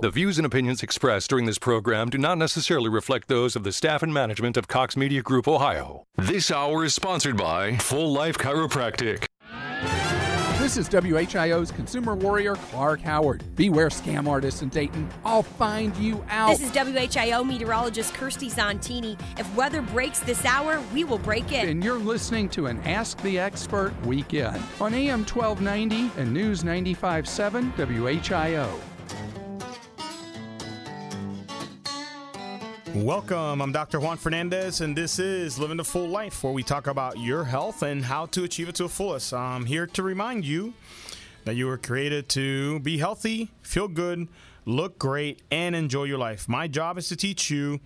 The 0.00 0.10
views 0.10 0.36
and 0.38 0.44
opinions 0.44 0.82
expressed 0.82 1.30
during 1.30 1.46
this 1.46 1.58
program 1.58 2.10
do 2.10 2.18
not 2.18 2.36
necessarily 2.36 2.90
reflect 2.90 3.26
those 3.26 3.56
of 3.56 3.64
the 3.64 3.72
staff 3.72 4.02
and 4.02 4.12
management 4.12 4.58
of 4.58 4.68
Cox 4.68 4.98
Media 4.98 5.22
Group 5.22 5.48
Ohio. 5.48 6.04
This 6.18 6.50
hour 6.50 6.84
is 6.84 6.94
sponsored 6.94 7.38
by 7.38 7.78
Full 7.78 8.12
Life 8.12 8.36
Chiropractic. 8.36 9.24
This 10.58 10.76
is 10.76 10.90
WHIO's 10.90 11.70
consumer 11.70 12.14
warrior 12.14 12.56
Clark 12.56 13.00
Howard. 13.00 13.42
Beware 13.56 13.88
scam 13.88 14.28
artists 14.28 14.60
in 14.60 14.68
Dayton. 14.68 15.08
I'll 15.24 15.42
find 15.42 15.96
you 15.96 16.22
out. 16.28 16.50
This 16.50 16.60
is 16.60 16.70
WHIO 16.70 17.42
meteorologist 17.46 18.12
Kirstie 18.12 18.52
Zontini. 18.52 19.18
If 19.38 19.52
weather 19.56 19.80
breaks 19.80 20.18
this 20.18 20.44
hour, 20.44 20.82
we 20.92 21.04
will 21.04 21.16
break 21.16 21.50
it. 21.50 21.66
And 21.66 21.82
you're 21.82 21.98
listening 21.98 22.50
to 22.50 22.66
an 22.66 22.78
Ask 22.82 23.22
the 23.22 23.38
Expert 23.38 23.94
weekend 24.04 24.62
on 24.82 24.92
AM 24.92 25.24
1290 25.24 26.20
and 26.20 26.30
News 26.30 26.62
95.7 26.62 27.72
WHIO. 27.72 28.78
Welcome. 32.94 33.60
I'm 33.60 33.70
Dr. 33.70 34.00
Juan 34.00 34.16
Fernandez, 34.16 34.80
and 34.80 34.96
this 34.96 35.18
is 35.18 35.58
Living 35.58 35.76
the 35.76 35.84
Full 35.84 36.08
Life, 36.08 36.42
where 36.42 36.52
we 36.52 36.62
talk 36.62 36.86
about 36.86 37.18
your 37.18 37.44
health 37.44 37.82
and 37.82 38.04
how 38.04 38.26
to 38.26 38.44
achieve 38.44 38.68
it 38.68 38.74
to 38.76 38.84
the 38.84 38.88
fullest. 38.88 39.32
I'm 39.32 39.66
here 39.66 39.86
to 39.88 40.02
remind 40.02 40.44
you 40.44 40.72
that 41.44 41.54
you 41.54 41.66
were 41.66 41.78
created 41.78 42.28
to 42.30 42.80
be 42.80 42.98
healthy, 42.98 43.50
feel 43.62 43.88
good, 43.88 44.28
look 44.64 44.98
great, 44.98 45.42
and 45.50 45.76
enjoy 45.76 46.04
your 46.04 46.18
life. 46.18 46.48
My 46.48 46.66
job 46.66 46.98
is 46.98 47.08
to 47.08 47.16
teach 47.16 47.50
you 47.50 47.80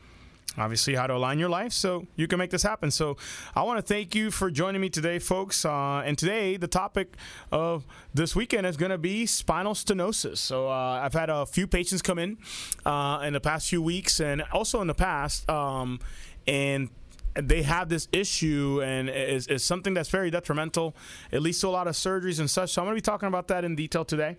obviously 0.58 0.94
how 0.94 1.06
to 1.06 1.14
align 1.14 1.38
your 1.38 1.48
life 1.48 1.72
so 1.72 2.06
you 2.16 2.26
can 2.26 2.38
make 2.38 2.50
this 2.50 2.62
happen. 2.62 2.90
So 2.90 3.16
I 3.54 3.62
want 3.62 3.78
to 3.78 3.82
thank 3.82 4.14
you 4.14 4.30
for 4.30 4.50
joining 4.50 4.80
me 4.80 4.90
today, 4.90 5.18
folks. 5.18 5.64
Uh, 5.64 6.02
and 6.04 6.16
today, 6.18 6.56
the 6.56 6.68
topic 6.68 7.16
of 7.50 7.86
this 8.12 8.36
weekend 8.36 8.66
is 8.66 8.76
going 8.76 8.90
to 8.90 8.98
be 8.98 9.26
spinal 9.26 9.74
stenosis. 9.74 10.38
So 10.38 10.68
uh, 10.68 11.00
I've 11.02 11.14
had 11.14 11.30
a 11.30 11.46
few 11.46 11.66
patients 11.66 12.02
come 12.02 12.18
in 12.18 12.38
uh, 12.84 13.22
in 13.24 13.32
the 13.32 13.40
past 13.40 13.68
few 13.68 13.82
weeks 13.82 14.20
and 14.20 14.42
also 14.52 14.80
in 14.80 14.86
the 14.86 14.94
past. 14.94 15.48
Um, 15.48 16.00
and 16.46 16.90
they 17.34 17.62
have 17.62 17.88
this 17.88 18.08
issue 18.12 18.82
and 18.84 19.08
is, 19.08 19.46
is 19.46 19.64
something 19.64 19.94
that's 19.94 20.10
very 20.10 20.30
detrimental. 20.30 20.94
It 21.30 21.40
leads 21.40 21.60
to 21.60 21.68
a 21.68 21.70
lot 21.70 21.88
of 21.88 21.94
surgeries 21.94 22.38
and 22.40 22.50
such. 22.50 22.72
So 22.72 22.82
I'm 22.82 22.86
going 22.86 22.96
to 22.96 23.02
be 23.02 23.04
talking 23.04 23.28
about 23.28 23.48
that 23.48 23.64
in 23.64 23.74
detail 23.74 24.04
today. 24.04 24.36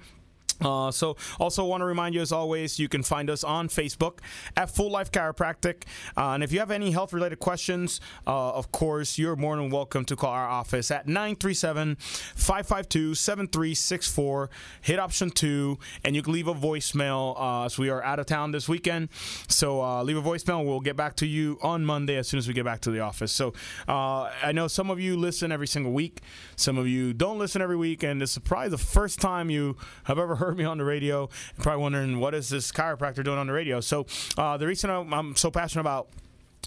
Uh, 0.64 0.92
so, 0.92 1.16
also 1.40 1.66
want 1.66 1.82
to 1.82 1.86
remind 1.86 2.16
you, 2.16 2.22
as 2.22 2.32
always, 2.32 2.80
you 2.80 2.88
can 2.88 3.04
find 3.04 3.30
us 3.30 3.44
on 3.44 3.68
Facebook 3.68 4.20
at 4.56 4.70
Full 4.70 4.90
Life 4.90 5.12
Chiropractic. 5.12 5.84
Uh, 6.16 6.32
and 6.32 6.44
if 6.44 6.52
you 6.52 6.60
have 6.60 6.72
any 6.72 6.92
health 6.92 7.14
related 7.14 7.40
questions, 7.40 8.00
uh, 8.26 8.52
of 8.52 8.72
course, 8.72 9.18
you're 9.18 9.36
more 9.36 9.56
than 9.56 9.70
welcome 9.70 10.06
to 10.06 10.16
call 10.16 10.32
our 10.32 10.48
office 10.48 10.92
at 10.92 11.08
937 11.08 11.96
552 12.00 13.16
7364. 13.16 14.50
Hit 14.82 15.00
option 15.00 15.30
two, 15.30 15.78
and 16.04 16.16
you 16.16 16.22
can 16.22 16.34
leave 16.34 16.48
a 16.48 16.54
voicemail 16.54 17.40
uh, 17.40 17.66
as 17.66 17.78
we 17.78 17.90
are 17.90 18.04
out 18.04 18.20
of 18.20 18.26
town 18.26 18.52
this 18.52 18.70
weekend. 18.70 19.10
So, 19.48 19.82
uh, 19.82 20.04
leave 20.04 20.18
a 20.18 20.22
voicemail. 20.22 20.66
We'll 20.66 20.80
get 20.80 20.96
back 20.96 21.16
to 21.18 21.26
you 21.28 21.58
on 21.62 21.86
Monday 21.86 22.18
as 22.18 22.28
soon 22.28 22.38
as 22.38 22.48
we 22.48 22.54
get 22.54 22.66
back 22.66 22.82
to 22.82 22.92
the 22.92 23.00
office. 23.00 23.32
So, 23.32 23.54
uh, 23.88 24.32
I 24.42 24.52
know 24.52 24.68
some 24.68 24.90
of 24.90 25.00
you 25.00 25.18
listen 25.18 25.52
every 25.52 25.68
single 25.68 25.92
week, 25.92 26.22
some 26.56 26.78
of 26.78 26.88
you 26.88 27.14
don't 27.14 27.40
listen 27.40 27.62
every 27.62 27.78
week, 27.78 28.04
and 28.04 28.22
it's 28.22 28.38
probably 28.38 28.70
the 28.70 28.78
first 28.78 29.20
time 29.20 29.50
you 29.50 29.78
have 30.06 30.20
ever 30.20 30.36
heard 30.36 30.53
me 30.56 30.66
on 30.66 30.78
the 30.78 30.86
radio. 30.86 31.30
You're 31.56 31.64
probably 31.64 31.82
wondering 31.82 32.20
what 32.20 32.34
is 32.34 32.50
this 32.50 32.72
chiropractor 32.72 33.24
doing 33.24 33.38
on 33.38 33.48
the 33.48 33.54
radio. 33.54 33.80
So 33.82 34.06
uh, 34.38 34.58
the 34.58 34.68
reason 34.68 34.90
I'm, 34.90 35.14
I'm 35.14 35.36
so 35.36 35.52
passionate 35.52 35.82
about 35.82 36.10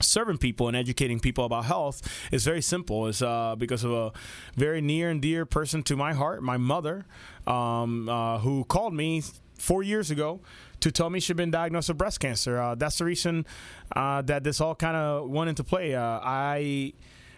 serving 0.03 0.39
people 0.39 0.69
and 0.69 0.77
educating 0.77 1.21
people 1.21 1.45
about 1.45 1.65
health 1.65 2.03
is 2.31 2.45
very 2.45 2.63
simple. 2.63 3.07
It's 3.07 3.23
uh, 3.23 3.55
because 3.57 3.85
of 3.85 3.93
a 3.93 4.13
very 4.55 4.81
near 4.81 5.11
and 5.11 5.23
dear 5.23 5.47
person 5.47 5.83
to 5.85 5.97
my 5.97 6.13
heart, 6.13 6.43
my 6.43 6.57
mother, 6.57 7.07
um, 7.47 8.09
uh, 8.09 8.39
who 8.39 8.65
called 8.65 8.95
me 8.95 9.23
four 9.59 9.83
years 9.83 10.11
ago 10.11 10.41
to 10.81 10.91
tell 10.91 11.09
me 11.09 11.19
she'd 11.21 11.37
been 11.37 11.51
diagnosed 11.51 11.89
with 11.89 11.99
breast 11.99 12.21
cancer. 12.21 12.61
Uh, 12.61 12.75
that's 12.75 12.99
the 12.99 13.05
reason 13.05 13.47
uh, 13.95 14.23
that 14.23 14.45
this 14.45 14.61
all 14.61 14.75
kind 14.75 14.97
of 14.97 15.29
went 15.31 15.49
into 15.49 15.65
play. 15.65 15.95
Uh, 15.95 16.21
I 16.23 16.93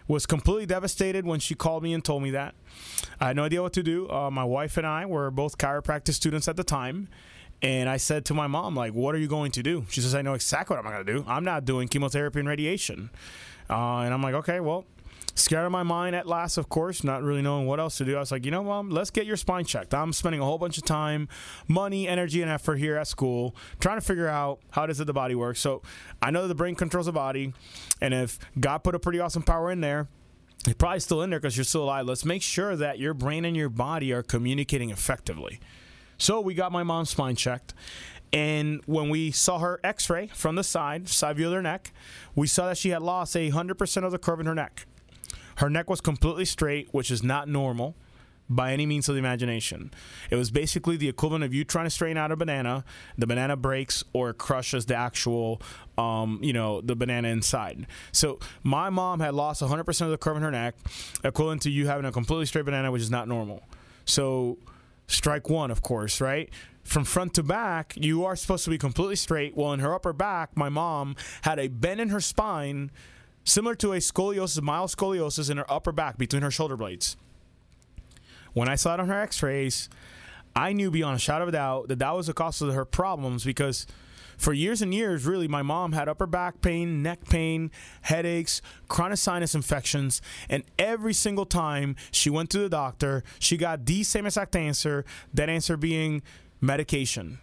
was 0.09 0.25
completely 0.25 0.65
devastated 0.65 1.23
when 1.23 1.39
she 1.39 1.53
called 1.53 1.83
me 1.83 1.93
and 1.93 2.03
told 2.03 2.23
me 2.23 2.31
that. 2.31 2.55
I 3.21 3.27
had 3.27 3.35
no 3.35 3.43
idea 3.43 3.61
what 3.61 3.73
to 3.73 3.83
do. 3.83 4.09
Uh, 4.09 4.31
my 4.31 4.43
wife 4.43 4.75
and 4.75 4.85
I 4.85 5.05
were 5.05 5.29
both 5.29 5.59
chiropractic 5.59 6.13
students 6.13 6.47
at 6.47 6.57
the 6.57 6.63
time. 6.63 7.07
And 7.61 7.87
I 7.87 7.97
said 7.97 8.25
to 8.25 8.33
my 8.33 8.47
mom, 8.47 8.75
like, 8.75 8.93
what 8.93 9.13
are 9.13 9.19
you 9.19 9.27
going 9.27 9.51
to 9.51 9.61
do? 9.61 9.85
She 9.89 10.01
says, 10.01 10.15
I 10.15 10.23
know 10.23 10.33
exactly 10.33 10.75
what 10.75 10.83
I'm 10.83 10.91
going 10.91 11.05
to 11.05 11.13
do. 11.13 11.25
I'm 11.27 11.43
not 11.43 11.63
doing 11.63 11.87
chemotherapy 11.87 12.39
and 12.39 12.49
radiation. 12.49 13.11
Uh, 13.69 13.99
and 13.99 14.13
I'm 14.13 14.23
like, 14.23 14.33
okay, 14.33 14.59
well, 14.59 14.85
scared 15.39 15.65
of 15.65 15.71
my 15.71 15.83
mind 15.83 16.15
at 16.15 16.27
last, 16.27 16.57
of 16.57 16.69
course, 16.69 17.03
not 17.03 17.23
really 17.23 17.41
knowing 17.41 17.65
what 17.65 17.79
else 17.79 17.97
to 17.97 18.05
do. 18.05 18.15
I 18.15 18.19
was 18.19 18.31
like, 18.31 18.45
you 18.45 18.51
know, 18.51 18.63
mom, 18.63 18.89
let's 18.89 19.09
get 19.09 19.25
your 19.25 19.37
spine 19.37 19.65
checked. 19.65 19.93
I'm 19.93 20.13
spending 20.13 20.41
a 20.41 20.45
whole 20.45 20.57
bunch 20.57 20.77
of 20.77 20.85
time, 20.85 21.27
money, 21.67 22.07
energy, 22.07 22.41
and 22.41 22.51
effort 22.51 22.75
here 22.75 22.97
at 22.97 23.07
school 23.07 23.55
trying 23.79 23.97
to 23.97 24.05
figure 24.05 24.27
out 24.27 24.59
how 24.71 24.85
does 24.85 24.97
the 24.97 25.13
body 25.13 25.35
work. 25.35 25.57
So 25.57 25.81
I 26.21 26.31
know 26.31 26.43
that 26.43 26.47
the 26.47 26.55
brain 26.55 26.75
controls 26.75 27.07
the 27.07 27.11
body, 27.11 27.53
and 28.01 28.13
if 28.13 28.39
God 28.59 28.79
put 28.79 28.95
a 28.95 28.99
pretty 28.99 29.19
awesome 29.19 29.43
power 29.43 29.71
in 29.71 29.81
there, 29.81 30.07
it's 30.65 30.75
probably 30.75 30.99
still 30.99 31.21
in 31.21 31.29
there 31.29 31.39
because 31.39 31.55
you're 31.55 31.63
still 31.63 31.83
alive. 31.83 32.05
Let's 32.05 32.25
make 32.25 32.41
sure 32.41 32.75
that 32.75 32.99
your 32.99 33.13
brain 33.13 33.45
and 33.45 33.55
your 33.55 33.69
body 33.69 34.11
are 34.11 34.21
communicating 34.21 34.89
effectively. 34.89 35.59
So 36.17 36.41
we 36.41 36.53
got 36.53 36.71
my 36.71 36.83
mom's 36.83 37.11
spine 37.11 37.35
checked. 37.35 37.73
And 38.31 38.81
when 38.85 39.09
we 39.09 39.31
saw 39.31 39.59
her 39.59 39.79
x 39.83 40.09
ray 40.09 40.27
from 40.27 40.55
the 40.55 40.63
side, 40.63 41.09
side 41.09 41.37
view 41.37 41.47
of 41.47 41.53
her 41.53 41.61
neck, 41.61 41.91
we 42.35 42.45
saw 42.45 42.67
that 42.67 42.77
she 42.77 42.89
had 42.89 43.01
lost 43.01 43.35
100% 43.35 44.03
of 44.03 44.11
the 44.11 44.19
curve 44.19 44.39
in 44.39 44.45
her 44.45 44.53
neck. 44.53 44.85
Her 45.59 45.69
neck 45.69 45.89
was 45.89 45.99
completely 45.99 46.45
straight, 46.45 46.87
which 46.93 47.11
is 47.11 47.21
not 47.21 47.49
normal 47.49 47.95
by 48.49 48.71
any 48.71 48.85
means 48.85 49.09
of 49.09 49.15
the 49.15 49.19
imagination. 49.19 49.91
It 50.31 50.37
was 50.37 50.51
basically 50.51 50.95
the 50.95 51.09
equivalent 51.09 51.43
of 51.43 51.53
you 51.53 51.65
trying 51.65 51.85
to 51.85 51.89
straighten 51.89 52.17
out 52.17 52.31
a 52.31 52.37
banana. 52.37 52.85
The 53.17 53.27
banana 53.27 53.57
breaks 53.57 54.03
or 54.13 54.33
crushes 54.33 54.85
the 54.85 54.95
actual, 54.95 55.61
um, 55.97 56.39
you 56.41 56.53
know, 56.53 56.79
the 56.79 56.95
banana 56.95 57.27
inside. 57.27 57.87
So 58.13 58.39
my 58.63 58.89
mom 58.89 59.19
had 59.19 59.33
lost 59.33 59.61
100% 59.61 60.01
of 60.01 60.11
the 60.11 60.17
curve 60.17 60.37
in 60.37 60.43
her 60.43 60.51
neck, 60.51 60.75
equivalent 61.25 61.61
to 61.63 61.69
you 61.69 61.87
having 61.87 62.05
a 62.05 62.11
completely 62.13 62.45
straight 62.45 62.63
banana, 62.63 62.89
which 62.89 63.01
is 63.01 63.11
not 63.11 63.27
normal. 63.27 63.61
So 64.05 64.57
strike 65.07 65.49
one, 65.49 65.71
of 65.71 65.81
course, 65.81 66.21
right? 66.21 66.49
From 66.83 67.03
front 67.03 67.33
to 67.33 67.43
back, 67.43 67.93
you 67.97 68.23
are 68.23 68.37
supposed 68.37 68.63
to 68.63 68.69
be 68.69 68.77
completely 68.77 69.17
straight. 69.17 69.57
Well, 69.57 69.73
in 69.73 69.81
her 69.81 69.93
upper 69.93 70.13
back, 70.13 70.55
my 70.55 70.69
mom 70.69 71.17
had 71.41 71.59
a 71.59 71.67
bend 71.67 71.99
in 71.99 72.09
her 72.09 72.21
spine 72.21 72.91
similar 73.43 73.75
to 73.75 73.93
a 73.93 73.97
scoliosis, 73.97 74.61
mild 74.61 74.89
scoliosis 74.89 75.49
in 75.49 75.57
her 75.57 75.71
upper 75.71 75.91
back 75.91 76.17
between 76.17 76.41
her 76.41 76.51
shoulder 76.51 76.77
blades. 76.77 77.17
When 78.53 78.67
I 78.67 78.75
saw 78.75 78.95
it 78.95 78.99
on 78.99 79.07
her 79.07 79.21
x 79.21 79.41
rays, 79.43 79.89
I 80.55 80.73
knew 80.73 80.91
beyond 80.91 81.15
a 81.15 81.19
shadow 81.19 81.43
of 81.43 81.49
a 81.49 81.51
doubt 81.53 81.87
that 81.89 81.99
that 81.99 82.15
was 82.15 82.27
the 82.27 82.33
cause 82.33 82.61
of 82.61 82.73
her 82.73 82.85
problems 82.85 83.43
because 83.43 83.85
for 84.37 84.53
years 84.53 84.81
and 84.81 84.93
years, 84.93 85.25
really, 85.25 85.49
my 85.49 85.61
mom 85.61 85.91
had 85.91 86.07
upper 86.07 86.25
back 86.25 86.61
pain, 86.61 87.03
neck 87.03 87.25
pain, 87.29 87.71
headaches, 88.03 88.61
chronic 88.87 89.17
sinus 89.17 89.53
infections, 89.53 90.21
and 90.47 90.63
every 90.79 91.13
single 91.13 91.45
time 91.45 91.97
she 92.09 92.29
went 92.29 92.49
to 92.51 92.59
the 92.59 92.69
doctor, 92.69 93.21
she 93.37 93.57
got 93.57 93.85
the 93.85 94.01
same 94.03 94.25
exact 94.25 94.55
answer 94.55 95.03
that 95.33 95.49
answer 95.49 95.75
being 95.75 96.21
medication 96.61 97.39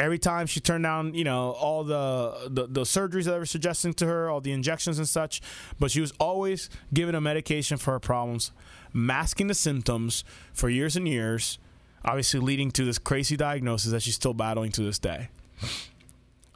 every 0.00 0.18
time 0.18 0.46
she 0.46 0.60
turned 0.60 0.82
down, 0.82 1.12
you 1.14 1.24
know, 1.24 1.50
all 1.50 1.84
the, 1.84 2.48
the, 2.48 2.66
the 2.66 2.80
surgeries 2.82 3.24
that 3.24 3.38
were 3.38 3.46
suggesting 3.46 3.92
to 3.92 4.06
her, 4.06 4.30
all 4.30 4.40
the 4.40 4.50
injections 4.50 4.98
and 4.98 5.06
such, 5.06 5.42
but 5.78 5.90
she 5.90 6.00
was 6.00 6.12
always 6.18 6.70
given 6.92 7.14
a 7.14 7.20
medication 7.20 7.76
for 7.76 7.92
her 7.92 8.00
problems, 8.00 8.50
masking 8.94 9.46
the 9.46 9.54
symptoms 9.54 10.24
for 10.54 10.70
years 10.70 10.96
and 10.96 11.06
years, 11.06 11.58
obviously 12.02 12.40
leading 12.40 12.70
to 12.70 12.84
this 12.84 12.98
crazy 12.98 13.36
diagnosis 13.36 13.92
that 13.92 14.02
she's 14.02 14.14
still 14.14 14.32
battling 14.32 14.72
to 14.72 14.82
this 14.82 14.98
day. 14.98 15.28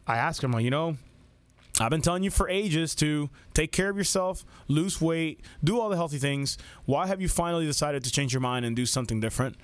I 0.07 0.17
asked 0.17 0.41
her, 0.41 0.49
I'm 0.49 0.59
you 0.61 0.71
know, 0.71 0.97
I've 1.79 1.91
been 1.91 2.03
telling 2.03 2.23
you 2.23 2.31
for 2.31 2.49
ages 2.49 2.95
to 2.97 3.29
take 3.53 3.73
care 3.73 3.91
of 3.91 3.97
yourself, 3.97 4.45
lose 4.69 5.03
weight, 5.03 5.41
do 5.63 5.79
all 5.79 5.91
the 5.91 5.97
healthy 5.97 6.19
things. 6.19 6.57
Why 6.87 7.09
have 7.09 7.21
you 7.21 7.29
finally 7.29 7.67
decided 7.67 8.05
to 8.05 8.11
change 8.11 8.33
your 8.33 8.41
mind 8.41 8.65
and 8.65 8.75
do 8.75 8.87
something 8.87 9.21
different? 9.21 9.57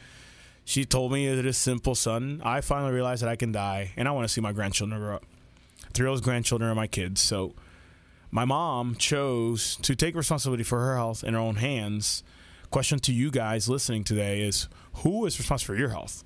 She 0.70 0.84
told 0.84 1.10
me 1.10 1.28
that 1.28 1.36
it 1.36 1.46
is 1.46 1.58
simple, 1.58 1.96
son. 1.96 2.40
I 2.44 2.60
finally 2.60 2.92
realized 2.92 3.24
that 3.24 3.28
I 3.28 3.34
can 3.34 3.50
die, 3.50 3.90
and 3.96 4.06
I 4.06 4.12
want 4.12 4.28
to 4.28 4.32
see 4.32 4.40
my 4.40 4.52
grandchildren 4.52 5.00
grow 5.00 5.16
up. 5.16 5.24
Three 5.92 6.06
of 6.06 6.12
those 6.12 6.20
grandchildren 6.20 6.70
are 6.70 6.76
my 6.76 6.86
kids. 6.86 7.20
So 7.20 7.54
my 8.30 8.44
mom 8.44 8.94
chose 8.94 9.74
to 9.82 9.96
take 9.96 10.14
responsibility 10.14 10.62
for 10.62 10.78
her 10.78 10.94
health 10.94 11.24
in 11.24 11.34
her 11.34 11.40
own 11.40 11.56
hands. 11.56 12.22
Question 12.70 13.00
to 13.00 13.12
you 13.12 13.32
guys 13.32 13.68
listening 13.68 14.04
today 14.04 14.42
is 14.42 14.68
who 15.02 15.26
is 15.26 15.40
responsible 15.40 15.74
for 15.74 15.80
your 15.80 15.88
health? 15.88 16.22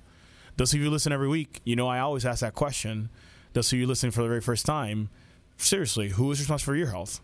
Those 0.57 0.75
of 0.75 0.79
you 0.79 0.91
listen 0.91 1.11
every 1.11 1.27
week, 1.27 1.59
you 1.63 1.75
know 1.75 1.87
I 1.87 1.97
always 1.97 2.23
ask 2.23 2.41
that 2.41 2.53
question. 2.53 3.09
Those 3.53 3.73
of 3.73 3.79
you 3.79 3.87
listening 3.87 4.11
for 4.11 4.21
the 4.21 4.27
very 4.27 4.41
first 4.41 4.63
time, 4.63 5.09
seriously, 5.57 6.09
who 6.09 6.31
is 6.31 6.37
responsible 6.37 6.73
for 6.73 6.77
your 6.77 6.91
health? 6.91 7.19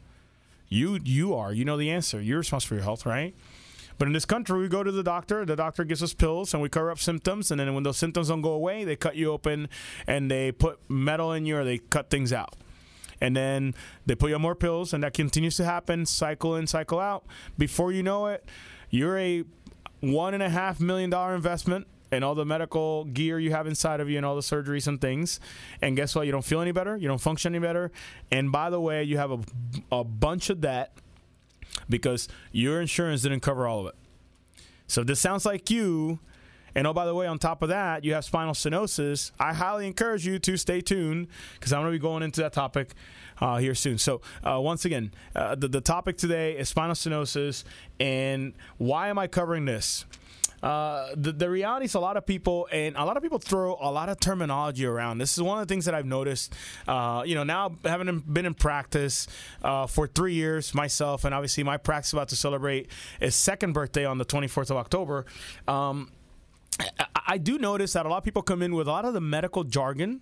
You 0.70 0.98
you 1.04 1.36
are. 1.36 1.54
You 1.54 1.66
know 1.66 1.78
the 1.78 1.92
answer. 1.92 2.20
You're 2.20 2.40
responsible 2.40 2.70
for 2.70 2.76
your 2.78 2.84
health, 2.84 3.06
right? 3.06 3.36
But 4.02 4.08
in 4.08 4.14
this 4.14 4.26
country, 4.26 4.60
we 4.60 4.68
go 4.68 4.82
to 4.82 4.92
the 4.92 5.04
doctor. 5.04 5.46
The 5.46 5.56
doctor 5.56 5.84
gives 5.84 6.02
us 6.02 6.12
pills, 6.12 6.56
and 6.56 6.64
we 6.64 6.70
cover 6.70 6.90
up 6.90 6.98
symptoms. 6.98 7.52
And 7.52 7.60
then 7.60 7.72
when 7.76 7.84
those 7.84 7.98
symptoms 7.98 8.30
don't 8.30 8.42
go 8.42 8.54
away, 8.54 8.84
they 8.84 8.96
cut 8.96 9.16
you 9.16 9.32
open 9.32 9.70
and 10.08 10.32
they 10.32 10.52
put 10.52 10.80
metal 10.90 11.34
in 11.34 11.46
you, 11.46 11.58
or 11.58 11.64
they 11.64 11.78
cut 11.78 12.10
things 12.10 12.34
out. 12.34 12.56
And 13.22 13.36
then 13.36 13.76
they 14.08 14.16
put 14.16 14.30
you 14.30 14.36
on 14.38 14.42
more 14.42 14.56
pills, 14.56 14.92
and 14.92 15.04
that 15.04 15.14
continues 15.14 15.56
to 15.58 15.66
happen, 15.66 16.08
cycle 16.08 16.56
in, 16.56 16.66
cycle 16.66 17.00
out. 17.00 17.26
Before 17.60 17.92
you 17.92 18.02
know 18.02 18.26
it, 18.26 18.44
you're 18.90 19.20
a 19.20 19.44
one 20.00 20.34
and 20.34 20.42
a 20.42 20.50
half 20.50 20.80
million 20.80 21.12
dollar 21.12 21.36
investment 21.36 21.86
and 22.12 22.24
all 22.24 22.34
the 22.34 22.44
medical 22.44 23.06
gear 23.06 23.38
you 23.38 23.52
have 23.52 23.68
inside 23.68 24.00
of 24.00 24.10
you 24.10 24.18
and 24.18 24.26
all 24.26 24.36
the 24.36 24.42
surgeries 24.42 24.88
and 24.88 25.00
things. 25.00 25.40
And 25.80 25.96
guess 25.96 26.16
what? 26.16 26.26
You 26.26 26.32
don't 26.32 26.44
feel 26.44 26.62
any 26.62 26.72
better. 26.72 26.98
You 26.98 27.08
don't 27.08 27.22
function 27.22 27.54
any 27.54 27.62
better. 27.62 27.92
And 28.32 28.52
by 28.52 28.72
the 28.72 28.82
way, 28.82 29.04
you 29.04 29.20
have 29.20 29.30
a, 29.30 29.40
a 29.92 30.04
bunch 30.04 30.50
of 30.50 30.60
debt 30.60 30.92
because 31.90 32.28
your 32.52 32.82
insurance 32.82 33.22
didn't 33.22 33.42
cover 33.42 33.68
all 33.68 33.82
of 33.82 33.88
it. 33.88 33.96
So 34.88 35.04
this 35.04 35.20
sounds 35.20 35.46
like 35.46 35.70
you, 35.70 36.20
and 36.76 36.88
oh, 36.88 36.94
by 36.94 37.06
the 37.06 37.16
way, 37.16 37.28
on 37.28 37.40
top 37.40 37.62
of 37.62 37.70
that, 37.70 38.04
you 38.04 38.14
have 38.14 38.26
spinal 38.26 38.54
stenosis. 38.54 39.32
I 39.40 39.54
highly 39.54 39.88
encourage 39.88 40.26
you 40.26 40.40
to 40.40 40.58
stay 40.58 40.82
tuned 40.82 41.28
because 41.54 41.74
I'm 41.74 41.82
going 41.82 41.94
to 41.94 41.98
be 41.98 42.02
going 42.02 42.24
into 42.24 42.42
that 42.42 42.54
topic 42.54 42.94
uh, 43.40 43.58
here 43.58 43.76
soon. 43.76 43.98
So, 43.98 44.22
uh, 44.44 44.60
once 44.60 44.86
again, 44.86 45.12
uh, 45.36 45.56
the, 45.56 45.68
the 45.68 45.82
topic 45.82 46.18
today 46.18 46.58
is 46.58 46.70
spinal 46.70 46.96
stenosis. 46.96 47.64
And 48.00 48.54
why 48.78 49.10
am 49.10 49.18
I 49.18 49.28
covering 49.28 49.66
this? 49.66 50.06
Uh, 50.62 51.10
the, 51.16 51.32
the 51.32 51.50
reality 51.50 51.86
is 51.86 51.96
a 51.96 52.00
lot 52.00 52.18
of 52.18 52.26
people 52.26 52.68
and 52.72 52.96
a 52.96 53.04
lot 53.04 53.18
of 53.18 53.24
people 53.24 53.40
throw 53.40 53.78
a 53.82 53.92
lot 53.92 54.10
of 54.10 54.20
terminology 54.20 54.86
around. 54.86 55.18
This 55.18 55.38
is 55.38 55.44
one 55.44 55.60
of 55.60 55.68
the 55.68 55.72
things 55.72 55.86
that 55.86 55.96
i've 55.96 56.06
noticed 56.06 56.54
uh, 56.88 57.24
you 57.26 57.36
know 57.36 57.44
now 57.44 57.76
having 57.84 58.20
been 58.20 58.46
in 58.46 58.54
practice 58.54 59.28
uh, 59.64 59.88
for 59.88 60.08
three 60.08 60.34
years 60.34 60.74
myself 60.74 61.26
and 61.26 61.34
obviously 61.34 61.64
my 61.64 61.78
practice 61.78 62.14
about 62.14 62.30
to 62.30 62.36
celebrate 62.36 62.90
its 63.20 63.36
second 63.36 63.74
birthday 63.74 64.06
on 64.06 64.18
the 64.18 64.26
24th 64.26 64.70
of 64.70 64.78
october 64.78 65.26
um, 65.68 66.12
I 67.28 67.38
do 67.38 67.58
notice 67.58 67.94
that 67.94 68.06
a 68.06 68.10
lot 68.10 68.18
of 68.18 68.24
people 68.24 68.42
come 68.42 68.62
in 68.62 68.76
with 68.76 68.88
a 68.88 68.92
lot 68.92 69.06
of 69.06 69.14
the 69.14 69.22
medical 69.22 69.64
jargon 69.64 70.22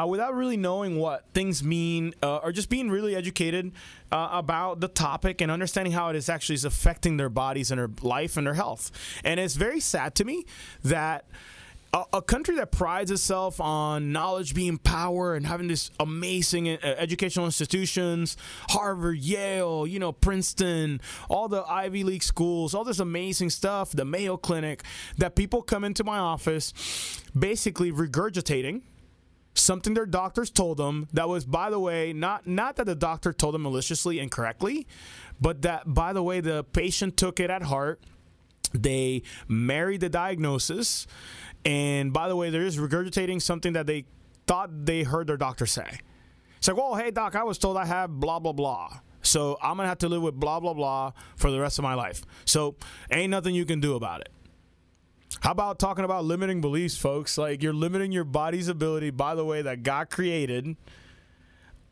uh, 0.00 0.06
without 0.06 0.34
really 0.34 0.56
knowing 0.56 0.96
what 0.98 1.24
things 1.32 1.62
mean 1.62 2.14
uh, 2.22 2.36
or 2.36 2.52
just 2.52 2.68
being 2.68 2.90
really 2.90 3.16
educated 3.16 3.72
uh, 4.12 4.28
about 4.32 4.80
the 4.80 4.88
topic 4.88 5.40
and 5.40 5.50
understanding 5.50 5.92
how 5.92 6.08
it 6.08 6.16
is 6.16 6.28
actually 6.28 6.54
is 6.54 6.64
affecting 6.64 7.16
their 7.16 7.28
bodies 7.28 7.70
and 7.70 7.78
their 7.78 7.90
life 8.02 8.36
and 8.36 8.46
their 8.46 8.54
health. 8.54 8.90
And 9.24 9.40
it's 9.40 9.56
very 9.56 9.80
sad 9.80 10.14
to 10.16 10.24
me 10.24 10.44
that 10.84 11.24
a, 11.96 12.04
a, 12.18 12.22
country 12.22 12.56
that 12.56 12.70
prides 12.70 13.10
itself 13.10 13.60
on 13.60 14.12
knowledge 14.12 14.54
being 14.54 14.76
power 14.76 15.34
and 15.34 15.46
having 15.46 15.68
this 15.68 15.90
amazing 15.98 16.68
uh, 16.68 16.78
educational 16.82 17.46
institutions, 17.46 18.36
Harvard, 18.68 19.18
Yale, 19.18 19.86
you 19.86 19.98
know, 19.98 20.12
Princeton, 20.12 21.00
all 21.28 21.48
the 21.48 21.62
Ivy 21.62 22.04
League 22.04 22.22
schools, 22.22 22.74
all 22.74 22.84
this 22.84 22.98
amazing 22.98 23.50
stuff, 23.50 23.92
the 23.92 24.04
Mayo 24.04 24.36
Clinic, 24.36 24.82
that 25.16 25.34
people 25.34 25.62
come 25.62 25.84
into 25.84 26.04
my 26.04 26.18
office 26.18 27.22
basically 27.38 27.90
regurgitating 27.90 28.82
something 29.54 29.94
their 29.94 30.04
doctors 30.04 30.50
told 30.50 30.76
them 30.76 31.08
that 31.14 31.30
was 31.30 31.46
by 31.46 31.70
the 31.70 31.78
way 31.80 32.12
not 32.12 32.46
not 32.46 32.76
that 32.76 32.84
the 32.84 32.94
doctor 32.94 33.32
told 33.32 33.54
them 33.54 33.62
maliciously 33.62 34.18
and 34.18 34.30
correctly 34.30 34.86
but 35.40 35.62
that 35.62 35.82
by 35.86 36.12
the 36.12 36.22
way 36.22 36.40
the 36.40 36.62
patient 36.64 37.16
took 37.16 37.40
it 37.40 37.50
at 37.50 37.62
heart. 37.62 38.00
They 38.72 39.22
married 39.48 40.00
the 40.00 40.08
diagnosis 40.08 41.06
and 41.66 42.12
by 42.12 42.28
the 42.28 42.36
way, 42.36 42.50
they're 42.50 42.62
just 42.62 42.78
regurgitating 42.78 43.42
something 43.42 43.72
that 43.72 43.88
they 43.88 44.04
thought 44.46 44.86
they 44.86 45.02
heard 45.02 45.26
their 45.26 45.36
doctor 45.36 45.66
say. 45.66 45.98
It's 46.58 46.68
like, 46.68 46.76
well, 46.76 46.94
hey, 46.94 47.10
doc, 47.10 47.34
I 47.34 47.42
was 47.42 47.58
told 47.58 47.76
I 47.76 47.84
have 47.84 48.08
blah, 48.08 48.38
blah, 48.38 48.52
blah. 48.52 49.00
So 49.22 49.58
I'm 49.60 49.76
going 49.76 49.84
to 49.84 49.88
have 49.88 49.98
to 49.98 50.08
live 50.08 50.22
with 50.22 50.36
blah, 50.36 50.60
blah, 50.60 50.74
blah 50.74 51.10
for 51.34 51.50
the 51.50 51.58
rest 51.58 51.80
of 51.80 51.82
my 51.82 51.94
life. 51.94 52.22
So 52.44 52.76
ain't 53.10 53.32
nothing 53.32 53.56
you 53.56 53.64
can 53.64 53.80
do 53.80 53.96
about 53.96 54.20
it. 54.20 54.28
How 55.40 55.50
about 55.50 55.80
talking 55.80 56.04
about 56.04 56.24
limiting 56.24 56.60
beliefs, 56.60 56.96
folks? 56.96 57.36
Like 57.36 57.64
you're 57.64 57.72
limiting 57.72 58.12
your 58.12 58.24
body's 58.24 58.68
ability, 58.68 59.10
by 59.10 59.34
the 59.34 59.44
way, 59.44 59.62
that 59.62 59.82
God 59.82 60.08
created. 60.08 60.76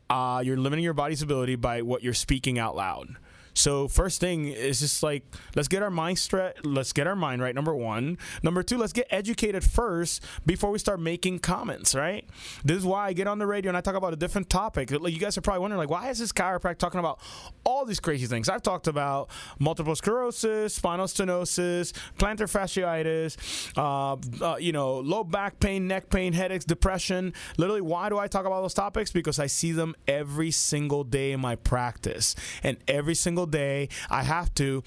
Uh, 0.09 0.41
you're 0.43 0.55
limiting 0.55 0.85
your 0.85 0.93
body's 0.93 1.21
ability 1.21 1.57
by 1.57 1.81
what 1.81 2.01
you're 2.01 2.13
speaking 2.13 2.57
out 2.57 2.77
loud. 2.77 3.17
So 3.55 3.87
first 3.87 4.21
thing 4.21 4.47
is 4.47 4.79
just 4.81 5.01
like 5.01 5.23
let's 5.55 5.67
get 5.67 5.81
our 5.81 5.89
mind 5.89 6.19
straight. 6.19 6.63
Let's 6.63 6.93
get 6.93 7.07
our 7.07 7.15
mind 7.15 7.41
right. 7.41 7.55
Number 7.55 7.73
one. 7.73 8.17
Number 8.43 8.61
two. 8.61 8.77
Let's 8.77 8.93
get 8.93 9.07
educated 9.09 9.63
first 9.63 10.23
before 10.45 10.69
we 10.69 10.77
start 10.77 10.99
making 10.99 11.39
comments. 11.39 11.95
Right. 11.95 12.29
This 12.63 12.77
is 12.77 12.85
why 12.85 13.07
I 13.07 13.13
get 13.13 13.27
on 13.27 13.39
the 13.39 13.47
radio 13.47 13.69
and 13.69 13.77
I 13.77 13.81
talk 13.81 13.95
about 13.95 14.13
a 14.13 14.17
different 14.17 14.49
topic. 14.49 14.91
Like 14.91 15.13
you 15.13 15.19
guys 15.19 15.37
are 15.37 15.41
probably 15.41 15.61
wondering, 15.61 15.79
like, 15.79 15.89
why 15.89 16.09
is 16.09 16.19
this 16.19 16.31
chiropractor 16.31 16.77
talking 16.77 16.99
about 16.99 17.19
all 17.63 17.85
these 17.85 17.99
crazy 17.99 18.27
things? 18.27 18.49
I've 18.49 18.61
talked 18.61 18.87
about 18.87 19.29
multiple 19.59 19.95
sclerosis, 19.95 20.73
spinal 20.75 21.07
stenosis, 21.07 21.93
plantar 22.17 22.49
fasciitis, 22.49 23.37
uh, 23.77 24.17
uh, 24.45 24.57
you 24.57 24.71
know, 24.71 24.99
low 24.99 25.23
back 25.23 25.59
pain, 25.59 25.87
neck 25.87 26.09
pain, 26.09 26.33
headaches, 26.33 26.65
depression. 26.65 27.33
Literally, 27.57 27.81
why 27.81 28.09
do 28.09 28.17
I 28.17 28.27
talk 28.27 28.45
about 28.45 28.61
those 28.61 28.73
topics? 28.73 29.11
Because 29.11 29.39
I 29.39 29.47
see 29.47 29.71
them 29.71 29.95
every 30.07 30.51
single 30.51 31.03
day 31.03 31.31
in 31.31 31.39
my 31.39 31.55
practice, 31.55 32.35
and 32.63 32.77
every 32.87 33.15
single 33.15 33.44
single 33.45 33.59
day, 33.59 33.89
I 34.09 34.23
have 34.23 34.53
to 34.55 34.83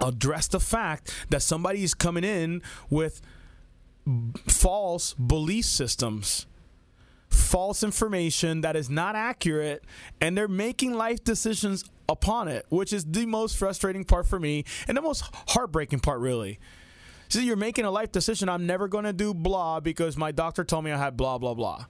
address 0.00 0.48
the 0.48 0.60
fact 0.60 1.12
that 1.30 1.42
somebody 1.42 1.82
is 1.82 1.94
coming 1.94 2.24
in 2.24 2.62
with 2.90 3.20
false 4.46 5.14
belief 5.14 5.64
systems 5.64 6.46
false 7.28 7.82
information 7.82 8.60
that 8.60 8.76
is 8.76 8.88
not 8.88 9.16
accurate 9.16 9.82
and 10.20 10.38
they're 10.38 10.46
making 10.46 10.94
life 10.94 11.24
decisions 11.24 11.84
upon 12.08 12.46
it 12.46 12.64
which 12.68 12.92
is 12.92 13.04
the 13.04 13.26
most 13.26 13.56
frustrating 13.56 14.04
part 14.04 14.24
for 14.26 14.38
me 14.38 14.64
and 14.86 14.96
the 14.96 15.02
most 15.02 15.24
heartbreaking 15.48 15.98
part 15.98 16.20
really. 16.20 16.58
So 17.28 17.40
you're 17.40 17.56
making 17.56 17.84
a 17.84 17.90
life 17.90 18.12
decision 18.12 18.48
i'm 18.48 18.66
never 18.66 18.86
going 18.86 19.04
to 19.04 19.12
do 19.12 19.34
blah 19.34 19.80
because 19.80 20.16
my 20.16 20.30
doctor 20.30 20.62
told 20.62 20.84
me 20.84 20.92
i 20.92 20.96
had 20.96 21.16
blah 21.16 21.38
blah 21.38 21.54
blah 21.54 21.86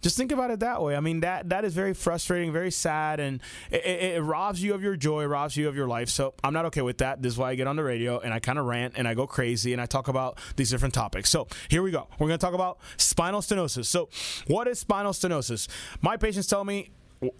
just 0.00 0.16
think 0.16 0.30
about 0.30 0.50
it 0.50 0.60
that 0.60 0.80
way. 0.82 0.94
I 0.96 1.00
mean, 1.00 1.20
that 1.20 1.48
that 1.48 1.64
is 1.64 1.74
very 1.74 1.94
frustrating, 1.94 2.52
very 2.52 2.70
sad, 2.70 3.20
and 3.20 3.40
it, 3.70 3.84
it, 3.84 4.16
it, 4.16 4.22
robs 4.22 4.62
you 4.62 4.74
of 4.74 4.82
your 4.82 4.96
joy, 4.96 5.24
robs 5.24 5.56
you 5.56 5.68
of 5.68 5.74
your 5.74 5.88
life. 5.88 6.08
So 6.08 6.34
I'm 6.44 6.52
not 6.52 6.66
okay 6.66 6.82
with 6.82 6.98
that. 6.98 7.22
This 7.22 7.32
is 7.32 7.38
why 7.38 7.50
I 7.50 7.54
get 7.54 7.66
on 7.66 7.76
the 7.76 7.82
radio 7.82 8.18
and 8.20 8.32
I 8.32 8.38
kind 8.38 8.58
of 8.58 8.66
rant 8.66 8.94
and 8.96 9.08
I 9.08 9.14
go 9.14 9.26
crazy 9.26 9.72
and 9.72 9.82
I 9.82 9.86
talk 9.86 10.08
about 10.08 10.38
these 10.56 10.70
different 10.70 10.94
topics. 10.94 11.30
So 11.30 11.48
here 11.68 11.82
we 11.82 11.90
go. 11.90 12.06
We're 12.18 12.28
going 12.28 12.38
to 12.38 12.44
talk 12.44 12.54
about 12.54 12.78
spinal 12.96 13.40
stenosis. 13.40 13.86
So, 13.86 14.08
what 14.46 14.68
is 14.68 14.78
spinal 14.78 15.12
stenosis? 15.12 15.68
My 16.00 16.16
patients 16.16 16.46
tell 16.46 16.64
me 16.64 16.90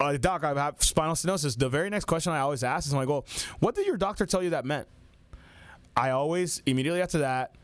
uh, 0.01 0.17
doc, 0.17 0.43
I 0.43 0.55
have 0.55 0.83
spinal 0.83 1.15
stenosis. 1.15 1.57
The 1.57 1.69
very 1.69 1.91
next 1.91 2.07
question 2.07 2.33
I 2.33 2.41
always 2.41 2.65
ask 2.65 2.87
is, 2.87 2.93
I'm 2.93 2.99
like, 2.99 3.09
well, 3.09 3.25
what 3.61 3.75
did 3.75 3.87
your 3.87 3.97
doctor 3.97 4.27
tell 4.27 4.43
you 4.43 4.51
that 4.51 4.65
meant? 4.65 4.89
I 5.97 6.11
always, 6.11 6.63
immediately 6.67 7.03
after 7.03 7.19
that, 7.19 7.55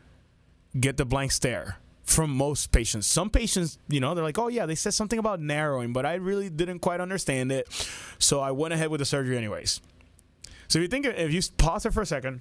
get 0.79 0.97
the 0.97 1.05
blank 1.05 1.33
stare 1.33 1.79
from 2.05 2.31
most 2.31 2.71
patients. 2.71 3.07
Some 3.07 3.31
patients, 3.31 3.79
you 3.89 4.01
know, 4.01 4.15
they're 4.15 4.25
like, 4.25 4.39
oh, 4.39 4.49
yeah, 4.49 4.67
they 4.67 4.75
said 4.75 4.95
something 4.95 5.19
about 5.19 5.41
narrowing, 5.41 5.93
but 5.93 6.07
I 6.07 6.15
really 6.15 6.51
didn't 6.51 6.81
quite 6.81 7.01
understand 7.01 7.51
it. 7.51 7.69
So 8.19 8.41
I 8.41 8.51
went 8.51 8.75
ahead 8.75 8.91
with 8.91 9.01
the 9.01 9.05
surgery 9.05 9.37
anyways. 9.37 9.81
So 10.69 10.79
if 10.79 10.83
you 10.83 10.89
think, 10.89 11.07
if 11.07 11.33
you 11.33 11.41
pause 11.57 11.87
it 11.87 11.93
for 11.93 12.03
a 12.03 12.07
second, 12.07 12.41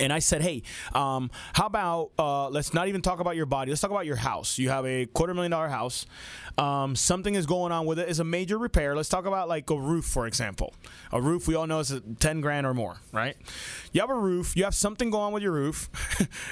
and 0.00 0.12
I 0.12 0.18
said, 0.18 0.42
"Hey, 0.42 0.62
um, 0.94 1.30
how 1.52 1.66
about 1.66 2.10
uh, 2.18 2.48
let's 2.48 2.72
not 2.74 2.88
even 2.88 3.02
talk 3.02 3.20
about 3.20 3.36
your 3.36 3.46
body. 3.46 3.70
Let's 3.70 3.80
talk 3.80 3.90
about 3.90 4.06
your 4.06 4.16
house. 4.16 4.58
You 4.58 4.70
have 4.70 4.86
a 4.86 5.06
quarter 5.06 5.34
million 5.34 5.50
dollar 5.50 5.68
house. 5.68 6.06
Um, 6.56 6.96
something 6.96 7.34
is 7.34 7.46
going 7.46 7.72
on 7.72 7.86
with 7.86 7.98
it. 7.98 8.08
It's 8.08 8.18
a 8.18 8.24
major 8.24 8.58
repair. 8.58 8.96
Let's 8.96 9.08
talk 9.08 9.26
about 9.26 9.48
like 9.48 9.70
a 9.70 9.78
roof, 9.78 10.04
for 10.04 10.26
example. 10.26 10.74
A 11.12 11.20
roof 11.20 11.46
we 11.46 11.54
all 11.54 11.66
know 11.66 11.80
is 11.80 12.00
ten 12.20 12.40
grand 12.40 12.66
or 12.66 12.74
more, 12.74 12.98
right? 13.12 13.36
You 13.92 14.00
have 14.00 14.10
a 14.10 14.18
roof. 14.18 14.56
You 14.56 14.64
have 14.64 14.74
something 14.74 15.10
going 15.10 15.24
on 15.24 15.32
with 15.32 15.42
your 15.42 15.52
roof, 15.52 15.88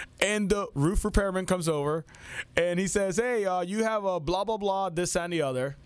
and 0.21 0.49
the 0.49 0.69
roof 0.75 1.05
repairman 1.05 1.47
comes 1.47 1.69
over, 1.69 2.05
and 2.57 2.79
he 2.79 2.87
says, 2.87 3.17
"Hey, 3.17 3.45
uh, 3.45 3.61
you 3.61 3.85
have 3.85 4.05
a 4.05 4.21
blah 4.21 4.45
blah 4.45 4.57
blah, 4.57 4.91
this 4.91 5.17
and 5.17 5.33
the 5.33 5.43
other." 5.43 5.77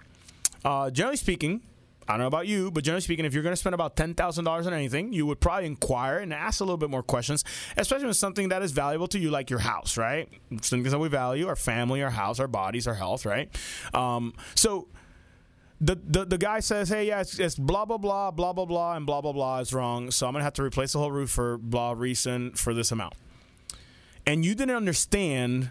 Uh, 0.65 0.91
generally 0.91 1.17
speaking, 1.17 1.63
I 2.11 2.15
don't 2.15 2.23
know 2.23 2.27
about 2.27 2.49
you, 2.49 2.73
but 2.73 2.83
generally 2.83 3.03
speaking, 3.03 3.25
if 3.25 3.35
you're 3.35 3.45
going 3.45 3.53
to 3.53 3.57
spend 3.57 3.73
about 3.73 3.95
ten 3.95 4.15
thousand 4.15 4.45
dollars 4.45 4.67
on 4.67 4.75
anything, 4.75 5.13
you 5.13 5.27
would 5.27 5.39
probably 5.39 5.67
inquire 5.67 6.19
and 6.19 6.35
ask 6.35 6.61
a 6.61 6.65
little 6.65 6.77
bit 6.77 6.91
more 6.91 7.05
questions, 7.05 7.45
especially 7.77 8.09
with 8.09 8.17
something 8.17 8.49
that 8.49 8.63
is 8.63 8.73
valuable 8.73 9.07
to 9.07 9.19
you, 9.19 9.31
like 9.31 9.49
your 9.49 9.61
house, 9.61 9.97
right? 9.97 10.29
Things 10.61 10.91
that 10.91 10.99
we 10.99 11.09
value: 11.09 11.47
our 11.47 11.55
family, 11.55 12.03
our 12.03 12.11
house, 12.11 12.41
our 12.41 12.49
bodies, 12.49 12.89
our 12.89 12.95
health, 12.95 13.25
right? 13.25 13.49
Um, 13.95 14.35
so. 14.55 14.89
The, 15.83 15.95
the, 15.95 16.27
the 16.27 16.37
guy 16.37 16.61
says, 16.61 16.91
hey, 16.91 17.07
yeah, 17.07 17.23
it's, 17.23 17.39
it's, 17.39 17.55
blah, 17.55 17.87
blah, 17.87 17.97
blah, 17.97 18.31
blah, 18.31 18.53
blah, 18.53 18.67
blah, 18.67 18.97
and 18.97 19.07
blah, 19.07 19.23
blah, 19.23 19.33
blah 19.33 19.61
is 19.61 19.73
wrong. 19.73 20.11
So 20.11 20.27
I'm 20.27 20.35
going 20.35 20.41
to 20.41 20.45
have 20.45 20.53
to 20.53 20.63
replace 20.63 20.93
the 20.93 20.99
whole 20.99 21.11
roof 21.11 21.31
for 21.31 21.57
blah 21.57 21.93
reason 21.93 22.51
for 22.53 22.75
this 22.75 22.93
amount. 22.93 23.15
And 24.27 24.45
you 24.45 24.55
didn't 24.55 24.77
understand 24.77 25.71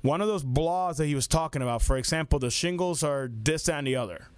one 0.00 0.22
of 0.22 0.28
those 0.28 0.42
blahs 0.42 0.96
that 0.96 1.04
he 1.04 1.14
was 1.14 1.26
talking 1.26 1.60
about. 1.60 1.82
For 1.82 1.98
example, 1.98 2.38
the 2.38 2.50
shingles 2.50 3.02
are 3.02 3.30
this 3.30 3.68
and 3.68 3.86
the 3.86 3.94
other 3.94 4.28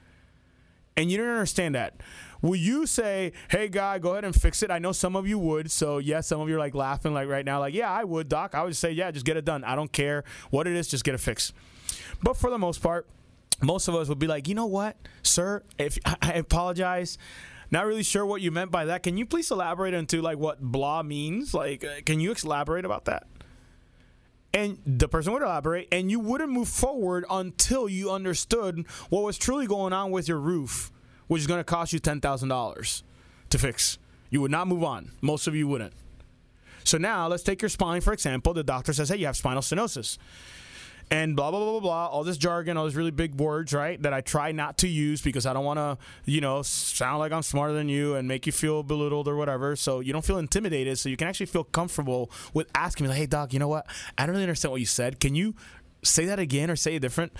and 0.96 1.10
you 1.10 1.16
don't 1.18 1.28
understand 1.28 1.74
that. 1.74 2.00
Will 2.42 2.56
you 2.56 2.86
say, 2.86 3.32
"Hey, 3.50 3.68
guy, 3.68 3.98
go 3.98 4.12
ahead 4.12 4.24
and 4.24 4.34
fix 4.34 4.62
it"? 4.62 4.70
I 4.70 4.78
know 4.78 4.92
some 4.92 5.16
of 5.16 5.26
you 5.26 5.38
would. 5.38 5.70
So 5.70 5.98
yes, 5.98 6.26
some 6.26 6.40
of 6.40 6.48
you 6.48 6.56
are 6.56 6.58
like 6.58 6.74
laughing, 6.74 7.14
like 7.14 7.28
right 7.28 7.44
now, 7.44 7.60
like 7.60 7.74
yeah, 7.74 7.90
I 7.90 8.04
would, 8.04 8.28
doc. 8.28 8.54
I 8.54 8.62
would 8.62 8.76
say, 8.76 8.92
yeah, 8.92 9.10
just 9.10 9.26
get 9.26 9.36
it 9.36 9.44
done. 9.44 9.64
I 9.64 9.74
don't 9.74 9.92
care 9.92 10.24
what 10.50 10.66
it 10.66 10.74
is, 10.74 10.88
just 10.88 11.04
get 11.04 11.14
it 11.14 11.20
fixed. 11.20 11.52
But 12.22 12.36
for 12.36 12.50
the 12.50 12.58
most 12.58 12.82
part, 12.82 13.08
most 13.62 13.88
of 13.88 13.94
us 13.94 14.08
would 14.08 14.18
be 14.18 14.26
like, 14.26 14.48
you 14.48 14.54
know 14.54 14.66
what, 14.66 14.96
sir? 15.22 15.62
If 15.78 15.98
I 16.22 16.32
apologize. 16.34 17.18
Not 17.68 17.86
really 17.86 18.04
sure 18.04 18.24
what 18.24 18.42
you 18.42 18.52
meant 18.52 18.70
by 18.70 18.84
that. 18.84 19.02
Can 19.02 19.16
you 19.16 19.26
please 19.26 19.50
elaborate 19.50 19.92
into 19.92 20.22
like 20.22 20.38
what 20.38 20.60
blah 20.60 21.02
means? 21.02 21.52
Like, 21.52 21.84
uh, 21.84 22.00
can 22.04 22.20
you 22.20 22.32
elaborate 22.44 22.84
about 22.84 23.06
that? 23.06 23.26
And 24.54 24.78
the 24.86 25.08
person 25.08 25.32
would 25.32 25.42
elaborate 25.42 25.88
and 25.92 26.10
you 26.10 26.20
wouldn't 26.20 26.50
move 26.50 26.68
forward 26.68 27.24
until 27.30 27.88
you 27.88 28.10
understood 28.10 28.84
what 29.10 29.22
was 29.22 29.36
truly 29.38 29.66
going 29.66 29.92
on 29.92 30.10
with 30.10 30.28
your 30.28 30.38
roof 30.38 30.90
which 31.26 31.40
is 31.40 31.46
going 31.46 31.60
to 31.60 31.64
cost 31.64 31.92
you 31.92 32.00
$10,000 32.00 33.02
to 33.50 33.58
fix 33.58 33.98
you 34.30 34.40
would 34.40 34.50
not 34.50 34.66
move 34.68 34.82
on 34.84 35.10
most 35.20 35.46
of 35.46 35.54
you 35.54 35.66
wouldn't 35.68 35.92
So 36.84 36.98
now 36.98 37.26
let's 37.26 37.42
take 37.42 37.62
your 37.62 37.68
spine, 37.68 38.00
for 38.00 38.12
example. 38.12 38.54
The 38.54 38.62
doctor 38.62 38.92
says, 38.92 39.08
hey, 39.08 39.16
you 39.16 39.26
have 39.26 39.36
spinal 39.36 39.60
stenosis. 39.60 40.18
And 41.08 41.36
blah, 41.36 41.52
blah, 41.52 41.60
blah, 41.60 41.70
blah, 41.72 41.80
blah, 41.80 42.06
all 42.06 42.24
this 42.24 42.36
jargon, 42.36 42.76
all 42.76 42.84
these 42.84 42.96
really 42.96 43.12
big 43.12 43.36
words, 43.36 43.72
right, 43.72 44.02
that 44.02 44.12
I 44.12 44.22
try 44.22 44.50
not 44.50 44.78
to 44.78 44.88
use 44.88 45.22
because 45.22 45.46
I 45.46 45.52
don't 45.52 45.64
want 45.64 45.78
to, 45.78 45.98
you 46.24 46.40
know, 46.40 46.62
sound 46.62 47.20
like 47.20 47.30
I'm 47.30 47.44
smarter 47.44 47.74
than 47.74 47.88
you 47.88 48.16
and 48.16 48.26
make 48.26 48.44
you 48.44 48.50
feel 48.50 48.82
belittled 48.82 49.28
or 49.28 49.36
whatever. 49.36 49.76
So 49.76 50.00
you 50.00 50.12
don't 50.12 50.24
feel 50.24 50.38
intimidated. 50.38 50.98
So 50.98 51.08
you 51.08 51.16
can 51.16 51.28
actually 51.28 51.46
feel 51.46 51.62
comfortable 51.62 52.32
with 52.54 52.68
asking 52.74 53.04
me, 53.04 53.10
like, 53.10 53.18
hey, 53.18 53.26
doc, 53.26 53.52
you 53.52 53.60
know 53.60 53.68
what? 53.68 53.86
I 54.18 54.26
don't 54.26 54.32
really 54.32 54.42
understand 54.42 54.72
what 54.72 54.80
you 54.80 54.86
said. 54.86 55.20
Can 55.20 55.36
you 55.36 55.54
say 56.02 56.24
that 56.24 56.40
again 56.40 56.72
or 56.72 56.76
say 56.76 56.96
it 56.96 57.00
different? 57.00 57.32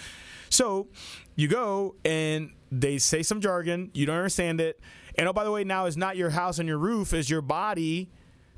So 0.48 0.86
you 1.34 1.48
go 1.48 1.96
and 2.04 2.52
they 2.70 2.98
say 2.98 3.24
some 3.24 3.40
jargon, 3.40 3.90
you 3.94 4.06
don't 4.06 4.16
understand 4.16 4.60
it. 4.60 4.78
And 5.16 5.26
oh, 5.26 5.32
by 5.32 5.42
the 5.42 5.50
way, 5.50 5.64
now 5.64 5.86
it's 5.86 5.96
not 5.96 6.16
your 6.16 6.30
house 6.30 6.60
and 6.60 6.68
your 6.68 6.78
roof, 6.78 7.12
is 7.12 7.28
your 7.28 7.42
body 7.42 8.10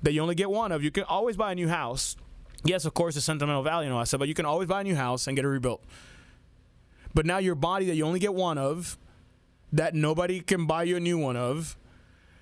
that 0.02 0.12
you 0.12 0.20
only 0.20 0.34
get 0.34 0.50
one 0.50 0.70
of. 0.70 0.84
You 0.84 0.90
can 0.90 1.04
always 1.04 1.36
buy 1.36 1.52
a 1.52 1.54
new 1.54 1.68
house. 1.68 2.16
Yes, 2.64 2.84
of 2.84 2.94
course, 2.94 3.14
the 3.14 3.20
sentimental 3.20 3.62
value 3.62 3.86
and 3.86 3.94
all 3.94 4.00
that 4.00 4.06
stuff, 4.06 4.18
but 4.18 4.28
you 4.28 4.34
can 4.34 4.44
always 4.44 4.68
buy 4.68 4.80
a 4.80 4.84
new 4.84 4.96
house 4.96 5.26
and 5.26 5.36
get 5.36 5.44
it 5.44 5.48
rebuilt. 5.48 5.82
But 7.14 7.24
now 7.24 7.38
your 7.38 7.54
body 7.54 7.86
that 7.86 7.94
you 7.94 8.04
only 8.04 8.20
get 8.20 8.34
one 8.34 8.58
of, 8.58 8.98
that 9.72 9.94
nobody 9.94 10.40
can 10.40 10.66
buy 10.66 10.82
you 10.82 10.96
a 10.96 11.00
new 11.00 11.18
one 11.18 11.36
of, 11.36 11.76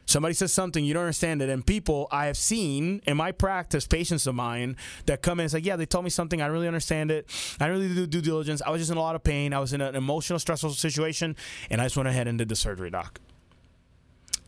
somebody 0.06 0.34
says 0.34 0.52
something 0.52 0.84
you 0.84 0.94
don't 0.94 1.02
understand 1.02 1.42
it, 1.42 1.48
and 1.48 1.66
people 1.66 2.08
I 2.10 2.26
have 2.26 2.36
seen 2.36 3.02
in 3.06 3.16
my 3.16 3.32
practice, 3.32 3.86
patients 3.86 4.26
of 4.26 4.34
mine 4.34 4.76
that 5.06 5.22
come 5.22 5.40
in 5.40 5.44
and 5.44 5.50
say, 5.50 5.58
"Yeah, 5.58 5.76
they 5.76 5.86
told 5.86 6.04
me 6.04 6.10
something. 6.10 6.40
I 6.40 6.46
really 6.46 6.66
understand 6.66 7.10
it. 7.10 7.28
I 7.60 7.66
really 7.66 7.92
do 7.92 8.06
due 8.06 8.20
diligence. 8.20 8.62
I 8.64 8.70
was 8.70 8.80
just 8.80 8.90
in 8.90 8.96
a 8.96 9.00
lot 9.00 9.16
of 9.16 9.24
pain. 9.24 9.52
I 9.52 9.58
was 9.58 9.72
in 9.72 9.80
an 9.80 9.94
emotional, 9.94 10.38
stressful 10.38 10.70
situation, 10.70 11.36
and 11.70 11.80
I 11.80 11.84
just 11.84 11.96
went 11.96 12.08
ahead 12.08 12.28
and 12.28 12.38
did 12.38 12.48
the 12.48 12.56
surgery, 12.56 12.90
doc." 12.90 13.20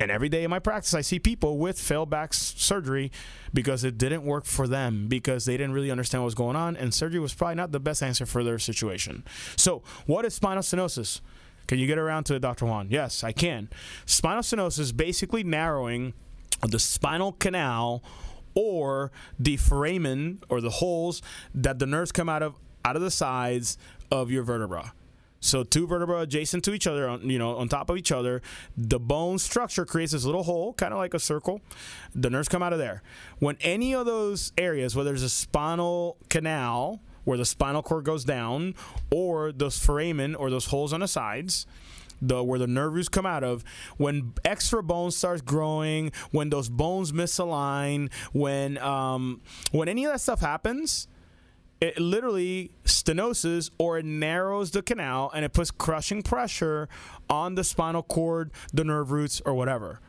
And 0.01 0.11
every 0.11 0.29
day 0.29 0.45
in 0.45 0.51
my 0.51 0.59
practice, 0.59 0.95
I 0.95 1.01
see 1.01 1.19
people 1.19 1.59
with 1.59 1.79
failed 1.81 2.09
back 2.09 2.33
surgery 2.33 3.11
because 3.53 3.83
it 3.85 3.99
didn't 3.99 4.23
work 4.25 4.45
for 4.45 4.69
them 4.69 5.09
because 5.09 5.45
they 5.45 5.57
didn't 5.57 5.73
really 5.73 5.91
understand 5.91 6.23
what 6.23 6.27
was 6.27 6.35
going 6.35 6.57
on, 6.57 6.77
and 6.77 6.95
surgery 6.95 7.21
was 7.21 7.35
probably 7.35 7.57
not 7.57 7.73
the 7.73 7.81
best 7.81 8.03
answer 8.03 8.27
for 8.27 8.45
their 8.45 8.59
situation. 8.59 9.25
So, 9.57 9.83
what 10.07 10.25
is 10.25 10.35
spinal 10.35 10.63
stenosis? 10.63 11.21
Can 11.67 11.79
you 11.79 11.87
get 11.87 11.99
around 11.99 12.25
to 12.25 12.35
it, 12.35 12.41
Dr. 12.41 12.65
Juan? 12.65 12.89
Yes, 12.91 13.23
I 13.23 13.33
can. 13.33 13.69
Spinal 14.07 14.43
stenosis 14.43 14.79
is 14.79 14.93
basically 14.93 15.43
narrowing 15.43 16.15
the 16.67 16.79
spinal 16.79 17.33
canal 17.33 18.03
or 18.55 19.13
the 19.39 19.57
foramen 19.57 20.41
or 20.49 20.61
the 20.61 20.71
holes 20.71 21.23
that 21.55 21.79
the 21.79 21.87
nerves 21.87 22.11
come 22.11 22.29
out 22.29 22.43
of 22.43 22.55
out 22.85 22.97
of 22.97 23.03
the 23.03 23.11
sides 23.11 23.77
of 24.11 24.31
your 24.31 24.43
vertebra. 24.43 24.93
So 25.41 25.63
two 25.63 25.87
vertebrae 25.87 26.23
adjacent 26.23 26.65
to 26.65 26.73
each 26.73 26.87
other, 26.87 27.09
on, 27.09 27.29
you 27.29 27.39
know, 27.39 27.57
on 27.57 27.69
top 27.69 27.91
of 27.91 27.97
each 27.97 28.13
other. 28.13 28.43
The 28.77 28.99
bone 28.99 29.39
structure 29.39 29.85
creates 29.85 30.13
this 30.13 30.25
little 30.25 30.43
hole, 30.43 30.73
kind 30.75 30.93
of 30.93 30.99
like 30.99 31.15
a 31.15 31.21
circle. 31.21 31.61
The 32.15 32.31
nerves 32.31 32.49
come 32.49 32.63
out 32.63 32.73
of 32.73 32.79
there. 32.79 33.03
When 33.39 33.57
any 33.61 33.95
of 33.95 34.07
those 34.07 34.53
areas, 34.59 34.97
whether 34.97 35.11
there's 35.11 35.23
a 35.23 35.29
spinal 35.29 36.17
canal 36.29 37.01
where 37.25 37.39
the 37.39 37.45
spinal 37.45 37.83
cord 37.83 38.05
goes 38.05 38.25
down, 38.25 38.75
or 39.11 39.53
those 39.53 39.79
foramen 39.79 40.35
or 40.35 40.51
those 40.51 40.67
holes 40.67 40.93
on 40.93 41.01
the 41.01 41.09
sides, 41.09 41.67
the 42.21 42.43
where 42.43 42.59
the 42.59 42.67
nerve 42.67 42.95
roots 42.95 43.09
come 43.09 43.27
out 43.27 43.45
of 43.45 43.65
when 43.97 44.33
extra 44.45 44.83
bone 44.83 45.11
starts 45.11 45.43
growing 45.43 46.11
when 46.31 46.51
those 46.51 46.69
bones 46.69 47.13
misalign 47.13 48.11
when 48.33 48.77
um, 48.79 49.41
when 49.71 49.89
any 49.89 50.05
of 50.05 50.13
that 50.13 50.21
stuff 50.21 50.41
happens 50.41 51.07
it 51.81 51.99
literally 51.99 52.73
stenosis 52.85 53.71
or 53.79 53.99
it 53.99 54.05
narrows 54.05 54.73
the 54.73 54.83
canal 54.83 55.31
and 55.35 55.45
it 55.45 55.53
puts 55.53 55.71
crushing 55.71 56.23
pressure 56.23 56.89
on 57.31 57.55
the 57.55 57.65
spinal 57.65 58.03
cord, 58.03 58.51
the 58.73 58.85
nerve 58.85 59.13
roots, 59.13 59.41
or 59.45 59.55
whatever. 59.55 60.01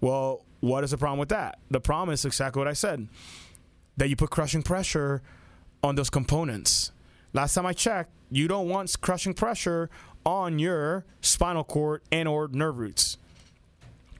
Well, 0.00 0.44
what 0.60 0.84
is 0.84 0.92
the 0.92 0.98
problem 0.98 1.18
with 1.18 1.30
that? 1.30 1.58
The 1.70 1.80
problem 1.80 2.12
is 2.12 2.24
exactly 2.24 2.60
what 2.60 2.68
I 2.68 2.74
said 2.74 3.08
that 3.96 4.08
you 4.08 4.16
put 4.16 4.30
crushing 4.30 4.62
pressure 4.62 5.20
on 5.82 5.94
those 5.94 6.10
components. 6.10 6.92
Last 7.32 7.54
time 7.54 7.66
I 7.66 7.72
checked, 7.72 8.10
you 8.30 8.48
don't 8.48 8.68
want 8.68 8.94
crushing 9.00 9.34
pressure 9.34 9.90
on 10.24 10.58
your 10.58 11.04
spinal 11.20 11.64
cord 11.64 12.02
and 12.10 12.28
or 12.28 12.48
nerve 12.48 12.78
roots. 12.78 13.18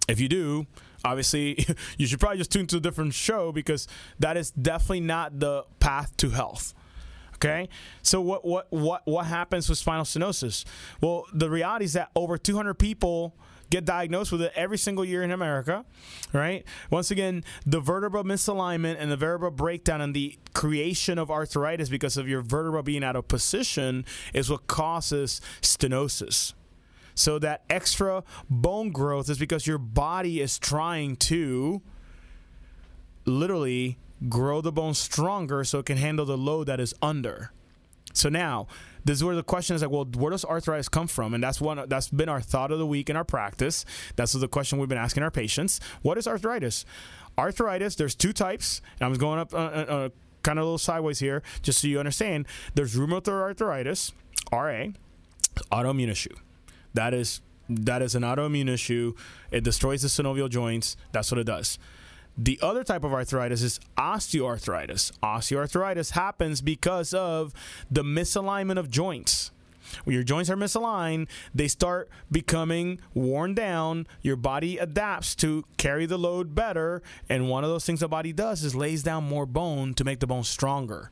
If 0.09 0.21
you 0.21 0.29
do, 0.29 0.67
obviously 1.05 1.67
you 1.99 2.07
should 2.07 2.21
probably 2.21 2.39
just 2.39 2.53
tune 2.53 2.67
to 2.69 2.77
a 2.77 2.81
different 2.81 3.15
show 3.15 3.53
because 3.53 3.87
that 4.19 4.37
is 4.37 4.51
definitely 4.51 5.01
not 5.01 5.39
the 5.41 5.65
path 5.79 6.17
to 6.19 6.31
health. 6.31 6.75
Okay, 7.43 7.71
so 8.03 8.21
what 8.21 8.45
what 8.45 8.67
what 8.71 9.01
what 9.07 9.25
happens 9.25 9.67
with 9.69 9.79
spinal 9.79 10.05
stenosis? 10.05 10.67
Well, 11.01 11.25
the 11.33 11.49
reality 11.49 11.87
is 11.87 11.95
that 11.95 12.11
over 12.15 12.37
200 12.37 12.75
people 12.75 13.35
get 13.71 13.85
diagnosed 13.85 14.31
with 14.31 14.43
it 14.43 14.53
every 14.55 14.77
single 14.77 15.05
year 15.05 15.23
in 15.23 15.31
America, 15.31 15.87
right? 16.35 16.65
Once 16.91 17.11
again, 17.11 17.45
the 17.65 17.81
vertebra 17.81 18.25
misalignment 18.25 18.97
and 18.99 19.11
the 19.11 19.17
vertebra 19.17 19.51
breakdown 19.51 20.01
and 20.01 20.13
the 20.13 20.37
creation 20.53 21.19
of 21.19 21.31
arthritis 21.31 21.89
because 21.89 22.17
of 22.17 22.29
your 22.29 22.43
vertebra 22.43 22.83
being 22.83 23.05
out 23.05 23.17
of 23.17 23.27
position 23.29 24.05
is 24.35 24.51
what 24.51 24.67
causes 24.67 25.41
stenosis. 25.63 26.53
So 27.15 27.39
that 27.39 27.63
extra 27.71 28.23
bone 28.51 28.91
growth 28.91 29.31
is 29.31 29.39
because 29.39 29.67
your 29.67 29.79
body 29.79 30.41
is 30.41 30.59
trying 30.59 31.17
to 31.17 31.81
literally 33.25 33.99
grow 34.29 34.61
the 34.61 34.73
bone 34.73 34.95
stronger 34.95 35.65
so 35.65 35.79
it 35.79 35.87
can 35.87 35.97
handle 35.97 36.27
the 36.27 36.37
load 36.37 36.65
that 36.65 36.81
is 36.81 36.95
under. 37.01 37.53
So 38.13 38.29
now, 38.29 38.67
this 39.05 39.17
is 39.17 39.25
where 39.25 39.35
the 39.35 39.43
question 39.43 39.77
is 39.77 39.83
like, 39.83 39.91
well, 39.91 40.05
where 40.05 40.31
does 40.31 40.45
arthritis 40.45 40.89
come 40.89 41.07
from? 41.07 41.33
And 41.33 41.43
that's 41.43 41.61
one 41.61 41.89
that's 41.89 42.09
been 42.09 42.29
our 42.29 42.41
thought 42.41 42.73
of 42.73 42.79
the 42.79 42.87
week 42.87 43.09
in 43.09 43.17
our 43.17 43.25
practice. 43.25 43.85
That's 44.17 44.33
the 44.33 44.49
question 44.49 44.79
we've 44.79 44.89
been 44.89 44.99
asking 44.99 45.23
our 45.23 45.31
patients. 45.31 45.81
What 46.03 46.19
is 46.19 46.27
arthritis? 46.27 46.85
Arthritis, 47.39 47.95
there's 47.95 48.15
two 48.15 48.33
types. 48.33 48.83
And 48.99 49.07
I'm 49.07 49.15
going 49.15 49.39
up 49.39 49.55
uh, 49.55 49.57
uh, 49.57 49.61
uh, 49.61 50.09
kind 50.43 50.59
of 50.59 50.63
a 50.63 50.67
little 50.67 50.79
sideways 50.79 51.19
here, 51.19 51.43
just 51.63 51.81
so 51.81 51.89
you 51.89 51.99
understand. 51.99 52.47
There's 52.75 52.95
rheumatoid 52.97 53.29
arthritis, 53.29 54.13
RA, 54.53 54.87
autoimmune 55.73 56.11
issue. 56.11 56.35
That 56.95 57.15
is 57.15 57.41
that 57.69 58.03
is 58.03 58.17
an 58.17 58.23
autoimmune 58.23 58.69
issue. 58.69 59.15
It 59.53 59.63
destroys 59.63 60.03
the 60.03 60.09
synovial 60.09 60.49
joints. 60.49 60.97
That's 61.13 61.31
what 61.31 61.39
it 61.39 61.45
does. 61.45 61.79
The 62.39 62.59
other 62.63 62.85
type 62.85 63.05
of 63.05 63.13
arthritis 63.13 63.63
is 63.63 63.81
osteoarthritis. 63.99 65.13
Osteoarthritis 65.23 66.13
happens 66.13 66.61
because 66.61 67.13
of 67.13 67.53
the 67.91 68.03
misalignment 68.03 68.79
of 68.79 68.91
joints. 68.91 69.51
When 70.05 70.15
your 70.15 70.23
joints 70.23 70.49
are 70.51 70.57
misaligned, 70.57 71.29
they 71.55 71.69
start 71.69 72.09
becoming 72.31 73.01
worn 73.15 73.55
down. 73.55 74.07
Your 74.23 74.37
body 74.37 74.79
adapts 74.79 75.35
to 75.37 75.65
carry 75.77 76.07
the 76.07 76.19
load 76.19 76.55
better. 76.55 77.03
And 77.29 77.49
one 77.49 77.65
of 77.65 77.71
those 77.71 77.85
things 77.85 78.01
the 78.01 78.09
body 78.09 78.33
does 78.33 78.63
is 78.63 78.75
lays 78.75 79.03
down 79.03 79.25
more 79.25 79.47
bone 79.47 79.95
to 79.95 80.05
make 80.05 80.21
the 80.21 80.27
bone 80.27 80.45
stronger. 80.45 81.11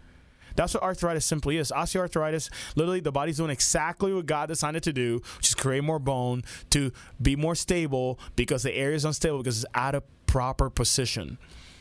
That's 0.55 0.75
what 0.75 0.83
arthritis 0.83 1.25
simply 1.25 1.57
is. 1.57 1.71
Osteoarthritis, 1.71 2.51
literally, 2.75 2.99
the 3.01 3.13
body's 3.13 3.37
doing 3.37 3.51
exactly 3.51 4.13
what 4.13 4.27
God 4.27 4.49
designed 4.49 4.77
it 4.77 4.83
to 4.85 4.93
do, 4.93 5.23
which 5.37 5.49
is 5.49 5.55
create 5.55 5.85
more 5.85 6.01
bone 6.01 6.43
to 6.71 6.93
be 7.23 7.37
more 7.37 7.55
stable 7.55 8.19
because 8.35 8.65
the 8.65 8.75
area 8.75 8.97
is 8.97 9.05
unstable 9.05 9.39
because 9.39 9.63
it's 9.63 9.73
out 9.75 9.95
of 9.95 10.03
proper 10.29 10.71
position. 10.71 11.39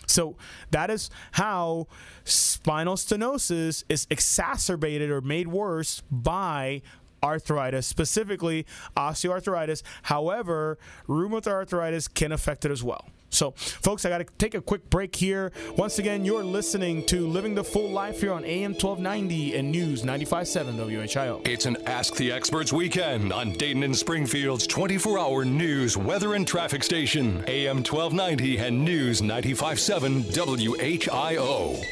So 0.08 0.36
that 0.72 0.89
is 0.89 1.12
how 1.34 1.88
spinal 2.24 2.96
stenosis 2.96 3.84
is 3.89 4.08
exacerbated 4.10 5.12
or 5.12 5.22
made 5.22 5.50
worse 5.50 6.01
by 6.10 6.82
arthritis, 7.22 7.86
specifically 7.86 8.66
osteoarthritis. 8.96 9.84
However, 10.04 10.80
rheumatoid 11.08 11.48
arthritis 11.48 12.08
can 12.08 12.32
affect 12.32 12.66
it 12.66 12.72
as 12.72 12.84
well. 12.84 13.10
So, 13.30 13.52
folks, 13.52 14.06
I 14.06 14.10
got 14.10 14.20
to 14.20 14.26
take 14.38 14.56
a 14.56 14.62
quick 14.62 14.90
break 14.90 15.16
here. 15.16 15.52
Once 15.78 16.00
again, 16.00 16.26
you're 16.26 16.44
listening 16.44 17.06
to 17.08 17.28
Living 17.28 17.56
the 17.56 17.64
Full 17.64 17.90
Life 17.90 18.22
here 18.22 18.32
on 18.32 18.46
AM 18.46 18.72
1290 18.72 19.56
and 19.56 19.72
News 19.72 20.04
95.7 20.04 20.76
WHIO. 20.76 21.48
It's 21.48 21.66
an 21.66 21.78
Ask 21.86 22.16
the 22.16 22.32
Experts 22.32 22.72
weekend 22.72 23.34
on 23.34 23.52
Dayton 23.52 23.84
and 23.84 23.96
Springfield's 23.96 24.66
24 24.68 25.20
hour 25.20 25.46
news, 25.46 25.98
weather, 25.98 26.36
and 26.36 26.48
traffic 26.48 26.84
station. 26.84 27.44
AM 27.48 27.78
1290 27.78 28.58
and 28.58 28.84
News 28.84 29.22
95.7 29.22 30.24
WHIO. 30.34 31.84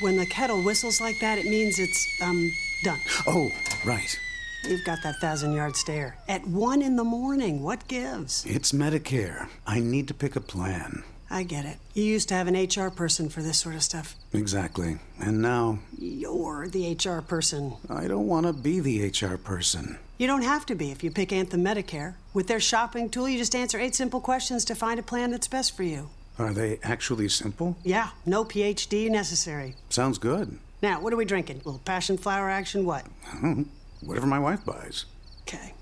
When 0.00 0.16
the 0.16 0.26
kettle 0.26 0.62
whistles 0.62 1.00
like 1.00 1.18
that, 1.20 1.38
it 1.38 1.46
means 1.46 1.78
it's, 1.78 2.20
um, 2.20 2.52
done. 2.82 3.00
Oh, 3.26 3.52
right. 3.84 4.18
You've 4.66 4.84
got 4.84 5.02
that 5.02 5.16
thousand 5.20 5.52
yard 5.52 5.76
stare. 5.76 6.16
At 6.26 6.46
one 6.46 6.80
in 6.80 6.96
the 6.96 7.04
morning, 7.04 7.62
what 7.62 7.86
gives? 7.86 8.46
It's 8.46 8.72
Medicare. 8.72 9.48
I 9.66 9.80
need 9.80 10.08
to 10.08 10.14
pick 10.14 10.36
a 10.36 10.40
plan. 10.40 11.04
I 11.30 11.42
get 11.42 11.66
it. 11.66 11.76
You 11.92 12.04
used 12.04 12.28
to 12.28 12.34
have 12.34 12.46
an 12.46 12.54
HR 12.54 12.90
person 12.90 13.28
for 13.28 13.42
this 13.42 13.58
sort 13.58 13.74
of 13.74 13.82
stuff. 13.82 14.14
Exactly. 14.32 14.98
And 15.18 15.42
now. 15.42 15.80
You're 15.98 16.68
the 16.68 16.92
HR 16.94 17.20
person. 17.20 17.74
I 17.90 18.06
don't 18.08 18.26
want 18.26 18.46
to 18.46 18.52
be 18.52 18.80
the 18.80 19.08
HR 19.08 19.36
person. 19.36 19.98
You 20.16 20.26
don't 20.26 20.42
have 20.42 20.64
to 20.66 20.74
be 20.74 20.90
if 20.90 21.02
you 21.04 21.10
pick 21.10 21.32
Anthem 21.32 21.62
Medicare. 21.62 22.14
With 22.32 22.46
their 22.46 22.60
shopping 22.60 23.10
tool, 23.10 23.28
you 23.28 23.36
just 23.36 23.54
answer 23.54 23.78
eight 23.78 23.94
simple 23.94 24.20
questions 24.20 24.64
to 24.66 24.74
find 24.74 24.98
a 24.98 25.02
plan 25.02 25.30
that's 25.30 25.48
best 25.48 25.76
for 25.76 25.82
you. 25.82 26.08
Are 26.38 26.52
they 26.52 26.78
actually 26.82 27.28
simple? 27.28 27.76
Yeah, 27.84 28.10
no 28.24 28.44
PhD 28.44 29.10
necessary. 29.10 29.74
Sounds 29.90 30.18
good. 30.18 30.58
Now, 30.82 31.00
what 31.00 31.12
are 31.12 31.16
we 31.16 31.24
drinking? 31.24 31.56
A 31.56 31.64
little 31.64 31.80
passion 31.84 32.16
flower 32.16 32.48
action? 32.48 32.84
What? 32.86 33.06
Whatever 34.04 34.26
my 34.26 34.38
wife 34.38 34.64
buys. 34.64 35.06
Okay. 35.42 35.74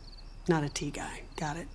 Not 0.48 0.64
a 0.64 0.68
tea 0.68 0.90
guy. 0.90 1.22
Got 1.36 1.56
it. 1.56 1.66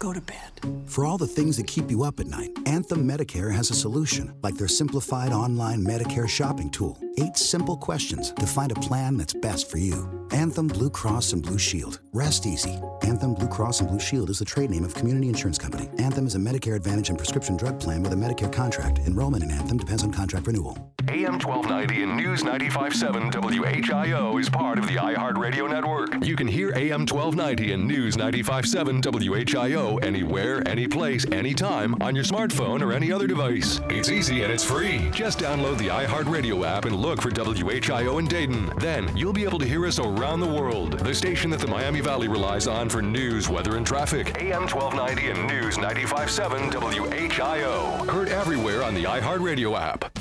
Go 0.00 0.12
to 0.12 0.20
bed. 0.22 0.50
For 0.86 1.04
all 1.04 1.18
the 1.18 1.26
things 1.26 1.56
that 1.58 1.66
keep 1.66 1.90
you 1.90 2.02
up 2.02 2.18
at 2.18 2.26
night, 2.26 2.50
Anthem 2.66 3.06
Medicare 3.06 3.54
has 3.54 3.70
a 3.70 3.74
solution, 3.74 4.34
like 4.42 4.56
their 4.56 4.66
simplified 4.66 5.30
online 5.30 5.84
Medicare 5.84 6.28
shopping 6.28 6.70
tool. 6.70 6.98
Eight 7.18 7.36
simple 7.36 7.76
questions 7.76 8.32
to 8.32 8.46
find 8.46 8.72
a 8.72 8.74
plan 8.76 9.16
that's 9.16 9.34
best 9.34 9.70
for 9.70 9.78
you. 9.78 10.08
Anthem 10.32 10.68
Blue 10.68 10.90
Cross 10.90 11.34
and 11.34 11.42
Blue 11.42 11.58
Shield. 11.58 12.00
Rest 12.12 12.46
easy. 12.46 12.80
Anthem 13.02 13.34
Blue 13.34 13.48
Cross 13.48 13.80
and 13.80 13.90
Blue 13.90 14.00
Shield 14.00 14.30
is 14.30 14.38
the 14.38 14.44
trade 14.44 14.70
name 14.70 14.84
of 14.84 14.94
Community 14.94 15.28
Insurance 15.28 15.58
Company. 15.58 15.88
Anthem 15.98 16.26
is 16.26 16.34
a 16.34 16.38
Medicare 16.38 16.76
Advantage 16.76 17.10
and 17.10 17.18
prescription 17.18 17.56
drug 17.56 17.78
plan 17.78 18.02
with 18.02 18.12
a 18.12 18.16
Medicare 18.16 18.52
contract. 18.52 18.98
Enrollment 19.00 19.44
in 19.44 19.50
Anthem 19.50 19.76
depends 19.76 20.02
on 20.02 20.12
contract 20.12 20.46
renewal. 20.46 20.78
AM 21.08 21.38
1290 21.40 22.02
and 22.02 22.16
News 22.16 22.44
957 22.44 23.30
WHIO 23.32 24.40
is 24.40 24.48
part 24.48 24.78
of 24.78 24.86
the 24.86 24.94
iHeartRadio 24.94 25.68
network. 25.68 26.24
You 26.24 26.36
can 26.36 26.46
hear 26.46 26.72
AM 26.74 27.06
1290 27.06 27.72
and 27.72 27.86
News 27.86 28.16
957 28.16 29.02
WHIO 29.02 29.89
anywhere, 29.98 30.66
anyplace, 30.68 31.26
anytime 31.32 31.94
on 32.00 32.14
your 32.14 32.24
smartphone 32.24 32.82
or 32.82 32.92
any 32.92 33.12
other 33.12 33.26
device. 33.26 33.80
It's 33.88 34.10
easy 34.10 34.42
and 34.42 34.52
it's 34.52 34.64
free. 34.64 35.10
Just 35.12 35.38
download 35.38 35.78
the 35.78 35.88
iHeartRadio 35.88 36.66
app 36.66 36.84
and 36.84 36.96
look 36.96 37.20
for 37.20 37.30
WHIO 37.30 38.18
in 38.18 38.26
Dayton. 38.26 38.72
Then 38.78 39.14
you'll 39.16 39.32
be 39.32 39.44
able 39.44 39.58
to 39.58 39.66
hear 39.66 39.86
us 39.86 39.98
around 39.98 40.40
the 40.40 40.46
world. 40.46 40.98
The 40.98 41.14
station 41.14 41.50
that 41.50 41.60
the 41.60 41.66
Miami 41.66 42.00
Valley 42.00 42.28
relies 42.28 42.66
on 42.66 42.88
for 42.88 43.02
news, 43.02 43.48
weather, 43.48 43.76
and 43.76 43.86
traffic. 43.86 44.40
AM 44.40 44.68
1290 44.68 45.30
and 45.30 45.48
News 45.48 45.76
957 45.76 46.70
WHIO. 46.70 48.06
Heard 48.08 48.28
everywhere 48.28 48.82
on 48.82 48.94
the 48.94 49.04
iHeartRadio 49.04 49.78
app. 49.78 50.19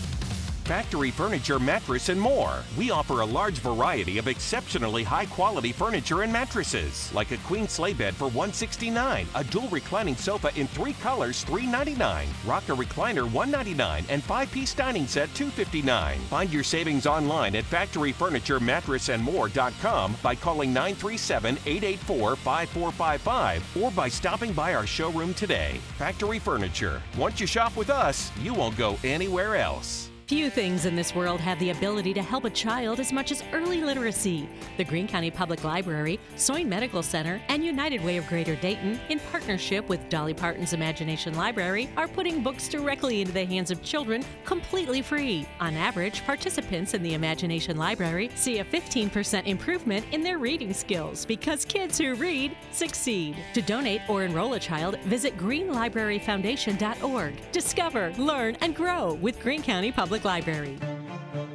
Factory 0.70 1.10
Furniture 1.10 1.58
Mattress 1.58 2.10
and 2.10 2.22
more. 2.22 2.62
We 2.78 2.92
offer 2.92 3.22
a 3.22 3.26
large 3.26 3.58
variety 3.58 4.20
of 4.20 4.28
exceptionally 4.28 5.02
high 5.02 5.26
quality 5.26 5.72
furniture 5.72 6.22
and 6.22 6.32
mattresses, 6.32 7.12
like 7.12 7.32
a 7.32 7.38
queen 7.38 7.68
sleigh 7.68 7.94
bed 7.94 8.14
for 8.14 8.26
169, 8.26 9.26
a 9.34 9.44
dual 9.46 9.68
reclining 9.70 10.16
sofa 10.16 10.52
in 10.56 10.68
three 10.68 10.94
colors 10.94 11.44
399, 11.46 12.28
rocker 12.46 12.76
recliner 12.76 13.24
199, 13.24 14.06
and 14.10 14.24
five 14.24 14.52
piece 14.52 14.76
dining 14.76 15.08
set 15.08 15.34
259. 15.34 16.20
Find 16.30 16.54
your 16.54 16.62
savings 16.62 17.08
online 17.08 17.56
at 17.56 17.64
factoryfurnituremattressandmore.com 17.64 20.18
by 20.22 20.36
calling 20.36 20.72
937 20.72 21.58
884 21.66 22.36
5455 22.36 23.78
or 23.82 23.90
by 23.90 24.08
stopping 24.08 24.54
by 24.54 24.76
our 24.76 24.86
showroom 24.86 25.34
today. 25.34 25.80
Factory 25.98 26.38
Furniture. 26.38 27.02
Once 27.18 27.42
you 27.42 27.48
shop 27.48 27.76
with 27.76 27.90
us, 27.90 28.32
you 28.40 28.54
won't 28.54 28.78
go 28.78 29.00
anywhere 29.04 29.56
else. 29.56 30.09
Few 30.30 30.50
things 30.52 30.86
in 30.86 30.96
this 30.96 31.16
world 31.16 31.42
have 31.42 31.58
the 31.58 31.72
ability 31.72 32.14
to 32.14 32.22
help 32.22 32.46
a 32.46 32.52
child 32.52 33.00
as 33.00 33.12
much 33.12 33.32
as 33.32 33.44
early 33.52 33.82
literacy. 33.82 34.48
The 34.78 34.84
Greene 34.84 35.08
County 35.08 35.32
Public 35.32 35.64
Library, 35.64 36.20
Soin 36.36 36.70
Medical 36.70 37.02
Center, 37.02 37.42
and 37.48 37.66
United 37.66 38.04
Way 38.04 38.18
of 38.18 38.28
Greater 38.28 38.56
Dayton, 38.56 39.00
in 39.10 39.20
partnership 39.32 39.90
with 39.90 40.08
Dolly 40.08 40.36
Parton's 40.36 40.74
Imagination 40.74 41.34
Library, 41.34 41.90
are 41.98 42.08
putting 42.08 42.44
books 42.44 42.68
directly 42.68 43.22
into 43.22 43.34
the 43.34 43.44
hands 43.44 43.72
of 43.72 43.82
children 43.82 44.24
completely 44.46 45.02
free. 45.02 45.48
On 45.60 45.74
average, 45.74 46.24
participants 46.26 46.94
in 46.94 47.02
the 47.02 47.16
Imagination 47.16 47.76
Library 47.76 48.30
see 48.36 48.60
a 48.60 48.66
15% 48.66 49.48
improvement 49.48 50.06
in 50.12 50.22
their 50.22 50.38
reading 50.38 50.76
skills 50.76 51.26
because 51.26 51.66
kids 51.66 51.98
who 51.98 52.14
read 52.14 52.56
succeed. 52.72 53.36
To 53.56 53.64
donate 53.64 54.02
or 54.08 54.26
enroll 54.26 54.54
a 54.54 54.60
child, 54.60 55.00
visit 55.06 55.36
greenlibraryfoundation.org. 55.38 57.52
Discover, 57.52 58.14
learn, 58.20 58.58
and 58.62 58.76
grow 58.76 59.16
with 59.16 59.40
Greene 59.40 59.64
County 59.64 59.92
Public 59.92 60.19
Library. 60.26 60.78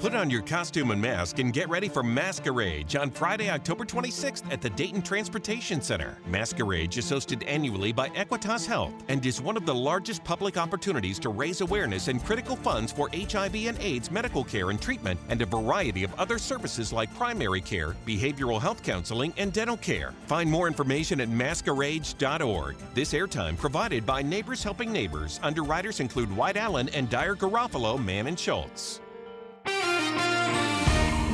Put 0.04 0.14
on 0.14 0.28
your 0.28 0.42
costume 0.42 0.90
and 0.90 1.00
mask 1.00 1.38
and 1.38 1.50
get 1.50 1.66
ready 1.70 1.88
for 1.88 2.02
Masquerade 2.02 2.94
on 2.94 3.11
Friday, 3.11 3.49
October 3.49 3.87
26th 3.87 4.42
at 4.52 4.61
the 4.61 4.68
Dayton 4.68 5.00
Transportation 5.00 5.80
Center. 5.80 6.18
Masquerade 6.26 6.94
is 6.94 7.11
hosted 7.11 7.42
annually 7.46 7.90
by 7.90 8.11
Equitas 8.11 8.66
Health 8.66 8.92
and 9.08 9.25
is 9.25 9.40
one 9.40 9.56
of 9.56 9.64
the 9.64 9.75
largest 9.75 10.23
public 10.23 10.58
opportunities 10.58 11.18
to 11.20 11.30
raise 11.30 11.62
awareness 11.62 12.08
and 12.08 12.23
critical 12.23 12.54
funds 12.54 12.92
for 12.92 13.08
HIV 13.14 13.54
and 13.54 13.78
AIDS 13.80 14.11
medical 14.11 14.44
care 14.44 14.68
and 14.68 14.78
treatment 14.78 15.18
and 15.30 15.40
a 15.40 15.46
variety 15.46 16.04
of 16.04 16.12
other 16.20 16.37
services 16.37 16.92
like 16.92 17.14
primary 17.14 17.62
care, 17.62 17.96
behavioral 18.06 18.61
health 18.61 18.82
counseling, 18.82 19.32
and 19.38 19.54
dental 19.54 19.78
care. 19.78 20.12
Find 20.26 20.50
more 20.50 20.66
information 20.66 21.18
at 21.18 21.30
masquerade.org. 21.30 22.76
This 22.92 23.14
airtime 23.14 23.56
provided 23.56 24.04
by 24.04 24.21
Neighbors 24.21 24.62
Helping 24.62 24.93
Neighbors. 24.93 25.40
Underwriters 25.43 26.00
include 26.00 26.30
White 26.36 26.58
Allen 26.58 26.90
and 26.90 27.08
Dyer 27.08 27.34
Garofalo, 27.34 27.97
Mann 28.04 28.26
and 28.26 28.38
Schultz. 28.38 29.00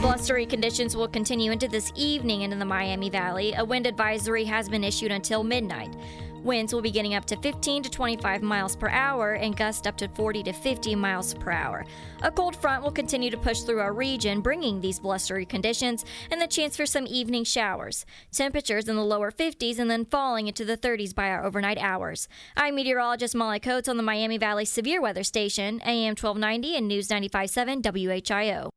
Blustery 0.01 0.47
conditions 0.47 0.97
will 0.97 1.09
continue 1.09 1.53
into 1.53 1.69
this 1.69 1.93
evening 1.95 2.41
into 2.41 2.57
the 2.57 2.65
Miami 2.65 3.11
Valley. 3.11 3.53
A 3.53 3.63
wind 3.63 3.87
advisory 3.87 4.45
has 4.45 4.67
been 4.67 4.83
issued 4.83 5.13
until 5.13 5.45
midnight. 5.45 5.95
Winds 6.43 6.73
will 6.73 6.81
be 6.81 6.91
getting 6.91 7.15
up 7.15 7.27
to 7.27 7.37
15 7.37 7.83
to 7.83 7.91
25 7.91 8.41
miles 8.41 8.75
per 8.75 8.89
hour 8.89 9.35
and 9.35 9.55
gust 9.55 9.87
up 9.87 9.99
to 9.99 10.09
40 10.09 10.43
to 10.45 10.55
50 10.55 10.95
miles 10.95 11.35
per 11.35 11.51
hour. 11.51 11.85
A 12.23 12.31
cold 12.31 12.57
front 12.57 12.83
will 12.83 12.91
continue 12.91 13.31
to 13.31 13.37
push 13.37 13.61
through 13.61 13.81
our 13.81 13.93
region, 13.93 14.41
bringing 14.41 14.81
these 14.81 14.99
blustery 14.99 15.45
conditions 15.45 16.07
and 16.31 16.41
the 16.41 16.47
chance 16.47 16.79
for 16.79 16.87
some 16.87 17.07
evening 17.07 17.45
showers. 17.45 18.07
Temperatures 18.33 18.89
in 18.89 18.97
the 18.97 19.05
lower 19.05 19.31
50s 19.31 19.79
and 19.79 19.91
then 19.91 20.07
falling 20.07 20.49
into 20.49 20.65
the 20.65 20.79
30s 20.79 21.15
by 21.15 21.29
our 21.29 21.45
overnight 21.45 21.79
hours. 21.79 22.27
I'm 22.57 22.75
meteorologist 22.75 23.35
Molly 23.35 23.61
Coates 23.61 23.89
on 23.89 23.99
the 23.99 24.03
Miami 24.03 24.39
Valley 24.39 24.65
Severe 24.65 25.03
Weather 25.03 25.25
Station, 25.25 25.83
AM 25.83 26.17
1290 26.17 26.75
and 26.75 26.89
News 26.89 27.11
957 27.11 27.83
WHIO. 27.83 28.71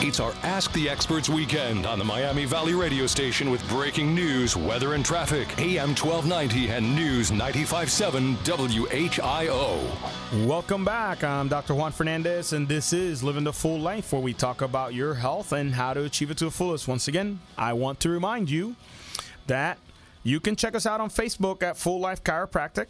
It's 0.00 0.20
our 0.20 0.32
Ask 0.44 0.72
the 0.74 0.88
Experts 0.88 1.28
weekend 1.28 1.84
on 1.84 1.98
the 1.98 2.04
Miami 2.04 2.44
Valley 2.44 2.72
radio 2.72 3.04
station 3.08 3.50
with 3.50 3.68
breaking 3.68 4.14
news, 4.14 4.56
weather, 4.56 4.94
and 4.94 5.04
traffic. 5.04 5.48
AM 5.58 5.88
1290 5.88 6.68
and 6.68 6.94
News 6.94 7.32
957 7.32 8.36
WHIO. 8.36 10.46
Welcome 10.46 10.84
back. 10.84 11.24
I'm 11.24 11.48
Dr. 11.48 11.74
Juan 11.74 11.90
Fernandez, 11.90 12.52
and 12.52 12.68
this 12.68 12.92
is 12.92 13.24
Living 13.24 13.42
the 13.42 13.52
Full 13.52 13.80
Life, 13.80 14.12
where 14.12 14.22
we 14.22 14.32
talk 14.32 14.62
about 14.62 14.94
your 14.94 15.14
health 15.14 15.50
and 15.50 15.74
how 15.74 15.94
to 15.94 16.04
achieve 16.04 16.30
it 16.30 16.38
to 16.38 16.44
the 16.44 16.52
fullest. 16.52 16.86
Once 16.86 17.08
again, 17.08 17.40
I 17.56 17.72
want 17.72 17.98
to 18.00 18.08
remind 18.08 18.50
you 18.50 18.76
that 19.48 19.78
you 20.22 20.38
can 20.38 20.54
check 20.54 20.76
us 20.76 20.86
out 20.86 21.00
on 21.00 21.10
Facebook 21.10 21.64
at 21.64 21.76
Full 21.76 21.98
Life 21.98 22.22
Chiropractic. 22.22 22.86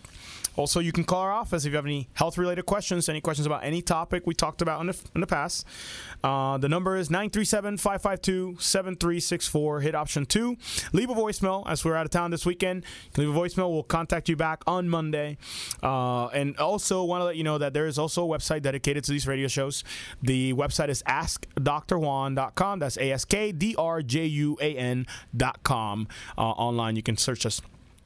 Also, 0.58 0.80
you 0.80 0.90
can 0.90 1.04
call 1.04 1.20
our 1.20 1.30
office 1.30 1.64
if 1.64 1.70
you 1.70 1.76
have 1.76 1.86
any 1.86 2.08
health 2.14 2.36
related 2.36 2.66
questions, 2.66 3.08
any 3.08 3.20
questions 3.20 3.46
about 3.46 3.62
any 3.62 3.80
topic 3.80 4.26
we 4.26 4.34
talked 4.34 4.60
about 4.60 4.80
in 4.80 4.88
the, 4.88 4.98
in 5.14 5.20
the 5.20 5.26
past. 5.26 5.64
Uh, 6.24 6.58
the 6.58 6.68
number 6.68 6.96
is 6.96 7.10
937 7.10 7.76
552 7.78 8.56
7364. 8.58 9.80
Hit 9.80 9.94
option 9.94 10.26
two. 10.26 10.56
Leave 10.92 11.10
a 11.10 11.14
voicemail 11.14 11.62
as 11.68 11.84
we're 11.84 11.94
out 11.94 12.04
of 12.04 12.10
town 12.10 12.32
this 12.32 12.44
weekend. 12.44 12.84
Leave 13.16 13.28
a 13.28 13.32
voicemail. 13.32 13.70
We'll 13.70 13.84
contact 13.84 14.28
you 14.28 14.34
back 14.34 14.64
on 14.66 14.88
Monday. 14.88 15.38
Uh, 15.80 16.26
and 16.28 16.56
also, 16.56 17.04
want 17.04 17.20
to 17.20 17.24
let 17.26 17.36
you 17.36 17.44
know 17.44 17.58
that 17.58 17.72
there 17.72 17.86
is 17.86 17.96
also 17.96 18.24
a 18.24 18.38
website 18.38 18.62
dedicated 18.62 19.04
to 19.04 19.12
these 19.12 19.28
radio 19.28 19.46
shows. 19.46 19.84
The 20.20 20.54
website 20.54 20.88
is 20.88 21.04
askdrjuan.com. 21.04 22.78
That's 22.80 22.96
A 22.96 23.12
S 23.12 23.24
K 23.24 23.52
D 23.52 23.76
R 23.78 24.02
J 24.02 24.26
U 24.26 24.58
A 24.60 24.74
N.com. 24.74 26.08
Uh, 26.36 26.40
online, 26.40 26.96
you 26.96 27.04
can 27.04 27.16
search 27.16 27.46
us. 27.46 27.62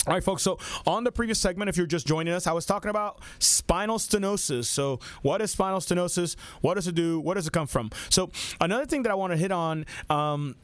All 0.07 0.15
right, 0.15 0.25
folks. 0.25 0.43
So, 0.43 0.59
on 0.85 1.05
the 1.05 1.13
previous 1.13 1.39
segment, 1.39 1.69
if 1.69 1.77
you're 1.77 1.87
just 1.87 2.09
joining 2.09 2.35
us, 2.35 2.49
I 2.49 2.53
was 2.53 2.67
talking 2.67 2.91
about 2.91 3.21
spinal 3.39 3.99
stenosis. 3.99 4.65
So, 4.65 4.99
what 5.23 5.41
is 5.41 5.53
spinal 5.53 5.79
stenosis? 5.79 6.35
What 6.61 6.75
does 6.75 6.89
it 6.89 6.97
do? 6.97 7.21
Where 7.21 7.37
does 7.37 7.47
it 7.47 7.53
come 7.53 7.69
from? 7.69 7.91
So, 8.11 8.31
another 8.61 8.85
thing 8.85 9.05
that 9.05 9.13
I 9.13 9.15
want 9.15 9.33
to 9.33 9.37
hit 9.37 9.53
on. 9.53 9.87
Um, 10.11 10.57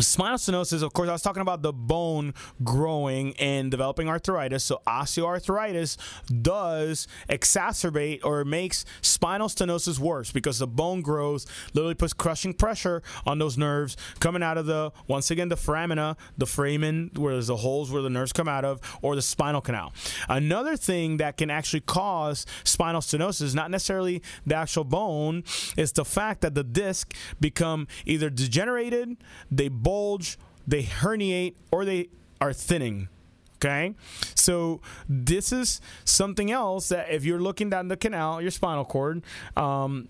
Spinal 0.00 0.38
stenosis, 0.38 0.82
of 0.82 0.94
course, 0.94 1.08
I 1.08 1.12
was 1.12 1.22
talking 1.22 1.42
about 1.42 1.60
the 1.60 1.72
bone 1.72 2.32
growing 2.64 3.34
and 3.36 3.70
developing 3.70 4.08
arthritis. 4.08 4.64
So, 4.64 4.80
osteoarthritis 4.86 5.98
does 6.40 7.06
exacerbate 7.28 8.24
or 8.24 8.44
makes 8.44 8.86
spinal 9.02 9.48
stenosis 9.48 9.98
worse 9.98 10.32
because 10.32 10.58
the 10.58 10.66
bone 10.66 11.02
growth 11.02 11.44
literally 11.74 11.94
puts 11.94 12.14
crushing 12.14 12.54
pressure 12.54 13.02
on 13.26 13.38
those 13.38 13.58
nerves 13.58 13.96
coming 14.18 14.42
out 14.42 14.56
of 14.56 14.64
the, 14.64 14.92
once 15.08 15.30
again, 15.30 15.48
the 15.50 15.56
foramina, 15.56 16.16
the 16.38 16.46
foramen, 16.46 17.10
where 17.16 17.34
there's 17.34 17.48
the 17.48 17.56
holes 17.56 17.90
where 17.90 18.02
the 18.02 18.10
nerves 18.10 18.32
come 18.32 18.48
out 18.48 18.64
of, 18.64 18.80
or 19.02 19.14
the 19.14 19.22
spinal 19.22 19.60
canal. 19.60 19.92
Another 20.28 20.76
thing 20.76 21.18
that 21.18 21.36
can 21.36 21.50
actually 21.50 21.80
cause 21.80 22.46
spinal 22.64 23.02
stenosis, 23.02 23.54
not 23.54 23.70
necessarily 23.70 24.22
the 24.46 24.54
actual 24.54 24.84
bone, 24.84 25.44
is 25.76 25.92
the 25.92 26.04
fact 26.04 26.40
that 26.40 26.54
the 26.54 26.64
disc 26.64 27.14
become 27.40 27.86
either 28.06 28.30
degenerated, 28.30 29.18
they 29.50 29.68
bulge, 29.82 30.38
they 30.66 30.82
herniate, 30.82 31.54
or 31.70 31.84
they 31.84 32.08
are 32.40 32.52
thinning. 32.52 33.08
Okay, 33.56 33.94
so 34.34 34.80
this 35.08 35.52
is 35.52 35.80
something 36.04 36.50
else 36.50 36.88
that 36.88 37.10
if 37.10 37.24
you're 37.24 37.40
looking 37.40 37.70
down 37.70 37.86
the 37.86 37.96
canal, 37.96 38.42
your 38.42 38.50
spinal 38.50 38.84
cord, 38.84 39.22
um, 39.56 40.08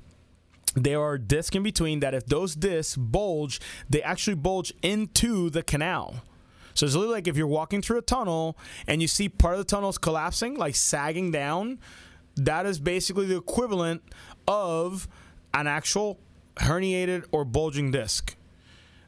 there 0.74 1.00
are 1.02 1.18
discs 1.18 1.54
in 1.54 1.62
between 1.62 2.00
that 2.00 2.14
if 2.14 2.24
those 2.24 2.54
discs 2.54 2.96
bulge, 2.96 3.60
they 3.90 4.02
actually 4.02 4.36
bulge 4.36 4.72
into 4.82 5.50
the 5.50 5.62
canal. 5.62 6.22
So 6.74 6.86
it's 6.86 6.94
literally 6.94 7.16
like 7.16 7.28
if 7.28 7.36
you're 7.36 7.46
walking 7.46 7.82
through 7.82 7.98
a 7.98 8.02
tunnel 8.02 8.56
and 8.86 9.02
you 9.02 9.08
see 9.08 9.28
part 9.28 9.54
of 9.54 9.58
the 9.58 9.64
tunnel 9.64 9.90
is 9.90 9.98
collapsing, 9.98 10.56
like 10.56 10.74
sagging 10.74 11.30
down, 11.30 11.78
that 12.36 12.64
is 12.64 12.78
basically 12.78 13.26
the 13.26 13.36
equivalent 13.36 14.02
of 14.48 15.08
an 15.52 15.66
actual 15.66 16.18
herniated 16.56 17.24
or 17.30 17.44
bulging 17.44 17.90
disc. 17.90 18.36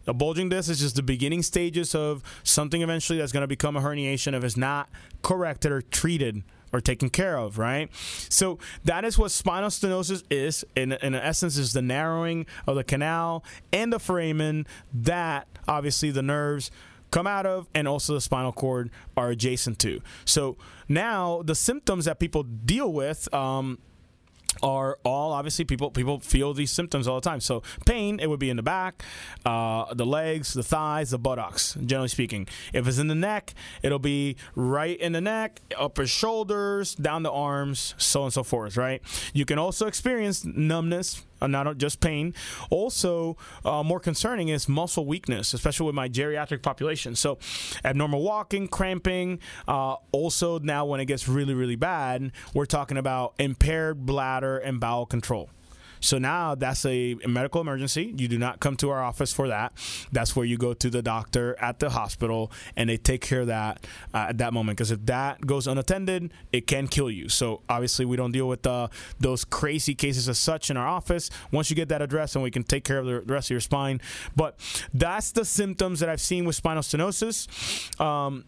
A 0.06 0.14
bulging 0.14 0.48
disc 0.48 0.70
is 0.70 0.80
just 0.80 0.96
the 0.96 1.02
beginning 1.02 1.42
stages 1.42 1.94
of 1.94 2.22
something 2.42 2.82
eventually 2.82 3.18
that's 3.18 3.32
going 3.32 3.42
to 3.42 3.48
become 3.48 3.76
a 3.76 3.80
herniation 3.80 4.34
if 4.34 4.44
it's 4.44 4.56
not 4.56 4.88
corrected 5.22 5.72
or 5.72 5.82
treated 5.82 6.42
or 6.72 6.80
taken 6.80 7.08
care 7.08 7.38
of, 7.38 7.56
right? 7.56 7.88
So 8.28 8.58
that 8.84 9.04
is 9.04 9.16
what 9.16 9.30
spinal 9.30 9.70
stenosis 9.70 10.24
is. 10.28 10.64
In, 10.74 10.92
in 10.92 11.14
essence, 11.14 11.56
is 11.56 11.72
the 11.72 11.82
narrowing 11.82 12.46
of 12.66 12.74
the 12.74 12.84
canal 12.84 13.44
and 13.72 13.92
the 13.92 14.00
foramen 14.00 14.66
that 14.92 15.46
obviously 15.68 16.10
the 16.10 16.22
nerves 16.22 16.70
come 17.12 17.28
out 17.28 17.46
of 17.46 17.68
and 17.74 17.86
also 17.86 18.14
the 18.14 18.20
spinal 18.20 18.52
cord 18.52 18.90
are 19.16 19.30
adjacent 19.30 19.78
to. 19.78 20.00
So 20.24 20.56
now 20.88 21.42
the 21.44 21.54
symptoms 21.54 22.06
that 22.06 22.18
people 22.18 22.42
deal 22.42 22.92
with. 22.92 23.32
Um, 23.32 23.78
are 24.64 24.98
all 25.04 25.32
obviously 25.32 25.64
people 25.64 25.90
people 25.90 26.18
feel 26.18 26.54
these 26.54 26.72
symptoms 26.72 27.06
all 27.06 27.20
the 27.20 27.28
time. 27.28 27.40
So 27.40 27.62
pain, 27.84 28.18
it 28.18 28.28
would 28.28 28.40
be 28.40 28.48
in 28.50 28.56
the 28.56 28.62
back, 28.62 29.04
uh, 29.44 29.92
the 29.92 30.06
legs, 30.06 30.54
the 30.54 30.62
thighs, 30.62 31.10
the 31.10 31.18
buttocks. 31.18 31.76
Generally 31.84 32.08
speaking, 32.08 32.48
if 32.72 32.88
it's 32.88 32.98
in 32.98 33.08
the 33.08 33.14
neck, 33.14 33.54
it'll 33.82 33.98
be 33.98 34.36
right 34.56 34.98
in 34.98 35.12
the 35.12 35.20
neck, 35.20 35.60
upper 35.78 36.06
shoulders, 36.06 36.94
down 36.94 37.22
the 37.22 37.30
arms, 37.30 37.94
so 37.98 38.20
on 38.20 38.26
and 38.26 38.32
so 38.32 38.42
forth. 38.42 38.76
Right. 38.76 39.02
You 39.34 39.44
can 39.44 39.58
also 39.58 39.86
experience 39.86 40.44
numbness 40.44 41.22
not 41.46 41.78
just 41.78 42.00
pain. 42.00 42.34
Also, 42.70 43.36
uh, 43.64 43.82
more 43.82 44.00
concerning 44.00 44.48
is 44.48 44.68
muscle 44.68 45.06
weakness, 45.06 45.54
especially 45.54 45.86
with 45.86 45.94
my 45.94 46.08
geriatric 46.08 46.62
population. 46.62 47.14
So, 47.16 47.38
abnormal 47.84 48.22
walking, 48.22 48.68
cramping. 48.68 49.40
Uh, 49.66 49.96
also, 50.12 50.58
now 50.58 50.84
when 50.84 51.00
it 51.00 51.06
gets 51.06 51.28
really, 51.28 51.54
really 51.54 51.76
bad, 51.76 52.32
we're 52.52 52.66
talking 52.66 52.96
about 52.96 53.34
impaired 53.38 54.06
bladder 54.06 54.58
and 54.58 54.80
bowel 54.80 55.06
control. 55.06 55.50
So 56.04 56.18
now 56.18 56.54
that's 56.54 56.84
a 56.84 57.14
medical 57.26 57.60
emergency. 57.60 58.14
You 58.16 58.28
do 58.28 58.38
not 58.38 58.60
come 58.60 58.76
to 58.76 58.90
our 58.90 59.02
office 59.02 59.32
for 59.32 59.48
that. 59.48 59.72
That's 60.12 60.36
where 60.36 60.44
you 60.44 60.58
go 60.58 60.74
to 60.74 60.90
the 60.90 61.00
doctor 61.00 61.56
at 61.58 61.78
the 61.78 61.90
hospital 61.90 62.52
and 62.76 62.90
they 62.90 62.98
take 62.98 63.22
care 63.22 63.40
of 63.40 63.46
that 63.46 63.86
uh, 64.12 64.26
at 64.28 64.38
that 64.38 64.52
moment. 64.52 64.76
Because 64.76 64.90
if 64.90 65.06
that 65.06 65.46
goes 65.46 65.66
unattended, 65.66 66.32
it 66.52 66.66
can 66.66 66.88
kill 66.88 67.10
you. 67.10 67.28
So 67.28 67.62
obviously, 67.68 68.04
we 68.04 68.16
don't 68.16 68.32
deal 68.32 68.48
with 68.48 68.66
uh, 68.66 68.88
those 69.18 69.44
crazy 69.44 69.94
cases 69.94 70.28
as 70.28 70.38
such 70.38 70.70
in 70.70 70.76
our 70.76 70.86
office. 70.86 71.30
Once 71.50 71.70
you 71.70 71.76
get 71.76 71.88
that 71.88 72.02
address, 72.02 72.34
and 72.34 72.44
we 72.44 72.50
can 72.50 72.64
take 72.64 72.84
care 72.84 72.98
of 72.98 73.06
the 73.06 73.20
rest 73.22 73.46
of 73.46 73.50
your 73.52 73.60
spine. 73.60 74.00
But 74.36 74.58
that's 74.92 75.32
the 75.32 75.44
symptoms 75.44 76.00
that 76.00 76.08
I've 76.08 76.20
seen 76.20 76.44
with 76.44 76.56
spinal 76.56 76.82
stenosis. 76.82 77.48
Um, 78.00 78.44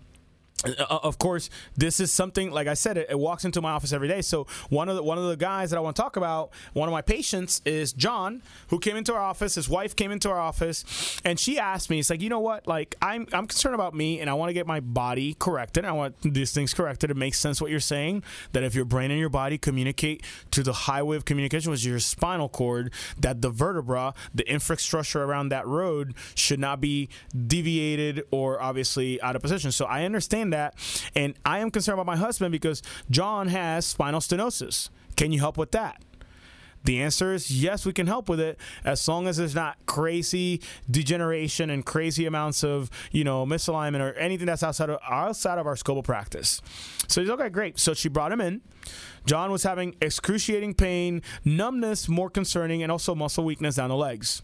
Uh, 0.65 0.71
uh, 0.89 0.99
of 1.03 1.19
course, 1.19 1.51
this 1.77 2.01
is 2.01 2.11
something 2.11 2.51
like 2.51 2.67
I 2.67 2.73
said. 2.73 2.97
It, 2.97 3.09
it, 3.11 3.19
walks 3.19 3.45
into 3.45 3.61
my 3.61 3.73
office 3.73 3.93
every 3.93 4.09
day. 4.09 4.23
So 4.23 4.47
one 4.71 4.89
of 4.89 4.97
the 4.97 5.03
one 5.03 5.19
of 5.19 5.25
the 5.25 5.37
guys 5.37 5.69
that 5.71 5.77
I 5.77 5.81
want 5.81 5.97
to 5.97 6.03
talk 6.03 6.17
about, 6.17 6.51
one 6.73 6.89
of 6.89 6.93
my 6.93 7.03
patients 7.03 7.61
is 7.67 7.93
John, 7.93 8.43
who 8.69 8.79
came 8.79 8.97
into 8.97 9.13
our 9.13 9.21
office. 9.21 9.57
His 9.57 9.69
wife 9.69 9.95
came 9.95 10.11
into 10.11 10.31
our 10.31 10.41
office, 10.41 11.21
and 11.27 11.39
she 11.39 11.59
asked 11.59 11.91
me, 11.91 11.99
"It's 11.99 12.09
like 12.09 12.23
you 12.23 12.31
know 12.31 12.41
what? 12.41 12.67
Like 12.67 12.95
I'm 13.03 13.27
I'm 13.35 13.47
concerned 13.47 13.75
about 13.75 13.95
me, 13.95 14.21
and 14.21 14.31
I 14.31 14.35
want 14.35 14.49
to 14.49 14.55
get 14.55 14.67
my 14.67 14.81
body 14.81 15.35
corrected. 15.39 15.85
I 15.85 15.93
want 15.93 16.15
these 16.23 16.53
things 16.53 16.73
corrected. 16.73 17.11
It 17.11 17.19
makes 17.19 17.39
sense 17.39 17.61
what 17.61 17.71
you're 17.71 17.79
saying 17.79 18.23
that 18.53 18.63
if 18.63 18.75
your 18.75 18.87
brain 18.87 19.11
and 19.11 19.21
your 19.21 19.29
body 19.29 19.59
communicate 19.59 20.23
to 20.53 20.63
the 20.63 20.73
highway 20.73 21.17
of 21.17 21.27
communication, 21.27 21.71
which 21.71 21.81
is 21.81 21.87
your 21.87 21.99
spinal 21.99 22.49
cord, 22.49 22.95
that 23.19 23.43
the 23.43 23.51
vertebra, 23.51 24.15
the 24.35 24.49
infrastructure 24.51 25.23
around 25.23 25.51
that 25.51 25.67
road, 25.67 26.15
should 26.35 26.61
not 26.61 26.81
be 26.81 27.11
deviated 27.47 28.23
or 28.31 28.61
obviously 28.63 29.21
out 29.21 29.37
of 29.37 29.43
position. 29.43 29.71
So 29.71 29.85
I 29.85 30.05
understand 30.05 30.46
that." 30.51 30.57
that. 30.57 31.11
And 31.15 31.35
I 31.45 31.59
am 31.61 31.71
concerned 31.71 31.95
about 31.95 32.07
my 32.07 32.17
husband 32.17 32.53
because 32.53 32.83
John 33.11 33.49
has 33.49 33.87
spinal 33.87 34.21
stenosis. 34.21 34.91
Can 35.17 35.33
you 35.33 35.41
help 35.41 35.57
with 35.57 35.73
that? 35.73 36.03
The 36.85 37.03
answer 37.03 37.35
is 37.35 37.51
yes, 37.51 37.85
we 37.85 37.93
can 37.93 38.07
help 38.07 38.29
with 38.29 38.39
it 38.39 38.59
as 38.85 39.07
long 39.09 39.27
as 39.27 39.39
there's 39.39 39.57
not 39.57 39.77
crazy 39.87 40.61
degeneration 40.89 41.69
and 41.69 41.85
crazy 41.85 42.27
amounts 42.27 42.63
of 42.63 42.91
you 43.11 43.25
know 43.25 43.45
misalignment 43.45 44.01
or 44.01 44.13
anything 44.13 44.47
that's 44.47 44.63
outside 44.63 44.91
of 44.91 45.01
outside 45.03 45.59
of 45.59 45.67
our 45.67 45.75
scope 45.75 45.99
of 45.99 46.05
practice. 46.05 46.63
So 47.09 47.21
he's 47.21 47.31
okay, 47.31 47.49
great. 47.49 47.81
So 47.81 47.93
she 47.93 48.09
brought 48.09 48.31
him 48.31 48.41
in. 48.41 48.61
John 49.25 49.51
was 49.51 49.65
having 49.65 49.97
excruciating 50.01 50.75
pain, 50.75 51.23
numbness, 51.45 52.09
more 52.09 52.31
concerning, 52.31 52.85
and 52.85 52.93
also 52.93 53.17
muscle 53.17 53.45
weakness 53.45 53.75
down 53.75 53.89
the 53.89 53.97
legs. 53.97 54.43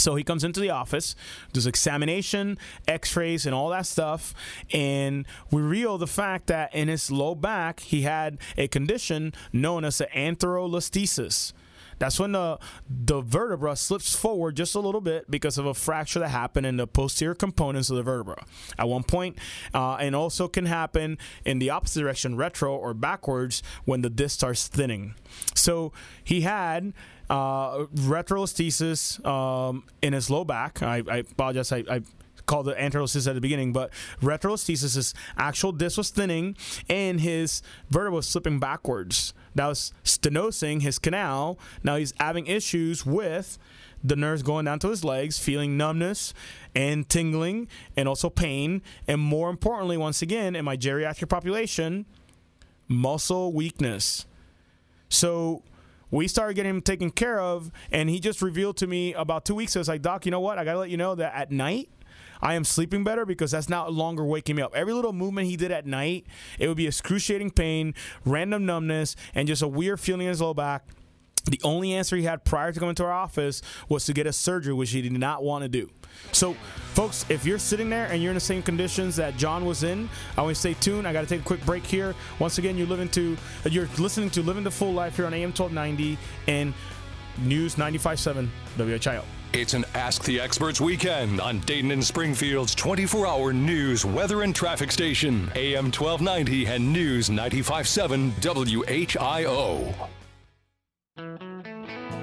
So 0.00 0.14
he 0.14 0.24
comes 0.24 0.44
into 0.44 0.60
the 0.60 0.70
office, 0.70 1.14
does 1.52 1.66
examination, 1.66 2.58
x-rays 2.88 3.46
and 3.46 3.54
all 3.54 3.68
that 3.68 3.86
stuff, 3.86 4.34
and 4.72 5.26
we 5.50 5.60
reveal 5.60 5.98
the 5.98 6.06
fact 6.06 6.46
that 6.46 6.74
in 6.74 6.88
his 6.88 7.10
low 7.10 7.34
back 7.34 7.80
he 7.80 8.02
had 8.02 8.38
a 8.56 8.66
condition 8.68 9.34
known 9.52 9.84
as 9.84 10.00
an 10.00 10.08
anterolisthesis. 10.14 11.52
That's 11.98 12.18
when 12.18 12.32
the 12.32 12.58
the 12.88 13.20
vertebra 13.20 13.76
slips 13.76 14.16
forward 14.16 14.56
just 14.56 14.74
a 14.74 14.80
little 14.80 15.02
bit 15.02 15.30
because 15.30 15.58
of 15.58 15.66
a 15.66 15.74
fracture 15.74 16.18
that 16.20 16.30
happened 16.30 16.64
in 16.64 16.78
the 16.78 16.86
posterior 16.86 17.34
components 17.34 17.90
of 17.90 17.96
the 17.96 18.02
vertebra 18.02 18.42
at 18.78 18.88
one 18.88 19.02
point, 19.02 19.36
uh, 19.74 19.96
and 19.96 20.16
also 20.16 20.48
can 20.48 20.64
happen 20.64 21.18
in 21.44 21.58
the 21.58 21.68
opposite 21.68 22.00
direction, 22.00 22.36
retro 22.36 22.74
or 22.74 22.94
backwards, 22.94 23.62
when 23.84 24.00
the 24.00 24.08
disc 24.08 24.36
starts 24.36 24.66
thinning. 24.66 25.14
So 25.54 25.92
he 26.24 26.40
had 26.40 26.94
uh, 27.30 27.86
retrolisthesis 27.94 29.24
um, 29.24 29.84
in 30.02 30.12
his 30.12 30.28
low 30.28 30.44
back. 30.44 30.82
I, 30.82 31.02
I 31.08 31.18
apologize. 31.18 31.72
I, 31.72 31.84
I 31.88 32.00
called 32.46 32.68
it 32.68 32.76
anterolisthesis 32.76 33.28
at 33.28 33.34
the 33.34 33.40
beginning, 33.40 33.72
but 33.72 33.92
retrolisthesis 34.20 34.96
is 34.96 35.14
actual 35.36 35.70
disc 35.70 35.96
was 35.96 36.10
thinning 36.10 36.56
and 36.88 37.20
his 37.20 37.62
vertebra 37.88 38.16
was 38.16 38.26
slipping 38.26 38.58
backwards. 38.58 39.32
That 39.54 39.68
was 39.68 39.92
stenosing 40.04 40.82
his 40.82 40.98
canal. 40.98 41.58
Now 41.84 41.96
he's 41.96 42.12
having 42.18 42.48
issues 42.48 43.06
with 43.06 43.56
the 44.02 44.16
nerves 44.16 44.42
going 44.42 44.64
down 44.64 44.80
to 44.80 44.88
his 44.88 45.04
legs, 45.04 45.38
feeling 45.38 45.76
numbness 45.76 46.34
and 46.74 47.08
tingling 47.08 47.68
and 47.96 48.08
also 48.08 48.28
pain. 48.28 48.82
And 49.06 49.20
more 49.20 49.50
importantly, 49.50 49.96
once 49.96 50.20
again, 50.20 50.56
in 50.56 50.64
my 50.64 50.76
geriatric 50.76 51.28
population, 51.28 52.06
muscle 52.88 53.52
weakness. 53.52 54.26
So 55.08 55.62
we 56.10 56.28
started 56.28 56.54
getting 56.54 56.70
him 56.70 56.80
taken 56.82 57.10
care 57.10 57.40
of, 57.40 57.70
and 57.90 58.08
he 58.08 58.20
just 58.20 58.42
revealed 58.42 58.76
to 58.78 58.86
me 58.86 59.14
about 59.14 59.44
two 59.44 59.54
weeks 59.54 59.74
ago, 59.74 59.80
it's 59.80 59.88
like, 59.88 60.02
Doc, 60.02 60.24
you 60.24 60.30
know 60.30 60.40
what? 60.40 60.58
I 60.58 60.64
got 60.64 60.72
to 60.72 60.78
let 60.78 60.90
you 60.90 60.96
know 60.96 61.14
that 61.14 61.34
at 61.34 61.50
night, 61.50 61.90
I 62.42 62.54
am 62.54 62.64
sleeping 62.64 63.04
better 63.04 63.26
because 63.26 63.50
that's 63.50 63.68
not 63.68 63.92
longer 63.92 64.24
waking 64.24 64.56
me 64.56 64.62
up. 64.62 64.74
Every 64.74 64.92
little 64.92 65.12
movement 65.12 65.48
he 65.48 65.56
did 65.56 65.70
at 65.70 65.86
night, 65.86 66.26
it 66.58 66.68
would 66.68 66.76
be 66.76 66.86
excruciating 66.86 67.50
pain, 67.50 67.94
random 68.24 68.64
numbness, 68.64 69.14
and 69.34 69.46
just 69.46 69.62
a 69.62 69.68
weird 69.68 70.00
feeling 70.00 70.22
in 70.22 70.28
his 70.28 70.40
low 70.40 70.54
back. 70.54 70.86
The 71.44 71.60
only 71.64 71.94
answer 71.94 72.16
he 72.16 72.24
had 72.24 72.44
prior 72.44 72.72
to 72.72 72.78
coming 72.78 72.94
to 72.96 73.04
our 73.04 73.12
office 73.12 73.62
was 73.88 74.04
to 74.06 74.12
get 74.12 74.26
a 74.26 74.32
surgery, 74.32 74.74
which 74.74 74.90
he 74.90 75.02
did 75.02 75.12
not 75.12 75.42
want 75.42 75.62
to 75.62 75.68
do. 75.68 75.90
So, 76.32 76.54
folks, 76.94 77.24
if 77.28 77.44
you're 77.44 77.58
sitting 77.58 77.90
there 77.90 78.06
and 78.06 78.22
you're 78.22 78.30
in 78.30 78.36
the 78.36 78.40
same 78.40 78.62
conditions 78.62 79.16
that 79.16 79.36
John 79.36 79.64
was 79.64 79.82
in, 79.82 80.08
I 80.36 80.42
want 80.42 80.54
to 80.54 80.60
stay 80.60 80.74
tuned. 80.74 81.06
I 81.06 81.12
got 81.12 81.22
to 81.22 81.26
take 81.26 81.40
a 81.40 81.44
quick 81.44 81.64
break 81.64 81.84
here. 81.84 82.14
Once 82.38 82.58
again, 82.58 82.76
you're 82.76 82.86
living 82.86 83.08
to, 83.10 83.36
you're 83.64 83.88
listening 83.98 84.30
to 84.30 84.42
Living 84.42 84.64
the 84.64 84.70
Full 84.70 84.92
Life 84.92 85.16
here 85.16 85.26
on 85.26 85.34
AM 85.34 85.52
1290 85.52 86.18
and 86.48 86.74
News 87.38 87.76
95.7 87.76 88.48
WHIO. 88.76 89.24
It's 89.52 89.74
an 89.74 89.84
Ask 89.94 90.22
the 90.22 90.40
Experts 90.40 90.80
weekend 90.80 91.40
on 91.40 91.58
Dayton 91.60 91.90
and 91.90 92.04
Springfield's 92.04 92.72
24 92.74 93.26
hour 93.26 93.52
news, 93.52 94.04
weather, 94.04 94.42
and 94.42 94.54
traffic 94.54 94.92
station, 94.92 95.50
AM 95.56 95.86
1290 95.86 96.66
and 96.66 96.92
News 96.92 97.28
95.7 97.30 98.32
WHIO. 98.40 99.94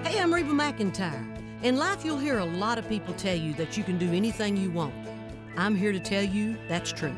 Hey, 0.06 0.20
I'm 0.22 0.34
Reba 0.34 0.52
McEntire. 0.52 1.37
In 1.64 1.76
life, 1.76 2.06
you'll 2.06 2.20
hear 2.20 2.38
a 2.38 2.46
lot 2.46 2.78
of 2.78 2.88
people 2.88 3.16
tell 3.16 3.36
you 3.36 3.52
that 3.56 3.76
you 3.76 3.84
can 3.84 3.98
do 3.98 4.14
anything 4.14 4.56
you 4.56 4.70
want. 4.70 4.94
I'm 5.58 5.76
here 5.76 5.92
to 5.92 6.00
tell 6.00 6.22
you 6.22 6.56
that's 6.68 6.92
true. 6.92 7.16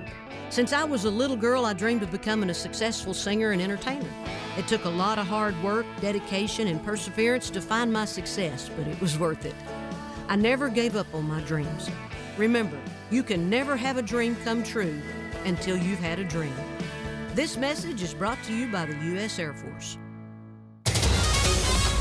Since 0.49 0.71
I 0.71 0.85
was 0.85 1.03
a 1.03 1.09
little 1.09 1.35
girl, 1.35 1.65
I 1.65 1.73
dreamed 1.73 2.03
of 2.03 2.11
becoming 2.11 2.49
a 2.49 2.53
successful 2.53 3.13
singer 3.13 3.51
and 3.51 3.61
entertainer. 3.61 4.07
It 4.57 4.65
took 4.65 4.85
a 4.85 4.89
lot 4.89 5.19
of 5.19 5.27
hard 5.27 5.61
work, 5.61 5.85
dedication, 5.99 6.69
and 6.69 6.81
perseverance 6.85 7.49
to 7.49 7.59
find 7.59 7.91
my 7.91 8.05
success, 8.05 8.69
but 8.77 8.87
it 8.87 8.99
was 9.01 9.19
worth 9.19 9.45
it. 9.45 9.55
I 10.29 10.37
never 10.37 10.69
gave 10.69 10.95
up 10.95 11.13
on 11.13 11.27
my 11.27 11.41
dreams. 11.41 11.89
Remember, 12.37 12.79
you 13.11 13.23
can 13.23 13.49
never 13.49 13.75
have 13.75 13.97
a 13.97 14.01
dream 14.01 14.37
come 14.45 14.63
true 14.63 15.01
until 15.43 15.75
you've 15.75 15.99
had 15.99 16.17
a 16.17 16.23
dream. 16.23 16.55
This 17.35 17.57
message 17.57 18.01
is 18.01 18.13
brought 18.13 18.41
to 18.43 18.55
you 18.55 18.71
by 18.71 18.85
the 18.85 18.95
U.S. 19.07 19.37
Air 19.37 19.53
Force. 19.53 19.97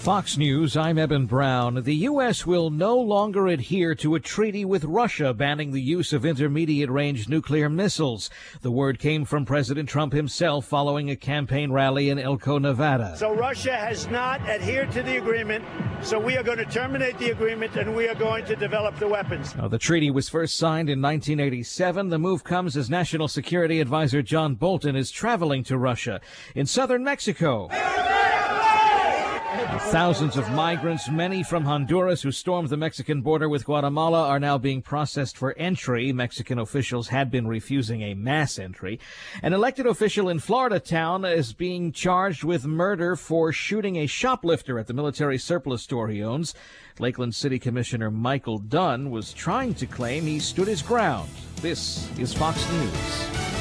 Fox 0.00 0.38
News, 0.38 0.78
I'm 0.78 0.96
Eben 0.96 1.26
Brown. 1.26 1.82
The 1.82 1.94
U.S. 1.94 2.46
will 2.46 2.70
no 2.70 2.98
longer 2.98 3.48
adhere 3.48 3.94
to 3.96 4.14
a 4.14 4.20
treaty 4.20 4.64
with 4.64 4.82
Russia 4.84 5.34
banning 5.34 5.72
the 5.72 5.82
use 5.82 6.14
of 6.14 6.24
intermediate 6.24 6.88
range 6.88 7.28
nuclear 7.28 7.68
missiles. 7.68 8.30
The 8.62 8.70
word 8.70 8.98
came 8.98 9.26
from 9.26 9.44
President 9.44 9.90
Trump 9.90 10.14
himself 10.14 10.64
following 10.64 11.10
a 11.10 11.16
campaign 11.16 11.70
rally 11.70 12.08
in 12.08 12.18
Elko, 12.18 12.58
Nevada. 12.58 13.14
So 13.18 13.34
Russia 13.34 13.76
has 13.76 14.06
not 14.06 14.40
adhered 14.48 14.90
to 14.92 15.02
the 15.02 15.18
agreement, 15.18 15.66
so 16.02 16.18
we 16.18 16.34
are 16.38 16.42
going 16.42 16.58
to 16.58 16.64
terminate 16.64 17.18
the 17.18 17.32
agreement 17.32 17.76
and 17.76 17.94
we 17.94 18.08
are 18.08 18.14
going 18.14 18.46
to 18.46 18.56
develop 18.56 18.98
the 18.98 19.06
weapons. 19.06 19.54
Now, 19.54 19.68
the 19.68 19.78
treaty 19.78 20.10
was 20.10 20.30
first 20.30 20.56
signed 20.56 20.88
in 20.88 21.02
1987. 21.02 22.08
The 22.08 22.18
move 22.18 22.42
comes 22.42 22.74
as 22.74 22.88
National 22.88 23.28
Security 23.28 23.80
Advisor 23.80 24.22
John 24.22 24.54
Bolton 24.54 24.96
is 24.96 25.10
traveling 25.10 25.62
to 25.64 25.76
Russia. 25.76 26.22
In 26.54 26.64
southern 26.64 27.04
Mexico, 27.04 27.68
Thousands 29.78 30.36
of 30.36 30.50
migrants, 30.52 31.08
many 31.08 31.42
from 31.42 31.64
Honduras 31.64 32.22
who 32.22 32.32
stormed 32.32 32.68
the 32.68 32.76
Mexican 32.76 33.22
border 33.22 33.48
with 33.48 33.64
Guatemala, 33.64 34.26
are 34.26 34.40
now 34.40 34.58
being 34.58 34.82
processed 34.82 35.36
for 35.36 35.56
entry. 35.56 36.12
Mexican 36.12 36.58
officials 36.58 37.08
had 37.08 37.30
been 37.30 37.46
refusing 37.46 38.02
a 38.02 38.14
mass 38.14 38.58
entry. 38.58 38.98
An 39.42 39.52
elected 39.52 39.86
official 39.86 40.28
in 40.28 40.38
Florida 40.38 40.78
town 40.80 41.24
is 41.24 41.52
being 41.52 41.92
charged 41.92 42.44
with 42.44 42.66
murder 42.66 43.16
for 43.16 43.52
shooting 43.52 43.96
a 43.96 44.06
shoplifter 44.06 44.78
at 44.78 44.86
the 44.86 44.94
military 44.94 45.38
surplus 45.38 45.82
store 45.82 46.08
he 46.08 46.22
owns. 46.22 46.54
Lakeland 46.98 47.34
City 47.34 47.58
Commissioner 47.58 48.10
Michael 48.10 48.58
Dunn 48.58 49.10
was 49.10 49.32
trying 49.32 49.74
to 49.74 49.86
claim 49.86 50.24
he 50.24 50.38
stood 50.40 50.68
his 50.68 50.82
ground. 50.82 51.30
This 51.56 52.08
is 52.18 52.34
Fox 52.34 52.68
News. 52.72 53.59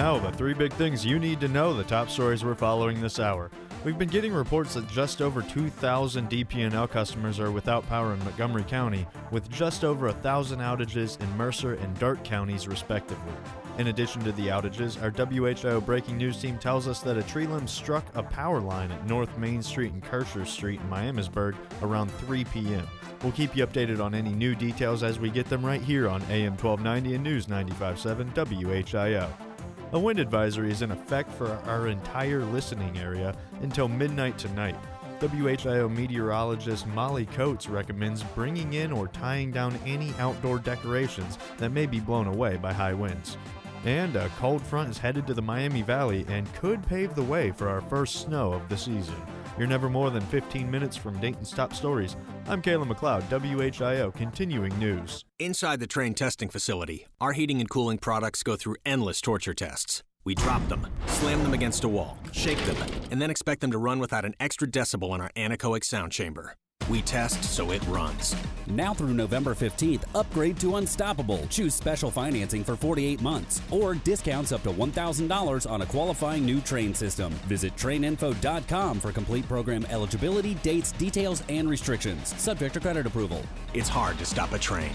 Now, 0.00 0.18
the 0.18 0.32
three 0.32 0.54
big 0.54 0.72
things 0.72 1.04
you 1.04 1.18
need 1.18 1.40
to 1.40 1.48
know 1.48 1.74
the 1.74 1.84
top 1.84 2.08
stories 2.08 2.42
we're 2.42 2.54
following 2.54 3.02
this 3.02 3.20
hour. 3.20 3.50
We've 3.84 3.98
been 3.98 4.08
getting 4.08 4.32
reports 4.32 4.72
that 4.72 4.88
just 4.88 5.20
over 5.20 5.42
2,000 5.42 6.30
DP&L 6.30 6.88
customers 6.88 7.38
are 7.38 7.50
without 7.50 7.86
power 7.86 8.14
in 8.14 8.18
Montgomery 8.20 8.64
County, 8.64 9.06
with 9.30 9.50
just 9.50 9.84
over 9.84 10.06
1,000 10.06 10.60
outages 10.60 11.20
in 11.20 11.36
Mercer 11.36 11.74
and 11.74 11.98
Darke 11.98 12.24
counties, 12.24 12.66
respectively. 12.66 13.34
In 13.76 13.88
addition 13.88 14.24
to 14.24 14.32
the 14.32 14.46
outages, 14.46 15.00
our 15.02 15.10
WHIO 15.10 15.84
breaking 15.84 16.16
news 16.16 16.40
team 16.40 16.56
tells 16.56 16.88
us 16.88 17.00
that 17.00 17.18
a 17.18 17.22
tree 17.24 17.46
limb 17.46 17.68
struck 17.68 18.06
a 18.16 18.22
power 18.22 18.62
line 18.62 18.90
at 18.90 19.06
North 19.06 19.36
Main 19.36 19.62
Street 19.62 19.92
and 19.92 20.02
Kircher 20.02 20.46
Street 20.46 20.80
in 20.80 20.88
Miamisburg 20.88 21.56
around 21.82 22.10
3 22.12 22.44
p.m. 22.44 22.86
We'll 23.22 23.32
keep 23.32 23.54
you 23.54 23.66
updated 23.66 24.02
on 24.02 24.14
any 24.14 24.32
new 24.32 24.54
details 24.54 25.02
as 25.02 25.18
we 25.18 25.28
get 25.28 25.50
them 25.50 25.64
right 25.64 25.82
here 25.82 26.08
on 26.08 26.22
AM 26.30 26.56
1290 26.56 27.16
and 27.16 27.22
News 27.22 27.48
95.7 27.48 28.32
WHIO. 28.32 29.49
A 29.92 29.98
wind 29.98 30.20
advisory 30.20 30.70
is 30.70 30.82
in 30.82 30.92
effect 30.92 31.32
for 31.32 31.48
our 31.66 31.88
entire 31.88 32.44
listening 32.44 32.96
area 32.96 33.34
until 33.60 33.88
midnight 33.88 34.38
tonight. 34.38 34.76
WHIO 35.18 35.88
meteorologist 35.88 36.86
Molly 36.86 37.26
Coates 37.26 37.68
recommends 37.68 38.22
bringing 38.22 38.74
in 38.74 38.92
or 38.92 39.08
tying 39.08 39.50
down 39.50 39.76
any 39.84 40.14
outdoor 40.20 40.60
decorations 40.60 41.38
that 41.58 41.72
may 41.72 41.86
be 41.86 41.98
blown 41.98 42.28
away 42.28 42.56
by 42.56 42.72
high 42.72 42.94
winds. 42.94 43.36
And 43.84 44.14
a 44.14 44.28
cold 44.38 44.62
front 44.62 44.90
is 44.90 44.98
headed 44.98 45.26
to 45.26 45.34
the 45.34 45.42
Miami 45.42 45.82
Valley 45.82 46.24
and 46.28 46.52
could 46.54 46.86
pave 46.86 47.16
the 47.16 47.24
way 47.24 47.50
for 47.50 47.68
our 47.68 47.80
first 47.80 48.22
snow 48.22 48.52
of 48.52 48.68
the 48.68 48.76
season. 48.76 49.20
You're 49.60 49.68
never 49.68 49.90
more 49.90 50.08
than 50.08 50.22
15 50.22 50.70
minutes 50.70 50.96
from 50.96 51.20
Dayton's 51.20 51.50
top 51.50 51.74
stories. 51.74 52.16
I'm 52.48 52.62
Kayla 52.62 52.90
McLeod, 52.90 53.28
WHIO, 53.28 54.10
continuing 54.14 54.76
news. 54.78 55.26
Inside 55.38 55.80
the 55.80 55.86
Trane 55.86 56.16
testing 56.16 56.48
facility, 56.48 57.06
our 57.20 57.32
heating 57.32 57.60
and 57.60 57.68
cooling 57.68 57.98
products 57.98 58.42
go 58.42 58.56
through 58.56 58.76
endless 58.86 59.20
torture 59.20 59.52
tests. 59.52 60.02
We 60.24 60.34
drop 60.34 60.66
them, 60.68 60.86
slam 61.08 61.42
them 61.42 61.52
against 61.52 61.84
a 61.84 61.88
wall, 61.88 62.16
shake 62.32 62.56
them, 62.64 62.78
and 63.10 63.20
then 63.20 63.28
expect 63.28 63.60
them 63.60 63.70
to 63.72 63.76
run 63.76 63.98
without 63.98 64.24
an 64.24 64.34
extra 64.40 64.66
decibel 64.66 65.14
in 65.14 65.20
our 65.20 65.30
anechoic 65.36 65.84
sound 65.84 66.12
chamber. 66.12 66.54
We 66.88 67.02
test 67.02 67.44
so 67.44 67.70
it 67.70 67.86
runs. 67.86 68.34
Now 68.66 68.94
through 68.94 69.14
November 69.14 69.54
15th, 69.54 70.04
upgrade 70.14 70.58
to 70.60 70.76
Unstoppable. 70.76 71.46
Choose 71.48 71.74
special 71.74 72.10
financing 72.10 72.64
for 72.64 72.76
48 72.76 73.20
months 73.20 73.62
or 73.70 73.94
discounts 73.94 74.52
up 74.52 74.62
to 74.64 74.70
$1,000 74.70 75.70
on 75.70 75.82
a 75.82 75.86
qualifying 75.86 76.44
new 76.44 76.60
Trane 76.60 76.94
system. 76.94 77.32
Visit 77.48 77.76
traininfo.com 77.76 79.00
for 79.00 79.12
complete 79.12 79.46
program 79.46 79.84
eligibility, 79.86 80.54
dates, 80.56 80.92
details, 80.92 81.42
and 81.48 81.68
restrictions. 81.68 82.34
Subject 82.40 82.74
to 82.74 82.80
credit 82.80 83.06
approval. 83.06 83.42
It's 83.74 83.88
hard 83.88 84.18
to 84.18 84.24
stop 84.26 84.52
a 84.52 84.58
Trane. 84.58 84.94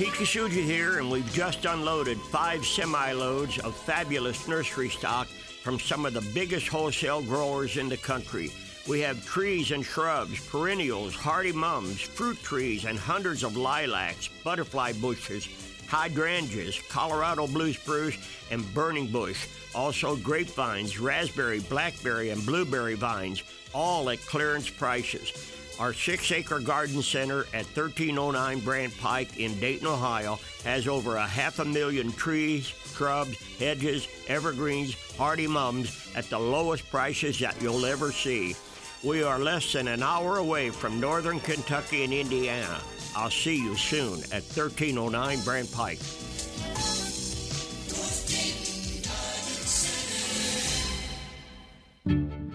Pete 0.00 0.14
Kasuja 0.14 0.64
here, 0.64 0.98
and 0.98 1.10
we've 1.10 1.30
just 1.30 1.66
unloaded 1.66 2.18
five 2.18 2.64
semi 2.64 3.12
loads 3.12 3.58
of 3.58 3.76
fabulous 3.76 4.48
nursery 4.48 4.88
stock 4.88 5.26
from 5.26 5.78
some 5.78 6.06
of 6.06 6.14
the 6.14 6.26
biggest 6.32 6.68
wholesale 6.68 7.20
growers 7.20 7.76
in 7.76 7.86
the 7.86 7.98
country. 7.98 8.50
We 8.88 9.00
have 9.00 9.26
trees 9.26 9.72
and 9.72 9.84
shrubs, 9.84 10.40
perennials, 10.48 11.14
hardy 11.14 11.52
mums, 11.52 12.00
fruit 12.00 12.42
trees, 12.42 12.86
and 12.86 12.98
hundreds 12.98 13.42
of 13.42 13.58
lilacs, 13.58 14.28
butterfly 14.42 14.94
bushes, 14.94 15.46
hydrangeas, 15.86 16.80
Colorado 16.88 17.46
blue 17.46 17.74
spruce, 17.74 18.16
and 18.50 18.64
burning 18.72 19.08
bush. 19.08 19.48
Also, 19.74 20.16
grapevines, 20.16 20.98
raspberry, 20.98 21.60
blackberry, 21.60 22.30
and 22.30 22.46
blueberry 22.46 22.94
vines, 22.94 23.42
all 23.74 24.08
at 24.08 24.18
clearance 24.20 24.70
prices. 24.70 25.59
Our 25.80 25.94
six 25.94 26.30
acre 26.30 26.60
garden 26.60 27.00
center 27.00 27.46
at 27.54 27.64
1309 27.74 28.60
Brandt 28.60 28.98
Pike 28.98 29.38
in 29.38 29.58
Dayton, 29.60 29.86
Ohio 29.86 30.38
has 30.62 30.86
over 30.86 31.16
a 31.16 31.26
half 31.26 31.58
a 31.58 31.64
million 31.64 32.12
trees, 32.12 32.66
shrubs, 32.66 33.38
hedges, 33.58 34.06
evergreens, 34.28 34.94
hardy 35.16 35.46
mums 35.46 36.10
at 36.14 36.28
the 36.28 36.38
lowest 36.38 36.90
prices 36.90 37.38
that 37.38 37.56
you'll 37.62 37.86
ever 37.86 38.12
see. 38.12 38.54
We 39.02 39.22
are 39.22 39.38
less 39.38 39.72
than 39.72 39.88
an 39.88 40.02
hour 40.02 40.36
away 40.36 40.68
from 40.68 41.00
northern 41.00 41.40
Kentucky 41.40 42.04
and 42.04 42.12
Indiana. 42.12 42.82
I'll 43.16 43.30
see 43.30 43.56
you 43.56 43.74
soon 43.74 44.18
at 44.24 44.44
1309 44.52 45.40
Brandt 45.44 45.72
Pike. 45.72 45.98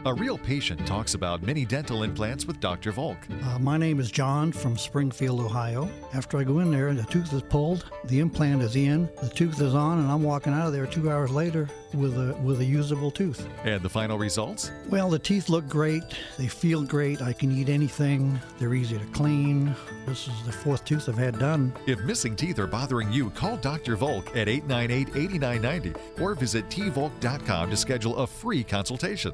A 0.07 0.13
real 0.13 0.37
patient 0.37 0.85
talks 0.85 1.15
about 1.15 1.41
mini 1.41 1.65
dental 1.65 2.03
implants 2.03 2.45
with 2.45 2.59
Dr. 2.59 2.91
Volk. 2.91 3.17
Uh, 3.41 3.57
my 3.57 3.75
name 3.75 3.99
is 3.99 4.11
John 4.11 4.51
from 4.51 4.77
Springfield, 4.77 5.39
Ohio. 5.39 5.89
After 6.13 6.37
I 6.37 6.43
go 6.43 6.59
in 6.59 6.69
there, 6.69 6.93
the 6.93 7.01
tooth 7.05 7.33
is 7.33 7.41
pulled, 7.41 7.89
the 8.03 8.19
implant 8.19 8.61
is 8.61 8.75
in, 8.75 9.09
the 9.23 9.29
tooth 9.29 9.59
is 9.59 9.73
on, 9.73 9.97
and 9.97 10.11
I'm 10.11 10.21
walking 10.21 10.53
out 10.53 10.67
of 10.67 10.73
there 10.73 10.85
two 10.85 11.09
hours 11.09 11.31
later 11.31 11.67
with 11.95 12.19
a 12.19 12.35
with 12.43 12.59
a 12.59 12.63
usable 12.63 13.09
tooth. 13.09 13.49
And 13.63 13.81
the 13.81 13.89
final 13.89 14.19
results? 14.19 14.71
Well, 14.91 15.09
the 15.09 15.17
teeth 15.17 15.49
look 15.49 15.67
great. 15.67 16.03
They 16.37 16.49
feel 16.49 16.83
great. 16.83 17.23
I 17.23 17.33
can 17.33 17.51
eat 17.51 17.69
anything. 17.69 18.39
They're 18.59 18.75
easy 18.75 18.99
to 18.99 19.05
clean. 19.05 19.73
This 20.05 20.27
is 20.27 20.39
the 20.45 20.51
fourth 20.51 20.85
tooth 20.85 21.09
I've 21.09 21.17
had 21.17 21.39
done. 21.39 21.73
If 21.87 21.99
missing 22.01 22.35
teeth 22.35 22.59
are 22.59 22.67
bothering 22.67 23.11
you, 23.11 23.31
call 23.31 23.57
Dr. 23.57 23.95
Volk 23.95 24.37
at 24.37 24.47
898 24.47 25.15
8990 25.15 26.21
or 26.21 26.35
visit 26.35 26.69
tvolk.com 26.69 27.71
to 27.71 27.75
schedule 27.75 28.17
a 28.17 28.27
free 28.27 28.63
consultation. 28.63 29.33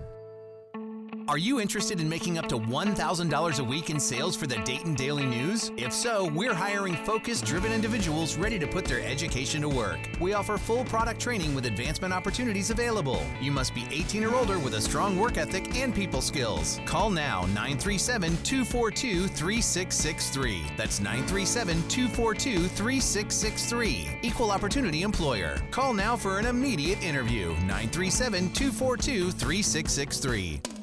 Are 1.28 1.38
you 1.38 1.60
interested 1.60 2.00
in 2.00 2.10
making 2.10 2.38
up 2.38 2.48
to 2.50 2.58
$1,000 2.58 3.60
a 3.60 3.64
week 3.64 3.90
in 3.90 4.00
sales 4.00 4.36
for 4.36 4.48
the 4.48 4.58
Dayton 4.58 4.96
Daily 4.96 5.26
News? 5.26 5.72
If 5.78 5.94
so, 5.94 6.30
we're 6.30 6.54
hiring 6.54 6.96
focused, 6.96 7.46
driven 7.46 7.72
individuals 7.72 8.38
ready 8.38 8.58
to 8.60 8.68
put 8.68 8.86
their 8.86 9.02
education 9.02 9.62
to 9.62 9.70
work. 9.70 10.00
We 10.20 10.34
offer 10.34 10.58
full 10.58 10.84
product 10.86 11.22
training 11.22 11.54
with 11.54 11.66
advancement 11.66 12.14
opportunities 12.14 12.70
available. 12.70 13.24
You 13.40 13.52
must 13.52 13.76
be 13.76 13.86
18 13.92 14.24
or 14.24 14.36
older 14.36 14.58
with 14.60 14.74
a 14.74 14.82
strong 14.82 15.18
work 15.18 15.38
ethic 15.38 15.76
and 15.76 15.94
people 15.94 16.22
skills. 16.22 16.80
Call 16.86 17.10
now 17.10 17.42
937 17.48 18.38
242 18.44 19.28
3663. 19.28 20.64
That's 20.76 21.00
937 21.00 21.88
242 21.88 22.68
3663. 22.68 24.20
Equal 24.22 24.52
Opportunity 24.52 25.04
Employer. 25.04 25.62
Call 25.72 25.94
now 25.94 26.16
for 26.16 26.40
an 26.40 26.46
immediate 26.46 27.02
interview 27.04 27.50
937 27.66 28.52
242 28.54 29.32
3663. 29.32 30.81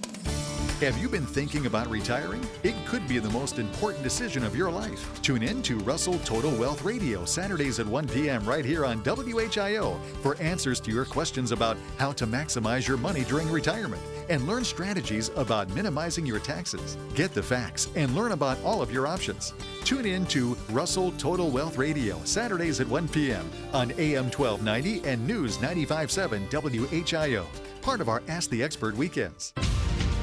Have 0.80 0.96
you 0.98 1.08
been 1.08 1.26
thinking 1.26 1.66
about 1.66 1.90
retiring? 1.90 2.40
It 2.62 2.76
could 2.86 3.08
be 3.08 3.18
the 3.18 3.30
most 3.30 3.58
important 3.58 4.04
decision 4.04 4.44
of 4.44 4.54
your 4.54 4.70
life. 4.70 5.20
Tune 5.22 5.42
in 5.42 5.60
to 5.62 5.76
Russell 5.78 6.20
Total 6.20 6.52
Wealth 6.52 6.84
Radio 6.84 7.24
Saturdays 7.24 7.80
at 7.80 7.86
1 7.86 8.06
p.m. 8.06 8.44
right 8.44 8.64
here 8.64 8.86
on 8.86 9.02
WHIO 9.02 9.98
for 10.22 10.36
answers 10.36 10.78
to 10.82 10.92
your 10.92 11.04
questions 11.04 11.50
about 11.50 11.76
how 11.98 12.12
to 12.12 12.28
maximize 12.28 12.86
your 12.86 12.96
money 12.96 13.24
during 13.24 13.50
retirement 13.50 14.00
and 14.28 14.46
learn 14.46 14.62
strategies 14.62 15.32
about 15.34 15.68
minimizing 15.70 16.24
your 16.24 16.38
taxes. 16.38 16.96
Get 17.16 17.34
the 17.34 17.42
facts 17.42 17.88
and 17.96 18.14
learn 18.14 18.30
about 18.30 18.62
all 18.62 18.80
of 18.80 18.92
your 18.92 19.08
options. 19.08 19.54
Tune 19.82 20.06
in 20.06 20.26
to 20.26 20.56
Russell 20.70 21.10
Total 21.18 21.50
Wealth 21.50 21.76
Radio 21.76 22.20
Saturdays 22.22 22.78
at 22.78 22.86
1 22.86 23.08
p.m. 23.08 23.50
on 23.72 23.90
AM 23.98 24.30
1290 24.30 25.08
and 25.08 25.26
News 25.26 25.60
957 25.60 26.46
WHIO, 26.46 27.46
part 27.82 28.00
of 28.00 28.08
our 28.08 28.22
Ask 28.28 28.48
the 28.50 28.62
Expert 28.62 28.94
weekends. 28.94 29.52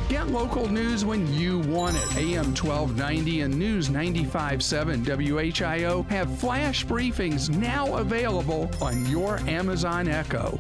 Get 0.07 0.27
local 0.27 0.67
news 0.69 1.03
when 1.03 1.33
you 1.33 1.59
want 1.61 1.95
it. 1.95 2.17
AM 2.17 2.53
1290 2.53 3.41
and 3.41 3.57
News 3.57 3.89
95.7 3.89 5.03
WHIO 5.03 6.07
have 6.09 6.37
flash 6.37 6.85
briefings 6.85 7.49
now 7.49 7.97
available 7.97 8.69
on 8.81 9.03
your 9.07 9.39
Amazon 9.47 10.07
Echo. 10.07 10.59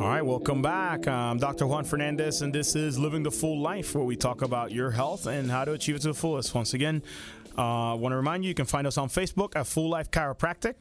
All 0.00 0.10
right, 0.10 0.22
welcome 0.22 0.62
back. 0.62 1.06
I'm 1.06 1.36
Dr. 1.36 1.66
Juan 1.66 1.84
Fernandez, 1.84 2.40
and 2.40 2.50
this 2.50 2.74
is 2.74 2.98
Living 2.98 3.22
the 3.22 3.30
Full 3.30 3.60
Life, 3.60 3.94
where 3.94 4.04
we 4.04 4.16
talk 4.16 4.40
about 4.40 4.72
your 4.72 4.90
health 4.90 5.26
and 5.26 5.50
how 5.50 5.66
to 5.66 5.72
achieve 5.72 5.96
it 5.96 6.02
to 6.02 6.08
the 6.08 6.14
fullest. 6.14 6.54
Once 6.54 6.72
again, 6.72 7.02
I 7.58 7.92
uh, 7.92 7.96
want 7.96 8.12
to 8.12 8.16
remind 8.16 8.42
you, 8.42 8.48
you 8.48 8.54
can 8.54 8.66
find 8.66 8.86
us 8.86 8.98
on 8.98 9.08
Facebook 9.08 9.54
at 9.54 9.66
Full 9.66 9.88
Life 9.88 10.10
Chiropractic. 10.10 10.74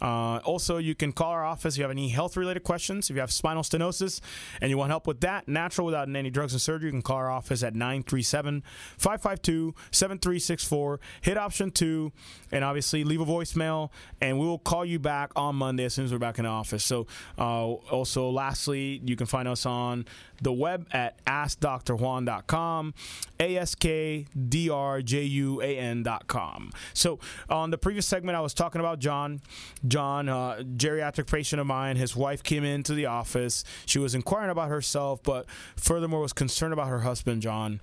Uh, 0.00 0.38
also, 0.38 0.78
you 0.78 0.94
can 0.94 1.12
call 1.12 1.30
our 1.30 1.44
office 1.44 1.74
if 1.74 1.78
you 1.78 1.84
have 1.84 1.90
any 1.90 2.08
health 2.08 2.36
related 2.36 2.62
questions. 2.62 3.10
If 3.10 3.16
you 3.16 3.20
have 3.20 3.32
spinal 3.32 3.62
stenosis 3.62 4.20
and 4.60 4.70
you 4.70 4.78
want 4.78 4.90
help 4.90 5.06
with 5.06 5.20
that, 5.20 5.48
natural 5.48 5.86
without 5.86 6.08
any 6.14 6.30
drugs 6.30 6.52
and 6.52 6.60
surgery, 6.60 6.88
you 6.88 6.92
can 6.92 7.02
call 7.02 7.16
our 7.16 7.30
office 7.30 7.62
at 7.62 7.74
937 7.74 8.62
552 8.96 9.74
7364. 9.90 11.00
Hit 11.22 11.36
option 11.36 11.70
two, 11.70 12.12
and 12.52 12.64
obviously 12.64 13.04
leave 13.04 13.20
a 13.20 13.26
voicemail, 13.26 13.90
and 14.20 14.38
we 14.38 14.46
will 14.46 14.58
call 14.58 14.84
you 14.84 14.98
back 14.98 15.32
on 15.36 15.56
Monday 15.56 15.84
as 15.84 15.94
soon 15.94 16.04
as 16.04 16.12
we're 16.12 16.18
back 16.18 16.38
in 16.38 16.44
the 16.44 16.50
office. 16.50 16.84
So, 16.84 17.06
uh, 17.38 17.66
also, 17.66 18.30
lastly, 18.30 19.00
you 19.04 19.16
can 19.16 19.26
find 19.26 19.48
us 19.48 19.66
on 19.66 20.06
the 20.40 20.52
web 20.52 20.86
at 20.92 21.24
askdrjuan.com, 21.24 22.94
A 23.40 23.56
S 23.56 23.74
K 23.74 24.26
D 24.48 24.70
R 24.70 25.02
J 25.02 25.22
U 25.22 25.60
A 25.62 25.78
N.com. 25.78 26.70
So, 26.94 27.18
on 27.48 27.70
the 27.70 27.78
previous 27.78 28.06
segment, 28.06 28.36
I 28.36 28.40
was 28.40 28.54
talking 28.54 28.80
about 28.80 28.98
John. 28.98 29.40
John, 29.86 30.28
uh, 30.28 30.62
geriatric 30.76 31.30
patient 31.30 31.60
of 31.60 31.66
mine, 31.66 31.96
his 31.96 32.16
wife 32.16 32.42
came 32.42 32.64
into 32.64 32.94
the 32.94 33.06
office. 33.06 33.64
She 33.86 33.98
was 33.98 34.14
inquiring 34.14 34.50
about 34.50 34.68
herself, 34.68 35.22
but 35.22 35.46
furthermore 35.76 36.20
was 36.20 36.32
concerned 36.32 36.72
about 36.72 36.88
her 36.88 37.00
husband, 37.00 37.42
John, 37.42 37.80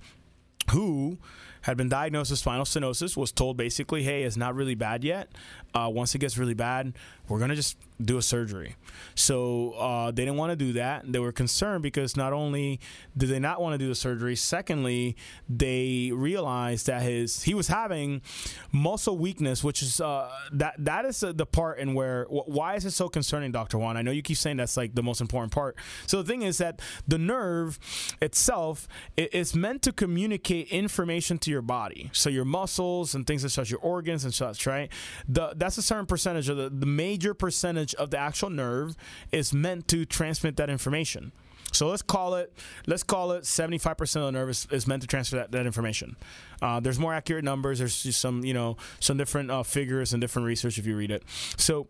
who 0.70 1.18
had 1.66 1.76
been 1.76 1.88
diagnosed 1.88 2.30
with 2.30 2.38
spinal 2.38 2.64
stenosis, 2.64 3.16
was 3.16 3.32
told 3.32 3.56
basically, 3.56 4.04
hey, 4.04 4.22
it's 4.22 4.36
not 4.36 4.54
really 4.54 4.76
bad 4.76 5.02
yet. 5.02 5.28
Uh, 5.74 5.90
once 5.92 6.14
it 6.14 6.18
gets 6.18 6.38
really 6.38 6.54
bad, 6.54 6.94
we're 7.28 7.38
going 7.38 7.50
to 7.50 7.56
just 7.56 7.76
do 8.00 8.18
a 8.18 8.22
surgery. 8.22 8.76
So 9.16 9.72
uh, 9.72 10.10
they 10.12 10.24
didn't 10.24 10.36
want 10.36 10.52
to 10.52 10.56
do 10.56 10.74
that. 10.74 11.10
They 11.10 11.18
were 11.18 11.32
concerned 11.32 11.82
because 11.82 12.16
not 12.16 12.32
only 12.32 12.78
did 13.16 13.30
they 13.30 13.40
not 13.40 13.60
want 13.60 13.74
to 13.74 13.78
do 13.78 13.88
the 13.88 13.96
surgery, 13.96 14.36
secondly, 14.36 15.16
they 15.48 16.12
realized 16.14 16.86
that 16.86 17.02
his 17.02 17.42
he 17.42 17.52
was 17.52 17.66
having 17.66 18.22
muscle 18.70 19.18
weakness, 19.18 19.64
which 19.64 19.82
is 19.82 20.00
uh, 20.00 20.30
that 20.52 20.74
that 20.78 21.04
is 21.04 21.20
the 21.20 21.46
part 21.46 21.78
in 21.78 21.94
where 21.94 22.26
why 22.28 22.76
is 22.76 22.84
it 22.84 22.92
so 22.92 23.08
concerning, 23.08 23.50
Doctor 23.50 23.76
Juan? 23.76 23.96
I 23.96 24.02
know 24.02 24.12
you 24.12 24.22
keep 24.22 24.36
saying 24.36 24.58
that's 24.58 24.76
like 24.76 24.94
the 24.94 25.02
most 25.02 25.20
important 25.20 25.52
part. 25.52 25.76
So 26.06 26.22
the 26.22 26.28
thing 26.28 26.42
is 26.42 26.58
that 26.58 26.80
the 27.08 27.18
nerve 27.18 27.78
itself 28.22 28.86
is 29.16 29.54
meant 29.54 29.82
to 29.82 29.92
communicate 29.92 30.68
information 30.68 31.38
to 31.38 31.50
your 31.50 31.55
body, 31.62 32.10
so 32.12 32.30
your 32.30 32.44
muscles 32.44 33.14
and 33.14 33.26
things 33.26 33.42
such, 33.42 33.58
as 33.58 33.70
your 33.70 33.80
organs 33.80 34.24
and 34.24 34.32
such, 34.32 34.66
right? 34.66 34.90
The, 35.28 35.52
that's 35.56 35.78
a 35.78 35.82
certain 35.82 36.06
percentage 36.06 36.48
of 36.48 36.56
the, 36.56 36.70
the 36.70 36.86
major 36.86 37.34
percentage 37.34 37.94
of 37.94 38.10
the 38.10 38.18
actual 38.18 38.50
nerve 38.50 38.96
is 39.32 39.52
meant 39.52 39.88
to 39.88 40.04
transmit 40.04 40.56
that 40.56 40.70
information. 40.70 41.32
So 41.72 41.88
let's 41.88 42.02
call 42.02 42.36
it 42.36 42.52
let's 42.86 43.02
call 43.02 43.32
it 43.32 43.42
75% 43.42 44.00
of 44.16 44.22
the 44.22 44.32
nerve 44.32 44.48
is, 44.48 44.66
is 44.70 44.86
meant 44.86 45.02
to 45.02 45.08
transfer 45.08 45.36
that, 45.36 45.52
that 45.52 45.66
information. 45.66 46.16
Uh, 46.62 46.80
there's 46.80 46.98
more 46.98 47.12
accurate 47.12 47.44
numbers. 47.44 47.80
There's 47.80 48.02
just 48.02 48.20
some 48.20 48.44
you 48.44 48.54
know 48.54 48.76
some 49.00 49.16
different 49.16 49.50
uh, 49.50 49.62
figures 49.62 50.12
and 50.12 50.20
different 50.20 50.46
research 50.46 50.78
if 50.78 50.86
you 50.86 50.96
read 50.96 51.10
it. 51.10 51.22
So 51.56 51.86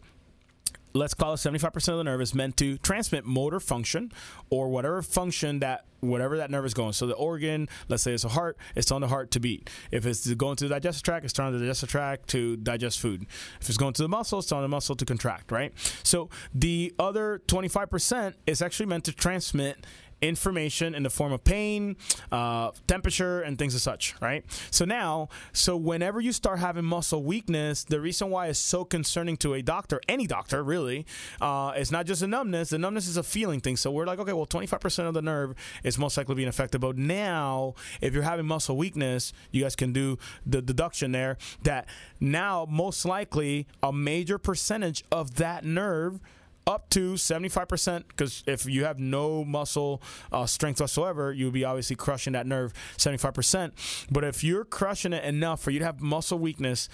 let's 0.96 1.14
call 1.14 1.34
it 1.34 1.36
75% 1.36 1.88
of 1.88 1.98
the 1.98 2.04
nerve 2.04 2.20
is 2.20 2.34
meant 2.34 2.56
to 2.58 2.78
transmit 2.78 3.24
motor 3.24 3.60
function 3.60 4.12
or 4.50 4.68
whatever 4.68 5.02
function 5.02 5.60
that 5.60 5.84
whatever 6.00 6.36
that 6.36 6.50
nerve 6.50 6.64
is 6.64 6.74
going. 6.74 6.92
So 6.92 7.06
the 7.06 7.14
organ, 7.14 7.68
let's 7.88 8.02
say 8.02 8.12
it's 8.12 8.24
a 8.24 8.28
heart, 8.28 8.56
it's 8.74 8.86
telling 8.86 9.00
the 9.00 9.08
heart 9.08 9.30
to 9.32 9.40
beat. 9.40 9.70
If 9.90 10.06
it's 10.06 10.32
going 10.34 10.56
to 10.56 10.64
the 10.64 10.74
digestive 10.74 11.02
tract, 11.02 11.24
it's 11.24 11.32
telling 11.32 11.52
the 11.52 11.58
digestive 11.58 11.88
tract 11.88 12.28
to 12.28 12.56
digest 12.56 13.00
food. 13.00 13.26
If 13.60 13.68
it's 13.68 13.78
going 13.78 13.94
to 13.94 14.02
the 14.02 14.08
muscle, 14.08 14.38
it's 14.38 14.48
telling 14.48 14.62
the 14.62 14.68
muscle 14.68 14.96
to 14.96 15.04
contract, 15.04 15.50
right? 15.50 15.72
So 16.02 16.28
the 16.54 16.94
other 16.98 17.40
25% 17.46 18.34
is 18.46 18.62
actually 18.62 18.86
meant 18.86 19.04
to 19.04 19.12
transmit 19.12 19.86
information 20.22 20.94
in 20.94 21.02
the 21.02 21.10
form 21.10 21.32
of 21.32 21.44
pain, 21.44 21.96
uh, 22.32 22.70
temperature, 22.86 23.42
and 23.42 23.58
things 23.58 23.74
as 23.74 23.82
such, 23.82 24.14
right? 24.20 24.44
So 24.70 24.84
now, 24.84 25.28
so 25.52 25.76
whenever 25.76 26.20
you 26.20 26.32
start 26.32 26.58
having 26.58 26.84
muscle 26.84 27.22
weakness, 27.22 27.84
the 27.84 28.00
reason 28.00 28.30
why 28.30 28.48
it's 28.48 28.58
so 28.58 28.84
concerning 28.84 29.36
to 29.38 29.54
a 29.54 29.62
doctor, 29.62 30.00
any 30.08 30.26
doctor 30.26 30.62
really, 30.62 31.06
uh, 31.40 31.72
it's 31.76 31.90
not 31.90 32.06
just 32.06 32.22
a 32.22 32.26
numbness. 32.26 32.70
The 32.70 32.78
numbness 32.78 33.08
is 33.08 33.16
a 33.16 33.22
feeling 33.22 33.60
thing. 33.60 33.76
So 33.76 33.90
we're 33.90 34.06
like, 34.06 34.18
okay, 34.18 34.32
well, 34.32 34.46
25% 34.46 35.06
of 35.06 35.14
the 35.14 35.22
nerve 35.22 35.54
is 35.84 35.98
most 35.98 36.16
likely 36.16 36.34
being 36.34 36.48
affected. 36.48 36.80
But 36.80 36.96
now, 36.96 37.74
if 38.00 38.14
you're 38.14 38.22
having 38.22 38.46
muscle 38.46 38.76
weakness, 38.76 39.32
you 39.50 39.62
guys 39.62 39.76
can 39.76 39.92
do 39.92 40.18
the 40.44 40.62
deduction 40.62 41.12
there 41.12 41.36
that 41.62 41.86
now, 42.20 42.66
most 42.68 43.04
likely, 43.04 43.66
a 43.82 43.92
major 43.92 44.38
percentage 44.38 45.04
of 45.12 45.36
that 45.36 45.64
nerve 45.64 46.20
up 46.66 46.90
to 46.90 47.14
75% 47.14 48.04
because 48.08 48.42
if 48.46 48.66
you 48.66 48.84
have 48.84 48.98
no 48.98 49.44
muscle 49.44 50.02
uh, 50.32 50.46
strength 50.46 50.80
whatsoever 50.80 51.32
you'll 51.32 51.52
be 51.52 51.64
obviously 51.64 51.94
crushing 51.94 52.32
that 52.32 52.46
nerve 52.46 52.72
75% 52.98 54.06
but 54.10 54.24
if 54.24 54.42
you're 54.42 54.64
crushing 54.64 55.12
it 55.12 55.24
enough 55.24 55.62
for 55.62 55.70
you 55.70 55.78
to 55.78 55.84
have 55.84 56.00
muscle 56.00 56.38
weakness 56.38 56.88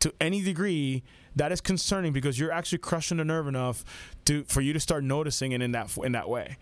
to 0.00 0.12
any 0.20 0.42
degree 0.42 1.02
that 1.36 1.52
is 1.52 1.60
concerning 1.60 2.12
because 2.12 2.38
you're 2.38 2.52
actually 2.52 2.78
crushing 2.78 3.18
the 3.18 3.24
nerve 3.24 3.46
enough 3.46 3.84
to 4.24 4.44
for 4.44 4.60
you 4.62 4.72
to 4.72 4.80
start 4.80 5.04
noticing 5.04 5.52
it 5.52 5.60
in 5.60 5.72
that 5.72 5.94
in 5.98 6.12
that 6.12 6.28
way 6.28 6.56